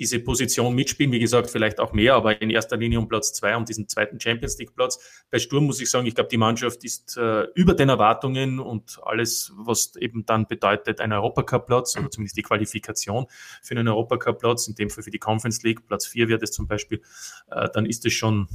diese 0.00 0.18
Position 0.18 0.74
mitspielen. 0.74 1.12
Wie 1.12 1.18
gesagt, 1.18 1.50
vielleicht 1.50 1.78
auch 1.78 1.92
mehr, 1.92 2.14
aber 2.14 2.40
in 2.40 2.50
erster 2.50 2.76
Linie 2.76 2.98
um 2.98 3.06
Platz 3.06 3.34
zwei, 3.34 3.54
um 3.54 3.64
diesen 3.64 3.86
zweiten 3.86 4.18
Champions 4.18 4.58
League 4.58 4.74
Platz. 4.74 4.98
Bei 5.30 5.38
Sturm 5.38 5.66
muss 5.66 5.80
ich 5.80 5.90
sagen, 5.90 6.06
ich 6.06 6.14
glaube, 6.14 6.30
die 6.30 6.38
Mannschaft 6.38 6.82
ist 6.82 7.16
äh, 7.18 7.42
über 7.54 7.74
den 7.74 7.90
Erwartungen 7.90 8.58
und 8.58 8.98
alles, 9.04 9.52
was 9.56 9.94
eben 9.96 10.24
dann 10.24 10.46
bedeutet, 10.46 11.00
ein 11.00 11.12
Europacup-Platz 11.12 11.98
oder 11.98 12.10
zumindest 12.10 12.38
die 12.38 12.42
Qualifikation 12.42 13.26
für 13.62 13.76
einen 13.76 13.86
Europacup-Platz, 13.86 14.66
in 14.68 14.74
dem 14.74 14.88
Fall 14.90 15.04
für 15.04 15.10
die 15.10 15.18
Conference 15.18 15.62
League, 15.62 15.86
Platz 15.86 16.06
vier 16.06 16.28
wird 16.28 16.42
es 16.42 16.50
zum 16.50 16.66
Beispiel, 16.66 17.02
äh, 17.50 17.68
dann 17.72 17.84
ist 17.86 18.04
es 18.06 18.14
schon 18.14 18.48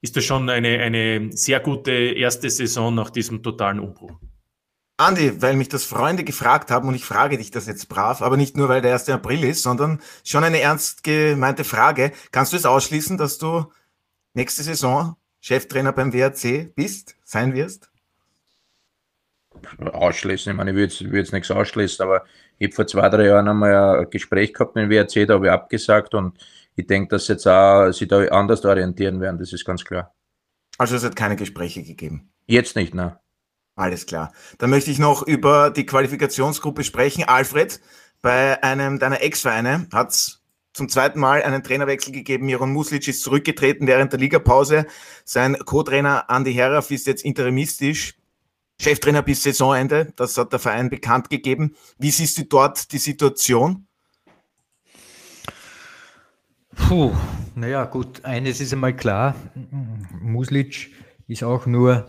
ist 0.00 0.16
das 0.16 0.24
schon 0.24 0.50
eine, 0.50 0.80
eine 0.80 1.30
sehr 1.32 1.60
gute 1.60 1.92
erste 1.92 2.50
Saison 2.50 2.94
nach 2.94 3.08
diesem 3.08 3.42
totalen 3.42 3.80
Umbruch. 3.80 4.12
Andi, 4.96 5.42
weil 5.42 5.56
mich 5.56 5.68
das 5.68 5.84
Freunde 5.84 6.22
gefragt 6.22 6.70
haben 6.70 6.86
und 6.86 6.94
ich 6.94 7.04
frage 7.04 7.36
dich 7.36 7.50
das 7.50 7.66
jetzt 7.66 7.88
brav, 7.88 8.22
aber 8.22 8.36
nicht 8.36 8.56
nur, 8.56 8.68
weil 8.68 8.80
der 8.80 8.92
1. 8.92 9.08
April 9.08 9.42
ist, 9.42 9.62
sondern 9.62 10.00
schon 10.22 10.44
eine 10.44 10.60
ernst 10.60 11.02
gemeinte 11.02 11.64
Frage. 11.64 12.12
Kannst 12.30 12.52
du 12.52 12.56
es 12.56 12.64
ausschließen, 12.64 13.18
dass 13.18 13.38
du 13.38 13.72
nächste 14.34 14.62
Saison 14.62 15.16
Cheftrainer 15.40 15.92
beim 15.92 16.12
WRC 16.12 16.74
bist, 16.76 17.16
sein 17.24 17.54
wirst? 17.54 17.90
Ausschließen, 19.78 20.52
ich 20.52 20.56
meine, 20.56 20.70
ich 20.70 20.76
würde 20.76 20.92
jetzt, 20.92 21.04
würd 21.04 21.14
jetzt 21.14 21.32
nichts 21.32 21.50
ausschließen, 21.50 22.04
aber 22.04 22.24
ich 22.58 22.68
habe 22.68 22.74
vor 22.74 22.86
zwei, 22.86 23.08
drei 23.08 23.26
Jahren 23.26 23.48
einmal 23.48 24.00
ein 24.00 24.10
Gespräch 24.10 24.54
gehabt 24.54 24.76
mit 24.76 24.84
dem 24.84 24.90
WRC, 24.90 25.26
da 25.26 25.34
habe 25.34 25.46
ich 25.46 25.52
abgesagt 25.52 26.14
und 26.14 26.38
ich 26.76 26.86
denke, 26.86 27.08
dass 27.08 27.26
jetzt 27.28 27.46
auch 27.48 27.90
sich 27.90 28.06
da 28.06 28.24
anders 28.28 28.64
orientieren 28.64 29.20
werden, 29.20 29.38
das 29.38 29.52
ist 29.52 29.64
ganz 29.64 29.84
klar. 29.84 30.14
Also 30.78 30.96
es 30.96 31.04
hat 31.04 31.16
keine 31.16 31.36
Gespräche 31.36 31.82
gegeben? 31.82 32.32
Jetzt 32.46 32.76
nicht, 32.76 32.94
ne? 32.94 33.18
Alles 33.76 34.06
klar. 34.06 34.32
Dann 34.58 34.70
möchte 34.70 34.90
ich 34.90 34.98
noch 34.98 35.22
über 35.22 35.70
die 35.70 35.86
Qualifikationsgruppe 35.86 36.84
sprechen. 36.84 37.24
Alfred, 37.24 37.80
bei 38.22 38.62
einem 38.62 38.98
deiner 38.98 39.20
Ex-Vereine 39.20 39.88
hat 39.92 40.10
es 40.10 40.42
zum 40.72 40.88
zweiten 40.88 41.18
Mal 41.20 41.42
einen 41.42 41.62
Trainerwechsel 41.62 42.12
gegeben. 42.12 42.46
Miron 42.46 42.72
Muslic 42.72 43.06
ist 43.08 43.22
zurückgetreten 43.22 43.86
während 43.86 44.12
der 44.12 44.20
Ligapause. 44.20 44.86
Sein 45.24 45.56
Co-Trainer 45.56 46.26
Andy 46.28 46.52
Heraf 46.52 46.90
ist 46.90 47.06
jetzt 47.06 47.24
interimistisch. 47.24 48.14
Cheftrainer 48.80 49.22
bis 49.22 49.42
Saisonende. 49.42 50.12
Das 50.16 50.36
hat 50.36 50.52
der 50.52 50.58
Verein 50.58 50.90
bekannt 50.90 51.30
gegeben. 51.30 51.74
Wie 51.98 52.10
siehst 52.10 52.38
du 52.38 52.44
dort 52.44 52.92
die 52.92 52.98
Situation? 52.98 53.86
Puh, 56.74 57.12
naja, 57.54 57.84
gut. 57.84 58.24
Eines 58.24 58.60
ist 58.60 58.72
einmal 58.72 58.96
klar. 58.96 59.36
Muslic 60.20 60.92
ist 61.28 61.44
auch 61.44 61.66
nur 61.66 62.08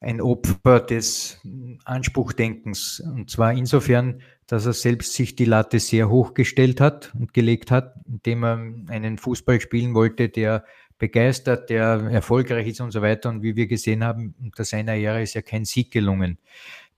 ein 0.00 0.20
Opfer 0.20 0.80
des 0.80 1.40
Anspruchdenkens. 1.84 3.00
Und 3.00 3.30
zwar 3.30 3.52
insofern, 3.52 4.22
dass 4.46 4.66
er 4.66 4.72
selbst 4.72 5.14
sich 5.14 5.34
die 5.34 5.44
Latte 5.44 5.80
sehr 5.80 6.08
hoch 6.08 6.34
gestellt 6.34 6.80
hat 6.80 7.12
und 7.18 7.34
gelegt 7.34 7.70
hat, 7.70 7.94
indem 8.06 8.44
er 8.44 8.54
einen 8.88 9.18
Fußball 9.18 9.60
spielen 9.60 9.94
wollte, 9.94 10.28
der 10.28 10.64
begeistert, 10.98 11.70
der 11.70 12.08
erfolgreich 12.10 12.68
ist 12.68 12.80
und 12.80 12.92
so 12.92 13.02
weiter. 13.02 13.28
Und 13.28 13.42
wie 13.42 13.56
wir 13.56 13.66
gesehen 13.66 14.04
haben, 14.04 14.34
unter 14.42 14.64
seiner 14.64 14.94
Ära 14.94 15.20
ist 15.20 15.34
ja 15.34 15.42
kein 15.42 15.64
Sieg 15.64 15.90
gelungen. 15.90 16.38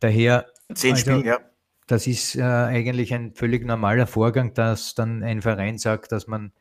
Daher, 0.00 0.46
Zehn 0.74 0.92
also, 0.92 1.02
Spielen, 1.02 1.24
ja. 1.24 1.38
das 1.86 2.06
ist 2.06 2.36
äh, 2.36 2.42
eigentlich 2.42 3.12
ein 3.12 3.34
völlig 3.34 3.64
normaler 3.64 4.06
Vorgang, 4.06 4.54
dass 4.54 4.94
dann 4.94 5.22
ein 5.22 5.42
Verein 5.42 5.78
sagt, 5.78 6.12
dass 6.12 6.26
man 6.26 6.52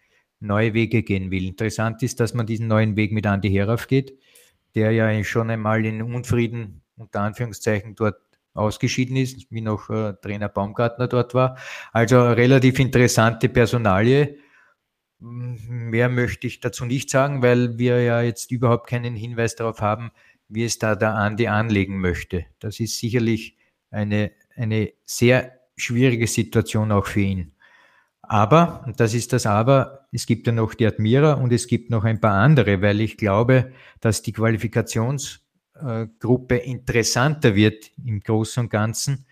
neue 0.42 0.74
Wege 0.74 1.04
gehen 1.04 1.32
will. 1.32 1.48
Interessant 1.48 2.02
ist, 2.04 2.20
dass 2.20 2.34
man 2.34 2.46
diesen 2.46 2.68
neuen 2.68 2.96
Weg 2.96 3.12
mit 3.12 3.26
Andi 3.26 3.50
Herauf 3.50 3.88
geht, 3.88 4.18
der 4.76 4.92
ja 4.92 5.24
schon 5.24 5.50
einmal 5.50 5.86
in 5.86 6.02
Unfrieden 6.02 6.82
unter 6.98 7.22
Anführungszeichen 7.22 7.96
dort 7.96 8.18
ausgeschieden 8.54 9.16
ist, 9.16 9.52
wie 9.52 9.62
noch 9.62 9.90
äh, 9.90 10.14
Trainer 10.22 10.50
Baumgartner 10.50 11.08
dort 11.08 11.34
war. 11.34 11.58
Also 11.92 12.22
relativ 12.32 12.80
interessante 12.80 13.50
Personalie. 13.50 14.38
Mehr 15.20 16.10
möchte 16.10 16.48
ich 16.48 16.60
dazu 16.60 16.86
nicht 16.86 17.10
sagen, 17.10 17.42
weil 17.42 17.78
wir 17.78 18.02
ja 18.02 18.22
jetzt 18.22 18.52
überhaupt 18.52 18.88
keinen 18.88 19.16
Hinweis 19.16 19.56
darauf 19.56 19.82
haben, 19.82 20.12
wie 20.48 20.64
es 20.64 20.80
da 20.80 20.96
der 20.96 21.16
Andi 21.16 21.48
anlegen 21.48 22.00
möchte. 22.00 22.46
Das 22.60 22.80
ist 22.80 22.98
sicherlich 22.98 23.58
eine, 23.92 24.32
eine 24.56 24.94
sehr 25.06 25.60
schwierige 25.76 26.28
Situation 26.28 26.92
auch 26.92 27.06
für 27.06 27.22
ihn. 27.22 27.54
Aber, 28.22 28.84
und 28.86 29.00
das 29.00 29.14
ist 29.14 29.34
das 29.34 29.46
Aber, 29.46 29.99
es 30.12 30.26
gibt 30.26 30.48
ja 30.48 30.54
noch 30.54 30.74
die 30.74 30.88
Admira 30.88 31.34
und 31.34 31.54
es 31.54 31.68
gibt 31.68 31.92
noch 31.92 32.04
ein 32.04 32.20
paar 32.20 32.42
andere, 32.42 32.82
weil 32.82 33.00
ich 33.02 33.18
glaube, 33.18 33.72
dass 34.02 34.22
die 34.22 34.34
Qualifikationsgruppe 34.34 36.56
interessanter 36.56 37.56
wird 37.56 37.92
im 38.04 38.20
Großen 38.22 38.64
und 38.64 38.70
Ganzen. 38.70 39.26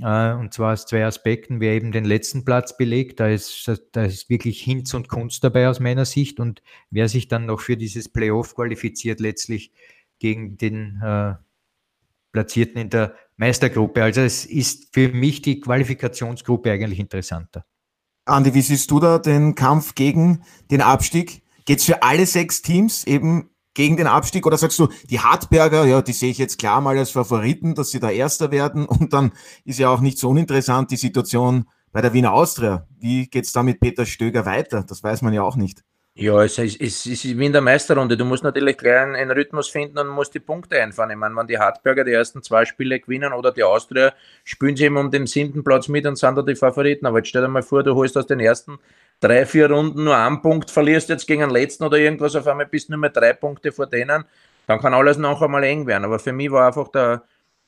Äh, 0.00 0.32
und 0.32 0.52
zwar 0.52 0.72
aus 0.72 0.86
zwei 0.86 1.04
Aspekten. 1.04 1.60
Wer 1.60 1.74
eben 1.74 1.92
den 1.92 2.04
letzten 2.04 2.44
Platz 2.44 2.76
belegt, 2.76 3.20
da 3.20 3.28
ist, 3.28 3.70
da 3.92 4.04
ist 4.04 4.28
wirklich 4.28 4.60
Hinz 4.60 4.94
und 4.94 5.08
Kunst 5.08 5.44
dabei 5.44 5.68
aus 5.68 5.80
meiner 5.80 6.04
Sicht. 6.04 6.40
Und 6.40 6.62
wer 6.90 7.08
sich 7.08 7.28
dann 7.28 7.46
noch 7.46 7.60
für 7.60 7.76
dieses 7.76 8.08
Playoff 8.08 8.54
qualifiziert, 8.54 9.20
letztlich 9.20 9.72
gegen 10.18 10.56
den 10.56 11.00
äh, 11.02 11.34
Platzierten 12.32 12.80
in 12.80 12.90
der 12.90 13.14
Meistergruppe. 13.36 14.02
Also 14.02 14.20
es 14.20 14.44
ist 14.44 14.92
für 14.92 15.08
mich 15.10 15.42
die 15.42 15.60
Qualifikationsgruppe 15.60 16.72
eigentlich 16.72 16.98
interessanter. 16.98 17.64
Andi, 18.28 18.54
wie 18.54 18.62
siehst 18.62 18.90
du 18.90 19.00
da 19.00 19.18
den 19.18 19.54
Kampf 19.54 19.94
gegen 19.94 20.42
den 20.70 20.82
Abstieg? 20.82 21.42
Geht 21.64 21.78
es 21.78 21.84
für 21.84 22.02
alle 22.02 22.26
sechs 22.26 22.62
Teams 22.62 23.04
eben 23.04 23.50
gegen 23.74 23.96
den 23.96 24.06
Abstieg 24.06 24.46
oder 24.46 24.58
sagst 24.58 24.78
du, 24.78 24.88
die 25.08 25.20
Hartberger, 25.20 25.84
ja, 25.84 26.02
die 26.02 26.12
sehe 26.12 26.30
ich 26.30 26.38
jetzt 26.38 26.58
klar 26.58 26.80
mal 26.80 26.98
als 26.98 27.10
Favoriten, 27.10 27.74
dass 27.74 27.90
sie 27.90 28.00
da 28.00 28.10
Erster 28.10 28.50
werden 28.50 28.86
und 28.86 29.12
dann 29.12 29.32
ist 29.64 29.78
ja 29.78 29.88
auch 29.88 30.00
nicht 30.00 30.18
so 30.18 30.30
uninteressant 30.30 30.90
die 30.90 30.96
Situation 30.96 31.66
bei 31.92 32.02
der 32.02 32.12
Wiener 32.12 32.32
Austria. 32.32 32.86
Wie 32.98 33.28
geht's 33.28 33.52
da 33.52 33.62
mit 33.62 33.80
Peter 33.80 34.04
Stöger 34.04 34.44
weiter? 34.44 34.82
Das 34.82 35.02
weiß 35.02 35.22
man 35.22 35.32
ja 35.32 35.42
auch 35.42 35.56
nicht. 35.56 35.84
Ja, 36.20 36.42
es 36.42 36.58
ist, 36.58 36.80
es 36.80 37.06
ist 37.06 37.38
wie 37.38 37.46
in 37.46 37.52
der 37.52 37.60
Meisterrunde. 37.60 38.16
Du 38.16 38.24
musst 38.24 38.42
natürlich 38.42 38.76
gleich 38.76 39.02
einen, 39.02 39.30
Rhythmus 39.30 39.68
finden 39.68 39.98
und 39.98 40.08
musst 40.08 40.34
die 40.34 40.40
Punkte 40.40 40.82
einfahren. 40.82 41.10
Ich 41.10 41.16
meine, 41.16 41.36
wenn 41.36 41.46
die 41.46 41.60
Hartberger 41.60 42.02
die 42.02 42.12
ersten 42.12 42.42
zwei 42.42 42.64
Spiele 42.64 42.98
gewinnen 42.98 43.32
oder 43.32 43.52
die 43.52 43.62
Austria, 43.62 44.12
spielen 44.42 44.74
sie 44.74 44.86
eben 44.86 44.96
um 44.96 45.12
den 45.12 45.28
siebten 45.28 45.62
Platz 45.62 45.86
mit 45.86 46.06
und 46.06 46.16
sind 46.16 46.34
da 46.34 46.42
die 46.42 46.56
Favoriten. 46.56 47.06
Aber 47.06 47.18
jetzt 47.18 47.28
stell 47.28 47.42
dir 47.42 47.48
mal 47.48 47.62
vor, 47.62 47.84
du 47.84 47.94
holst 47.94 48.16
aus 48.16 48.26
den 48.26 48.40
ersten 48.40 48.80
drei, 49.20 49.46
vier 49.46 49.70
Runden 49.70 50.02
nur 50.02 50.16
einen 50.16 50.42
Punkt, 50.42 50.72
verlierst 50.72 51.08
jetzt 51.08 51.28
gegen 51.28 51.42
den 51.42 51.50
letzten 51.50 51.84
oder 51.84 51.98
irgendwas, 51.98 52.34
auf 52.34 52.48
einmal 52.48 52.66
bist 52.66 52.88
du 52.88 52.94
nur 52.94 53.00
mehr 53.00 53.10
drei 53.10 53.32
Punkte 53.32 53.70
vor 53.70 53.86
denen. 53.86 54.24
Dann 54.66 54.80
kann 54.80 54.94
alles 54.94 55.18
noch 55.18 55.40
einmal 55.40 55.62
eng 55.62 55.86
werden. 55.86 56.04
Aber 56.04 56.18
für 56.18 56.32
mich 56.32 56.50
war 56.50 56.66
einfach 56.66 56.88
der, 56.88 57.22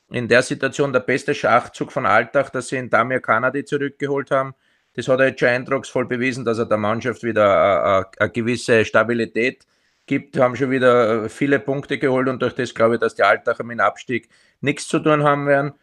in 0.09 0.27
der 0.27 0.41
Situation 0.41 0.91
der 0.91 0.99
beste 0.99 1.33
Schachzug 1.33 1.93
von 1.93 2.05
Alltag, 2.05 2.51
dass 2.51 2.67
sie 2.67 2.75
in 2.75 2.89
Damir 2.89 3.21
Kanadi 3.21 3.63
zurückgeholt 3.63 4.29
haben 4.29 4.55
das 4.93 5.07
hat 5.07 5.19
er 5.19 5.27
jetzt 5.27 5.39
schon 5.39 5.49
eindrucksvoll 5.49 6.05
bewiesen, 6.05 6.45
dass 6.45 6.59
er 6.59 6.65
der 6.65 6.77
Mannschaft 6.77 7.23
wieder 7.23 8.11
eine 8.19 8.31
gewisse 8.31 8.85
Stabilität 8.85 9.65
gibt. 10.05 10.35
Wir 10.35 10.43
haben 10.43 10.55
schon 10.55 10.71
wieder 10.71 11.25
äh, 11.25 11.29
viele 11.29 11.59
Punkte 11.59 11.97
geholt 11.97 12.27
und 12.27 12.41
durch 12.41 12.53
das 12.53 12.73
glaube 12.73 12.95
ich, 12.95 12.99
dass 12.99 13.15
die 13.15 13.23
Altacher 13.23 13.63
mit 13.63 13.79
dem 13.79 13.85
Abstieg 13.85 14.29
nichts 14.59 14.87
zu 14.87 14.99
tun 14.99 15.23
haben 15.23 15.47
werden. 15.47 15.73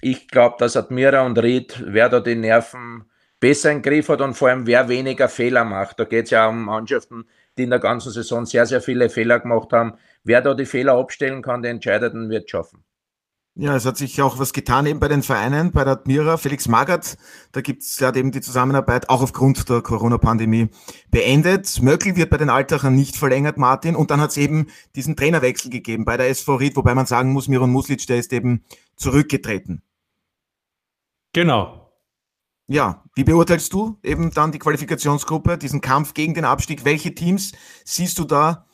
Ich 0.00 0.28
glaube, 0.28 0.56
dass 0.58 0.76
Admira 0.76 1.22
und 1.22 1.38
Ried, 1.38 1.82
wer 1.86 2.08
da 2.08 2.20
die 2.20 2.34
Nerven 2.34 3.04
besser 3.40 3.72
im 3.72 3.82
Griff 3.82 4.08
hat 4.08 4.20
und 4.22 4.34
vor 4.34 4.48
allem 4.48 4.66
wer 4.66 4.88
weniger 4.88 5.28
Fehler 5.28 5.64
macht. 5.64 6.00
Da 6.00 6.04
geht 6.04 6.24
es 6.26 6.30
ja 6.30 6.48
um 6.48 6.64
Mannschaften, 6.64 7.26
die 7.58 7.64
in 7.64 7.70
der 7.70 7.78
ganzen 7.78 8.10
Saison 8.10 8.46
sehr, 8.46 8.66
sehr 8.66 8.80
viele 8.80 9.10
Fehler 9.10 9.40
gemacht 9.40 9.72
haben. 9.72 9.94
Wer 10.24 10.40
da 10.40 10.54
die 10.54 10.66
Fehler 10.66 10.94
abstellen 10.94 11.42
kann, 11.42 11.62
der 11.62 11.70
entscheidet 11.72 12.14
und 12.14 12.30
wird 12.30 12.50
schaffen. 12.50 12.84
Ja, 13.56 13.76
es 13.76 13.86
hat 13.86 13.96
sich 13.96 14.20
auch 14.20 14.40
was 14.40 14.52
getan 14.52 14.84
eben 14.84 14.98
bei 14.98 15.06
den 15.06 15.22
Vereinen, 15.22 15.70
bei 15.70 15.84
der 15.84 15.92
Admira, 15.92 16.38
Felix 16.38 16.66
Magath, 16.66 17.16
da 17.52 17.60
gibt's 17.60 18.00
ja 18.00 18.12
eben 18.12 18.32
die 18.32 18.40
Zusammenarbeit 18.40 19.08
auch 19.08 19.22
aufgrund 19.22 19.68
der 19.68 19.80
Corona-Pandemie 19.80 20.70
beendet. 21.12 21.80
Möckel 21.80 22.16
wird 22.16 22.30
bei 22.30 22.36
den 22.36 22.50
Altachern 22.50 22.96
nicht 22.96 23.14
verlängert, 23.16 23.56
Martin, 23.56 23.94
und 23.94 24.10
dann 24.10 24.20
hat's 24.20 24.36
eben 24.36 24.66
diesen 24.96 25.14
Trainerwechsel 25.14 25.70
gegeben 25.70 26.04
bei 26.04 26.16
der 26.16 26.30
SV 26.30 26.56
Ried, 26.56 26.74
wobei 26.74 26.96
man 26.96 27.06
sagen 27.06 27.32
muss, 27.32 27.46
Miron 27.46 27.70
Muslic, 27.70 28.04
der 28.08 28.18
ist 28.18 28.32
eben 28.32 28.64
zurückgetreten. 28.96 29.82
Genau. 31.32 31.92
Ja, 32.66 33.04
wie 33.14 33.24
beurteilst 33.24 33.72
du 33.72 33.98
eben 34.02 34.32
dann 34.32 34.50
die 34.50 34.58
Qualifikationsgruppe, 34.58 35.58
diesen 35.58 35.80
Kampf 35.80 36.14
gegen 36.14 36.34
den 36.34 36.44
Abstieg? 36.44 36.84
Welche 36.84 37.14
Teams 37.14 37.52
siehst 37.84 38.18
du 38.18 38.24
da? 38.24 38.66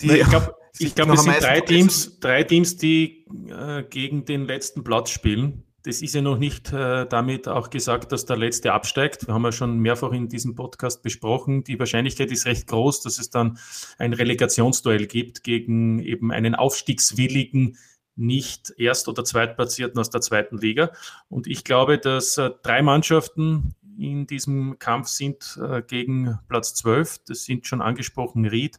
Die 0.00 0.12
ich 0.12 0.28
glaube, 0.28 0.54
ich 0.78 0.94
glaube, 0.94 1.14
es 1.14 1.22
sind 1.22 1.42
drei 1.42 1.60
Teams, 1.60 2.20
drei 2.20 2.42
Teams, 2.44 2.76
die 2.76 3.26
äh, 3.50 3.82
gegen 3.84 4.24
den 4.24 4.46
letzten 4.46 4.84
Platz 4.84 5.10
spielen. 5.10 5.64
Das 5.84 6.02
ist 6.02 6.14
ja 6.14 6.20
noch 6.20 6.38
nicht 6.38 6.72
äh, 6.72 7.06
damit 7.06 7.48
auch 7.48 7.70
gesagt, 7.70 8.12
dass 8.12 8.26
der 8.26 8.36
letzte 8.36 8.72
absteigt. 8.72 9.26
Wir 9.26 9.34
haben 9.34 9.44
ja 9.44 9.52
schon 9.52 9.78
mehrfach 9.78 10.12
in 10.12 10.28
diesem 10.28 10.54
Podcast 10.54 11.02
besprochen. 11.02 11.64
Die 11.64 11.78
Wahrscheinlichkeit 11.78 12.30
ist 12.30 12.46
recht 12.46 12.66
groß, 12.66 13.00
dass 13.02 13.18
es 13.18 13.30
dann 13.30 13.58
ein 13.98 14.12
Relegationsduell 14.12 15.06
gibt 15.06 15.44
gegen 15.44 16.00
eben 16.00 16.32
einen 16.32 16.54
aufstiegswilligen 16.54 17.78
nicht 18.16 18.74
Erst- 18.76 19.08
oder 19.08 19.24
Zweitplatzierten 19.24 19.98
aus 19.98 20.10
der 20.10 20.20
zweiten 20.20 20.58
Liga. 20.58 20.90
Und 21.28 21.46
ich 21.46 21.64
glaube, 21.64 21.98
dass 21.98 22.36
äh, 22.36 22.50
drei 22.62 22.82
Mannschaften 22.82 23.74
in 23.98 24.26
diesem 24.26 24.78
Kampf 24.78 25.08
sind 25.08 25.58
äh, 25.62 25.82
gegen 25.82 26.38
Platz 26.48 26.74
12. 26.74 27.20
Das 27.26 27.44
sind 27.44 27.66
schon 27.66 27.80
angesprochen 27.80 28.44
Ried 28.46 28.78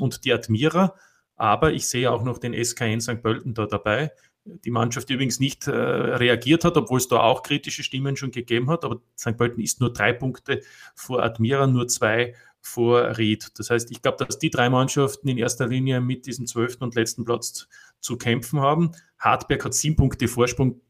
und 0.00 0.24
die 0.24 0.32
Admira. 0.32 0.94
Aber 1.36 1.72
ich 1.72 1.88
sehe 1.88 2.10
auch 2.10 2.22
noch 2.22 2.38
den 2.38 2.54
SKN 2.54 3.00
St. 3.00 3.22
Pölten 3.22 3.54
da 3.54 3.66
dabei. 3.66 4.12
Die 4.44 4.70
Mannschaft 4.70 5.08
übrigens 5.10 5.38
nicht 5.38 5.68
äh, 5.68 5.70
reagiert 5.70 6.64
hat, 6.64 6.76
obwohl 6.76 6.98
es 6.98 7.08
da 7.08 7.20
auch 7.20 7.42
kritische 7.42 7.84
Stimmen 7.84 8.16
schon 8.16 8.32
gegeben 8.32 8.70
hat. 8.70 8.84
Aber 8.84 9.00
St. 9.16 9.36
Pölten 9.36 9.62
ist 9.62 9.80
nur 9.80 9.92
drei 9.92 10.12
Punkte 10.12 10.62
vor 10.94 11.22
Admira, 11.22 11.66
nur 11.66 11.88
zwei 11.88 12.34
vor 12.60 13.18
Ried. 13.18 13.50
Das 13.58 13.70
heißt, 13.70 13.90
ich 13.90 14.02
glaube, 14.02 14.24
dass 14.24 14.38
die 14.38 14.50
drei 14.50 14.70
Mannschaften 14.70 15.28
in 15.28 15.38
erster 15.38 15.66
Linie 15.66 16.00
mit 16.00 16.26
diesem 16.26 16.46
zwölften 16.46 16.84
und 16.84 16.94
letzten 16.94 17.24
Platz 17.24 17.68
zu 18.00 18.16
kämpfen 18.16 18.60
haben. 18.60 18.92
Hartberg 19.18 19.64
hat 19.64 19.74
sieben 19.74 19.96
Punkte 19.96 20.28
Vorsprung 20.28 20.80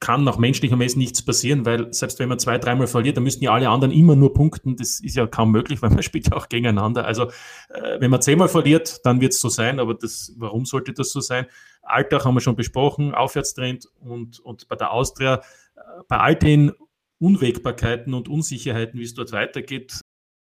kann 0.00 0.24
nach 0.24 0.36
menschlichem 0.36 0.78
Messen 0.78 0.98
nichts 0.98 1.24
passieren, 1.24 1.64
weil 1.64 1.92
selbst 1.92 2.18
wenn 2.18 2.28
man 2.28 2.38
zwei, 2.38 2.58
dreimal 2.58 2.88
verliert, 2.88 3.16
dann 3.16 3.24
müssen 3.24 3.44
ja 3.44 3.52
alle 3.52 3.68
anderen 3.68 3.94
immer 3.94 4.16
nur 4.16 4.34
punkten. 4.34 4.76
Das 4.76 5.00
ist 5.00 5.14
ja 5.14 5.26
kaum 5.26 5.52
möglich, 5.52 5.80
weil 5.80 5.90
man 5.90 6.02
spielt 6.02 6.28
ja 6.28 6.36
auch 6.36 6.48
gegeneinander. 6.48 7.04
Also 7.04 7.30
äh, 7.68 8.00
wenn 8.00 8.10
man 8.10 8.20
zehnmal 8.20 8.48
verliert, 8.48 9.04
dann 9.04 9.20
wird 9.20 9.32
es 9.32 9.40
so 9.40 9.48
sein, 9.48 9.78
aber 9.78 9.94
das, 9.94 10.34
warum 10.36 10.64
sollte 10.64 10.92
das 10.92 11.10
so 11.10 11.20
sein? 11.20 11.46
Alltag 11.82 12.24
haben 12.24 12.34
wir 12.34 12.40
schon 12.40 12.56
besprochen, 12.56 13.14
Aufwärtstrend 13.14 13.86
und, 14.00 14.40
und 14.40 14.66
bei 14.68 14.74
der 14.74 14.90
Austria, 14.90 15.36
äh, 15.76 15.80
bei 16.08 16.18
all 16.18 16.34
den 16.34 16.72
Unwägbarkeiten 17.18 18.12
und 18.12 18.28
Unsicherheiten, 18.28 18.98
wie 18.98 19.04
es 19.04 19.14
dort 19.14 19.32
weitergeht, 19.32 20.00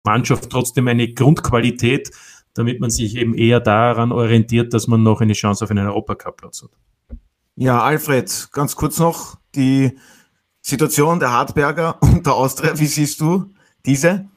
Mannschaft 0.04 0.50
trotzdem 0.50 0.86
eine 0.88 1.12
Grundqualität, 1.12 2.10
damit 2.54 2.80
man 2.80 2.90
sich 2.90 3.16
eben 3.16 3.34
eher 3.34 3.60
daran 3.60 4.12
orientiert, 4.12 4.74
dass 4.74 4.86
man 4.86 5.02
noch 5.02 5.20
eine 5.20 5.32
Chance 5.32 5.64
auf 5.64 5.70
einen 5.70 5.86
Europacup-Platz 5.86 6.62
hat. 6.62 6.70
Ja, 7.56 7.82
Alfred, 7.82 8.48
ganz 8.52 8.76
kurz 8.76 8.98
noch 8.98 9.38
die 9.54 9.98
Situation 10.62 11.20
der 11.20 11.32
Hartberger 11.32 11.98
und 12.02 12.26
der 12.26 12.34
Austria. 12.34 12.78
Wie 12.78 12.86
siehst 12.86 13.20
du 13.20 13.50
diese? 13.84 14.28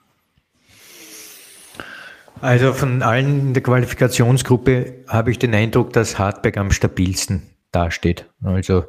Also 2.41 2.73
von 2.73 3.01
allen 3.01 3.39
in 3.39 3.53
der 3.53 3.63
Qualifikationsgruppe 3.63 5.05
habe 5.07 5.31
ich 5.31 5.39
den 5.39 5.55
Eindruck, 5.55 5.93
dass 5.93 6.19
Hartberg 6.19 6.57
am 6.57 6.71
stabilsten 6.71 7.43
dasteht. 7.71 8.29
Also 8.43 8.85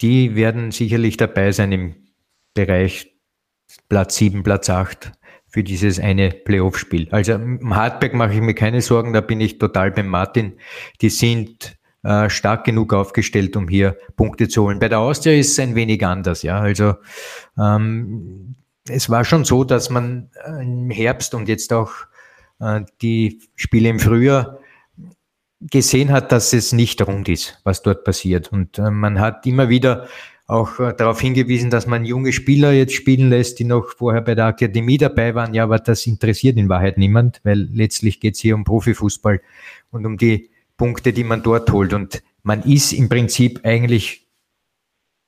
die 0.00 0.34
werden 0.34 0.72
sicherlich 0.72 1.16
dabei 1.16 1.52
sein 1.52 1.70
im 1.70 1.94
Bereich 2.54 3.14
Platz 3.88 4.16
7, 4.16 4.42
Platz 4.42 4.68
8. 4.68 5.12
für 5.46 5.62
dieses 5.62 6.00
eine 6.00 6.30
Playoff-Spiel. 6.30 7.08
Also 7.12 7.34
im 7.34 7.74
Hartberg 7.74 8.14
mache 8.14 8.34
ich 8.34 8.40
mir 8.40 8.54
keine 8.54 8.80
Sorgen, 8.80 9.12
da 9.12 9.20
bin 9.20 9.40
ich 9.40 9.58
total 9.58 9.92
beim 9.92 10.08
Martin. 10.08 10.58
Die 11.00 11.10
sind 11.10 11.76
äh, 12.02 12.28
stark 12.28 12.64
genug 12.64 12.92
aufgestellt, 12.92 13.56
um 13.56 13.68
hier 13.68 13.96
Punkte 14.16 14.48
zu 14.48 14.64
holen. 14.64 14.78
Bei 14.78 14.88
der 14.88 14.98
Austria 14.98 15.34
ist 15.34 15.52
es 15.52 15.58
ein 15.58 15.74
wenig 15.74 16.04
anders, 16.04 16.42
ja. 16.42 16.58
Also 16.58 16.94
ähm, 17.58 18.56
es 18.88 19.08
war 19.08 19.24
schon 19.24 19.44
so, 19.44 19.64
dass 19.64 19.90
man 19.90 20.30
äh, 20.44 20.62
im 20.62 20.90
Herbst 20.90 21.34
und 21.34 21.48
jetzt 21.48 21.72
auch 21.72 21.92
äh, 22.60 22.80
die 23.00 23.40
Spiele 23.54 23.88
im 23.88 24.00
Frühjahr 24.00 24.58
gesehen 25.60 26.10
hat, 26.10 26.32
dass 26.32 26.52
es 26.52 26.72
nicht 26.72 27.06
rund 27.06 27.28
ist, 27.28 27.60
was 27.64 27.82
dort 27.82 28.04
passiert. 28.04 28.50
Und 28.52 28.78
äh, 28.78 28.90
man 28.90 29.20
hat 29.20 29.46
immer 29.46 29.68
wieder 29.68 30.08
auch 30.48 30.80
äh, 30.80 30.92
darauf 30.92 31.20
hingewiesen, 31.20 31.70
dass 31.70 31.86
man 31.86 32.04
junge 32.04 32.32
Spieler 32.32 32.72
jetzt 32.72 32.94
spielen 32.94 33.30
lässt, 33.30 33.58
die 33.58 33.64
noch 33.64 33.90
vorher 33.96 34.22
bei 34.22 34.34
der 34.34 34.46
Akademie 34.46 34.98
dabei 34.98 35.34
waren. 35.34 35.54
Ja, 35.54 35.64
aber 35.64 35.78
das 35.78 36.06
interessiert 36.06 36.56
in 36.56 36.68
Wahrheit 36.68 36.98
niemand, 36.98 37.40
weil 37.44 37.68
letztlich 37.72 38.20
geht 38.20 38.34
es 38.34 38.40
hier 38.40 38.54
um 38.54 38.64
Profifußball 38.64 39.40
und 39.92 40.04
um 40.04 40.18
die 40.18 40.50
Punkte, 40.82 41.12
die 41.12 41.22
man 41.22 41.44
dort 41.44 41.70
holt. 41.70 41.94
Und 41.94 42.24
man 42.42 42.64
ist 42.64 42.92
im 42.92 43.08
Prinzip 43.08 43.60
eigentlich 43.62 44.26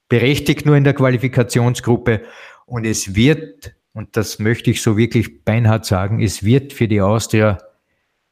berechtigt 0.09 0.67
nur 0.67 0.75
in 0.75 0.83
der 0.83 0.95
Qualifikationsgruppe. 0.95 2.23
Und 2.67 2.85
es 2.85 3.15
wird, 3.15 3.73
und 3.93 4.17
das 4.17 4.41
möchte 4.41 4.73
ich 4.73 4.83
so 4.83 4.97
wirklich 4.97 5.45
beinhart 5.45 5.87
sagen, 5.87 6.21
es 6.21 6.43
wird 6.43 6.73
für 6.73 6.89
die 6.89 7.01
Austria 7.01 7.59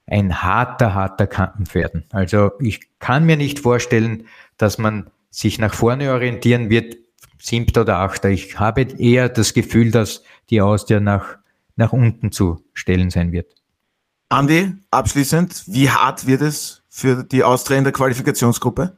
ein 0.05 0.43
harter, 0.43 0.95
harter 0.95 1.29
Kampf 1.29 1.77
werden. 1.77 2.07
Also 2.11 2.51
ich 2.59 2.81
kann 2.99 3.25
mir 3.25 3.37
nicht 3.37 3.61
vorstellen, 3.61 4.27
dass 4.57 4.79
man 4.79 5.09
sich 5.31 5.61
nach 5.61 5.75
vorne 5.75 6.11
orientieren 6.11 6.71
wird, 6.71 6.97
siebter 7.39 7.83
oder 7.83 7.99
achter. 7.99 8.31
Ich 8.31 8.59
habe 8.59 8.83
eher 8.99 9.29
das 9.29 9.55
Gefühl, 9.55 9.93
dass 9.93 10.25
die 10.51 10.61
Austria 10.61 10.99
nach, 10.99 11.37
nach 11.77 11.93
unten 11.93 12.33
zu 12.33 12.65
stellen 12.75 13.11
sein 13.11 13.31
wird. 13.31 13.55
Andi, 14.29 14.73
abschließend, 14.91 15.63
wie 15.69 15.89
hart 15.89 16.27
wird 16.27 16.43
es 16.43 16.82
für 16.95 17.25
die 17.25 17.43
Austria 17.43 17.79
in 17.79 17.85
der 17.85 17.93
Qualifikationsgruppe? 17.95 18.95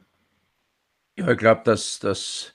Ja, 1.17 1.29
ich 1.29 1.37
glaube, 1.37 1.61
dass, 1.63 1.97
dass 1.99 2.53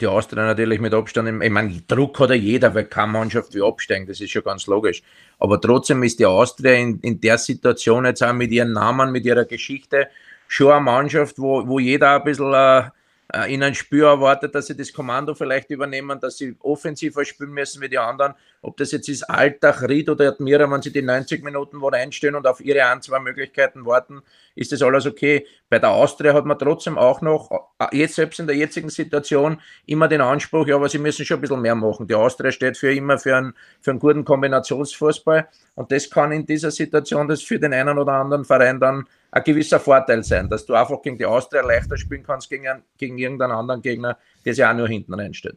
die 0.00 0.06
Austria 0.06 0.46
natürlich 0.46 0.80
mit 0.80 0.94
Abstand, 0.94 1.42
ich 1.42 1.50
meine, 1.50 1.82
Druck 1.86 2.18
hat 2.18 2.30
ja 2.30 2.36
jeder, 2.36 2.74
weil 2.74 2.86
keine 2.86 3.12
Mannschaft 3.12 3.52
will 3.52 3.64
absteigen, 3.64 4.06
das 4.06 4.22
ist 4.22 4.30
schon 4.30 4.42
ganz 4.42 4.66
logisch. 4.66 5.02
Aber 5.38 5.60
trotzdem 5.60 6.02
ist 6.02 6.18
die 6.18 6.24
Austria 6.24 6.72
in, 6.72 6.98
in 7.00 7.20
der 7.20 7.36
Situation 7.36 8.06
jetzt 8.06 8.22
auch 8.22 8.32
mit 8.32 8.52
ihren 8.52 8.72
Namen, 8.72 9.12
mit 9.12 9.26
ihrer 9.26 9.44
Geschichte 9.44 10.08
schon 10.48 10.72
eine 10.72 10.80
Mannschaft, 10.80 11.38
wo, 11.38 11.68
wo 11.68 11.78
jeder 11.78 12.16
ein 12.16 12.24
bisschen 12.24 12.54
äh, 12.54 12.88
äh, 13.32 13.52
in 13.52 13.62
ein 13.62 13.74
Spür 13.74 14.08
erwartet, 14.08 14.54
dass 14.54 14.66
sie 14.66 14.76
das 14.76 14.92
Kommando 14.92 15.34
vielleicht 15.34 15.70
übernehmen, 15.70 16.18
dass 16.20 16.38
sie 16.38 16.56
offensiver 16.60 17.24
spielen 17.24 17.52
müssen 17.52 17.80
wie 17.80 17.88
die 17.88 17.98
anderen. 17.98 18.34
Ob 18.62 18.76
das 18.76 18.92
jetzt 18.92 19.08
ist 19.08 19.22
Alltag, 19.24 19.88
Ried 19.88 20.08
oder 20.08 20.28
Admira, 20.28 20.70
wenn 20.70 20.82
sie 20.82 20.92
die 20.92 21.02
90 21.02 21.42
Minuten 21.42 21.80
wo 21.80 21.88
reinstehen 21.88 22.34
und 22.34 22.46
auf 22.46 22.60
ihre 22.60 22.86
ein, 22.86 23.02
zwei 23.02 23.18
Möglichkeiten 23.20 23.86
warten, 23.86 24.22
ist 24.54 24.72
das 24.72 24.82
alles 24.82 25.06
okay. 25.06 25.46
Bei 25.70 25.78
der 25.78 25.90
Austria 25.90 26.34
hat 26.34 26.46
man 26.46 26.58
trotzdem 26.58 26.98
auch 26.98 27.20
noch, 27.20 27.48
äh, 27.78 27.96
jetzt 27.96 28.16
selbst 28.16 28.40
in 28.40 28.48
der 28.48 28.56
jetzigen 28.56 28.88
Situation, 28.88 29.60
immer 29.86 30.08
den 30.08 30.20
Anspruch, 30.20 30.66
ja, 30.66 30.74
aber 30.74 30.88
sie 30.88 30.98
müssen 30.98 31.24
schon 31.24 31.38
ein 31.38 31.40
bisschen 31.42 31.60
mehr 31.62 31.76
machen. 31.76 32.08
Die 32.08 32.14
Austria 32.16 32.50
steht 32.50 32.76
für 32.76 32.92
immer 32.92 33.18
für 33.18 33.36
einen, 33.36 33.54
für 33.80 33.92
einen 33.92 34.00
guten 34.00 34.24
Kombinationsfußball 34.24 35.48
und 35.76 35.92
das 35.92 36.10
kann 36.10 36.32
in 36.32 36.44
dieser 36.44 36.72
Situation 36.72 37.28
das 37.28 37.42
für 37.42 37.60
den 37.60 37.72
einen 37.72 37.98
oder 37.98 38.14
anderen 38.14 38.44
Verein 38.44 38.80
dann 38.80 39.06
ein 39.30 39.44
gewisser 39.44 39.78
Vorteil 39.78 40.24
sein, 40.24 40.50
dass 40.50 40.66
du 40.66 40.74
einfach 40.74 41.00
gegen 41.02 41.18
die 41.18 41.26
Austria 41.26 41.62
leichter 41.62 41.96
spielen 41.96 42.24
kannst 42.24 42.50
gegen, 42.50 42.66
einen, 42.66 42.82
gegen 42.98 43.16
irgendeinen 43.16 43.52
anderen 43.52 43.80
Gegner, 43.80 44.18
der 44.44 44.54
sich 44.54 44.64
auch 44.64 44.74
nur 44.74 44.88
hinten 44.88 45.14
reinsteht. 45.14 45.56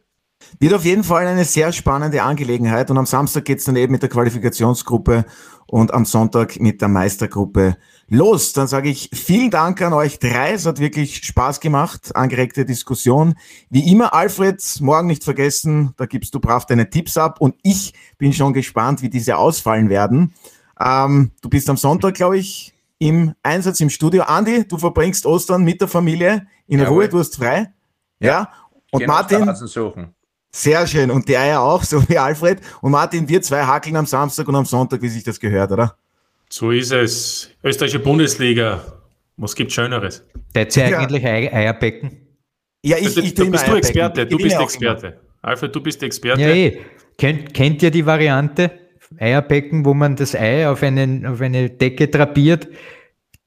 Wird 0.58 0.74
auf 0.74 0.84
jeden 0.84 1.04
Fall 1.04 1.26
eine 1.26 1.44
sehr 1.44 1.72
spannende 1.72 2.22
Angelegenheit 2.22 2.90
und 2.90 2.98
am 2.98 3.06
Samstag 3.06 3.44
geht 3.44 3.58
es 3.58 3.64
dann 3.64 3.76
eben 3.76 3.92
mit 3.92 4.02
der 4.02 4.08
Qualifikationsgruppe 4.08 5.24
und 5.66 5.92
am 5.92 6.04
Sonntag 6.04 6.60
mit 6.60 6.80
der 6.80 6.88
Meistergruppe 6.88 7.76
los. 8.08 8.52
Dann 8.52 8.66
sage 8.66 8.88
ich 8.88 9.10
vielen 9.12 9.50
Dank 9.50 9.80
an 9.82 9.92
euch 9.92 10.18
drei. 10.18 10.52
Es 10.52 10.66
hat 10.66 10.78
wirklich 10.78 11.24
Spaß 11.24 11.60
gemacht, 11.60 12.14
angeregte 12.14 12.64
Diskussion. 12.64 13.34
Wie 13.70 13.90
immer, 13.90 14.14
Alfred, 14.14 14.62
morgen 14.80 15.06
nicht 15.06 15.24
vergessen, 15.24 15.94
da 15.96 16.06
gibst 16.06 16.34
du 16.34 16.40
brav 16.40 16.66
deine 16.66 16.90
Tipps 16.90 17.16
ab 17.16 17.40
und 17.40 17.56
ich 17.62 17.94
bin 18.18 18.32
schon 18.32 18.52
gespannt, 18.52 19.02
wie 19.02 19.10
diese 19.10 19.36
ausfallen 19.36 19.88
werden. 19.88 20.34
Ähm, 20.80 21.32
du 21.40 21.48
bist 21.48 21.68
am 21.70 21.76
Sonntag, 21.76 22.14
glaube 22.14 22.38
ich, 22.38 22.74
im 22.98 23.34
Einsatz 23.42 23.80
im 23.80 23.90
Studio. 23.90 24.22
Andi, 24.24 24.66
du 24.66 24.78
verbringst 24.78 25.26
Ostern 25.26 25.64
mit 25.64 25.80
der 25.80 25.88
Familie 25.88 26.46
in 26.66 26.80
Jawohl. 26.80 27.04
Ruhe, 27.04 27.08
du 27.08 27.18
hast 27.18 27.36
frei. 27.36 27.72
Ja. 28.20 28.28
ja. 28.28 28.52
Und 28.90 29.06
Martin. 29.06 29.48
Sehr 30.56 30.86
schön. 30.86 31.10
Und 31.10 31.28
der 31.28 31.44
ja 31.46 31.58
auch, 31.58 31.82
so 31.82 32.08
wie 32.08 32.16
Alfred. 32.16 32.60
Und 32.80 32.92
Martin, 32.92 33.28
wir 33.28 33.42
zwei 33.42 33.64
hackeln 33.64 33.96
am 33.96 34.06
Samstag 34.06 34.46
und 34.46 34.54
am 34.54 34.64
Sonntag, 34.64 35.02
wie 35.02 35.08
sich 35.08 35.24
das 35.24 35.40
gehört, 35.40 35.72
oder? 35.72 35.96
So 36.48 36.70
ist 36.70 36.92
es. 36.92 37.50
Österreichische 37.64 37.98
Bundesliga. 37.98 38.84
Was 39.36 39.56
gibt 39.56 39.72
Schöneres? 39.72 40.24
Derzeit 40.54 40.92
ja. 40.92 40.98
eigentlich 40.98 41.26
Eierbecken? 41.26 42.20
Ja, 42.84 42.98
ich, 42.98 43.06
also, 43.06 43.20
ich 43.20 43.34
du 43.34 43.50
bist 43.50 43.66
du 43.66 43.74
Experte. 43.74 44.26
Du 44.26 44.36
bist 44.36 44.56
Experte. 44.56 45.18
Alfred, 45.42 45.74
du 45.74 45.80
bist 45.80 46.00
Experte. 46.04 46.42
Ja, 46.42 46.48
eh. 46.50 46.80
Kennt, 47.18 47.52
kennt 47.52 47.82
ihr 47.82 47.90
die 47.90 48.06
Variante? 48.06 48.70
Eierbecken, 49.18 49.84
wo 49.84 49.92
man 49.92 50.14
das 50.14 50.36
Ei 50.36 50.68
auf, 50.68 50.84
einen, 50.84 51.26
auf 51.26 51.40
eine 51.40 51.68
Decke 51.68 52.06
drapiert, 52.06 52.68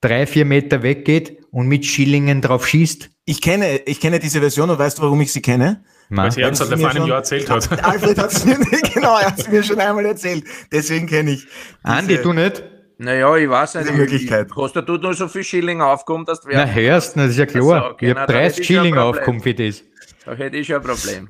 drei, 0.02 0.28
vier 0.28 0.44
Meter 0.44 0.84
weggeht 0.84 1.38
und 1.52 1.68
mit 1.68 1.86
Schillingen 1.86 2.42
drauf 2.42 2.68
schießt. 2.68 3.10
Ich 3.24 3.42
kenne, 3.42 3.78
ich 3.86 4.02
kenne 4.02 4.20
diese 4.20 4.42
Version 4.42 4.70
und 4.70 4.78
weißt 4.78 4.98
du, 4.98 5.04
warum 5.04 5.22
ich 5.22 5.32
sie 5.32 5.42
kenne? 5.42 5.86
Weil 6.10 6.32
sie 6.32 6.42
Ernst 6.42 6.64
vor 6.64 6.72
einem 6.72 7.06
Jahr 7.06 7.18
erzählt 7.18 7.50
hat. 7.50 7.84
Alfred 7.84 8.18
hat 8.18 8.32
es 8.32 8.46
mir, 8.46 8.58
genau, 8.94 9.18
er 9.18 9.28
hat 9.28 9.40
es 9.40 9.50
mir 9.50 9.62
schon 9.62 9.80
einmal 9.80 10.06
erzählt. 10.06 10.46
Deswegen 10.72 11.08
kenne 11.08 11.32
ich. 11.32 11.48
Andi, 11.84 12.18
du 12.18 12.34
nicht? 12.34 12.64
Naja, 12.98 13.36
ich 13.36 13.50
weiß 13.50 13.76
nicht. 13.76 13.90
Die 13.90 13.94
Möglichkeit. 13.94 14.50
Kostet 14.50 14.88
du 14.90 14.98
nur 14.98 15.14
so 15.14 15.28
viel 15.28 15.44
Schilling 15.44 15.82
aufkommen, 15.82 16.26
dass 16.26 16.42
du 16.42 16.50
Na, 16.52 16.66
hörst, 16.66 17.16
das 17.18 17.32
ist 17.32 17.38
ja 17.38 17.46
klar. 17.46 17.76
Also, 17.84 17.90
okay, 17.92 18.12
ich 18.12 18.18
habe 18.18 18.32
30 18.32 18.66
Schilling 18.66 18.98
aufkommen 18.98 19.42
für 19.42 19.54
das. 19.54 19.84
Da 20.26 20.34
hätte 20.34 20.58
ich 20.58 20.68
schon 20.68 20.78
ein 20.78 20.82
Problem. 20.82 21.30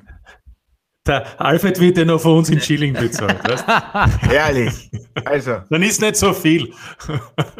Der 1.06 1.40
Alfred 1.40 1.80
wird 1.80 1.98
ja 1.98 2.04
noch 2.04 2.20
von 2.20 2.38
uns 2.38 2.50
in 2.50 2.60
Schilling 2.60 2.92
bezahlt. 2.92 3.38
Weißt? 3.48 3.64
Herrlich. 4.20 4.90
Also. 5.24 5.62
Dann 5.68 5.82
ist 5.82 6.00
nicht 6.00 6.14
so 6.14 6.32
viel. 6.32 6.72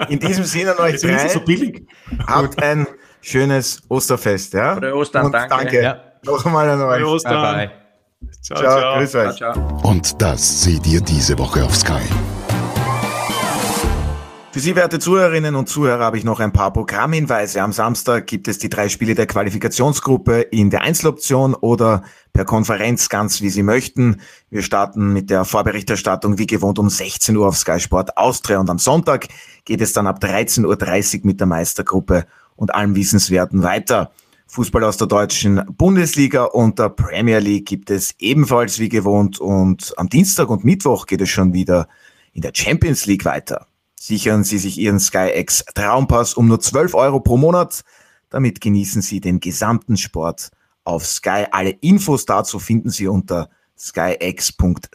In 0.08 0.20
diesem 0.20 0.44
Sinne 0.44 0.78
an 0.78 0.78
euch 0.78 1.00
drei. 1.00 1.26
Ist 1.26 1.32
so 1.32 1.40
billig. 1.40 1.88
Habt 2.24 2.62
ein 2.62 2.86
schönes 3.20 3.82
Osterfest. 3.88 4.54
Ja? 4.54 4.76
Frohe 4.76 4.94
Ostern, 4.94 5.26
Und 5.26 5.32
danke. 5.32 5.56
danke. 5.56 5.82
Ja. 5.82 6.07
Noch 6.24 6.44
einmal 6.44 6.68
an 6.68 6.82
euch. 6.82 7.22
Bye, 7.22 7.32
bye. 7.32 7.70
Ciao, 8.42 8.58
ciao. 8.58 8.80
ciao. 8.80 8.98
Grüß 8.98 9.14
euch. 9.14 9.36
Ciao, 9.36 9.52
ciao. 9.52 9.80
Und 9.82 10.20
das 10.20 10.62
seht 10.62 10.86
ihr 10.86 11.00
diese 11.00 11.38
Woche 11.38 11.64
auf 11.64 11.74
Sky. 11.74 12.02
Für 14.50 14.60
Sie, 14.60 14.74
werte 14.74 14.98
Zuhörerinnen 14.98 15.54
und 15.54 15.68
Zuhörer, 15.68 16.02
habe 16.02 16.18
ich 16.18 16.24
noch 16.24 16.40
ein 16.40 16.52
paar 16.52 16.72
Programmhinweise. 16.72 17.62
Am 17.62 17.72
Samstag 17.72 18.26
gibt 18.26 18.48
es 18.48 18.58
die 18.58 18.68
drei 18.68 18.88
Spiele 18.88 19.14
der 19.14 19.26
Qualifikationsgruppe 19.26 20.40
in 20.40 20.70
der 20.70 20.80
Einzeloption 20.80 21.54
oder 21.54 22.02
per 22.32 22.44
Konferenz, 22.44 23.08
ganz 23.08 23.40
wie 23.40 23.50
Sie 23.50 23.62
möchten. 23.62 24.20
Wir 24.50 24.62
starten 24.62 25.12
mit 25.12 25.30
der 25.30 25.44
Vorberichterstattung 25.44 26.38
wie 26.38 26.46
gewohnt 26.46 26.78
um 26.78 26.88
16 26.88 27.36
Uhr 27.36 27.46
auf 27.46 27.56
Sky 27.56 27.78
Sport 27.78 28.16
Austria 28.16 28.58
und 28.58 28.70
am 28.70 28.78
Sonntag 28.78 29.28
geht 29.64 29.80
es 29.80 29.92
dann 29.92 30.06
ab 30.06 30.18
13.30 30.20 31.20
Uhr 31.20 31.26
mit 31.26 31.40
der 31.40 31.46
Meistergruppe 31.46 32.26
und 32.56 32.74
allem 32.74 32.96
Wissenswerten 32.96 33.62
weiter. 33.62 34.10
Fußball 34.51 34.82
aus 34.84 34.96
der 34.96 35.07
deutschen 35.07 35.62
Bundesliga 35.76 36.44
und 36.44 36.78
der 36.78 36.88
Premier 36.88 37.38
League 37.38 37.66
gibt 37.66 37.90
es 37.90 38.14
ebenfalls 38.18 38.78
wie 38.78 38.88
gewohnt 38.88 39.38
und 39.38 39.92
am 39.99 40.09
Dienstag 40.09 40.49
und 40.49 40.64
Mittwoch 40.64 41.05
geht 41.05 41.20
es 41.20 41.28
schon 41.28 41.53
wieder 41.53 41.86
in 42.32 42.40
der 42.40 42.53
Champions 42.55 43.05
League 43.05 43.26
weiter. 43.26 43.66
Sichern 44.01 44.44
Sie 44.44 44.57
sich 44.57 44.78
Ihren 44.78 45.01
SkyX 45.01 45.66
Traumpass 45.74 46.32
um 46.32 46.49
nur 46.49 46.61
12 46.61 46.94
Euro 46.94 47.20
pro 47.20 47.36
Monat. 47.36 47.82
Damit 48.30 48.62
genießen 48.62 49.03
Sie 49.03 49.20
den 49.20 49.38
gesamten 49.40 49.99
Sport 49.99 50.51
auf 50.82 51.05
Sky. 51.05 51.44
Alle 51.51 51.70
Infos 51.70 52.24
dazu 52.24 52.59
finden 52.59 52.88
Sie 52.88 53.07
unter 53.07 53.51
skyx.sky.at. 53.78 54.88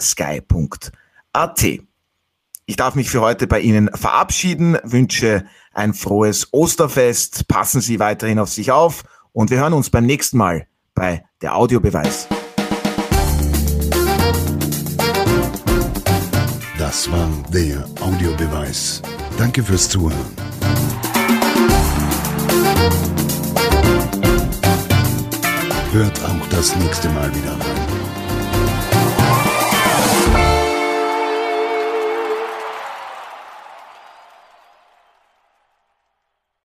Ich 2.66 2.76
darf 2.78 2.96
mich 2.96 3.10
für 3.10 3.22
heute 3.22 3.46
bei 3.46 3.60
Ihnen 3.60 3.92
verabschieden, 3.94 4.80
wünsche 4.84 5.46
ein 5.74 5.94
frohes 5.94 6.48
Osterfest, 6.52 7.48
passen 7.48 7.82
Sie 7.82 8.00
weiterhin 8.00 8.40
auf 8.40 8.50
sich 8.50 8.72
auf 8.72 9.04
und 9.34 9.50
wir 9.52 9.60
hören 9.60 9.74
uns 9.74 9.90
beim 9.90 10.06
nächsten 10.06 10.38
Mal 10.38 10.68
bei 10.96 11.26
der 11.42 11.56
Audiobeweis. 11.56 12.28
Das 16.78 17.12
war 17.12 17.28
der 17.52 17.86
Audiobeweis. 18.02 19.02
Danke 19.38 19.64
fürs 19.64 19.90
Zuhören. 19.90 20.14
Hört 25.92 26.24
auch 26.24 26.48
das 26.50 26.76
nächste 26.78 27.10
Mal 27.10 27.30
wieder 27.36 27.52
rein. 27.52 27.83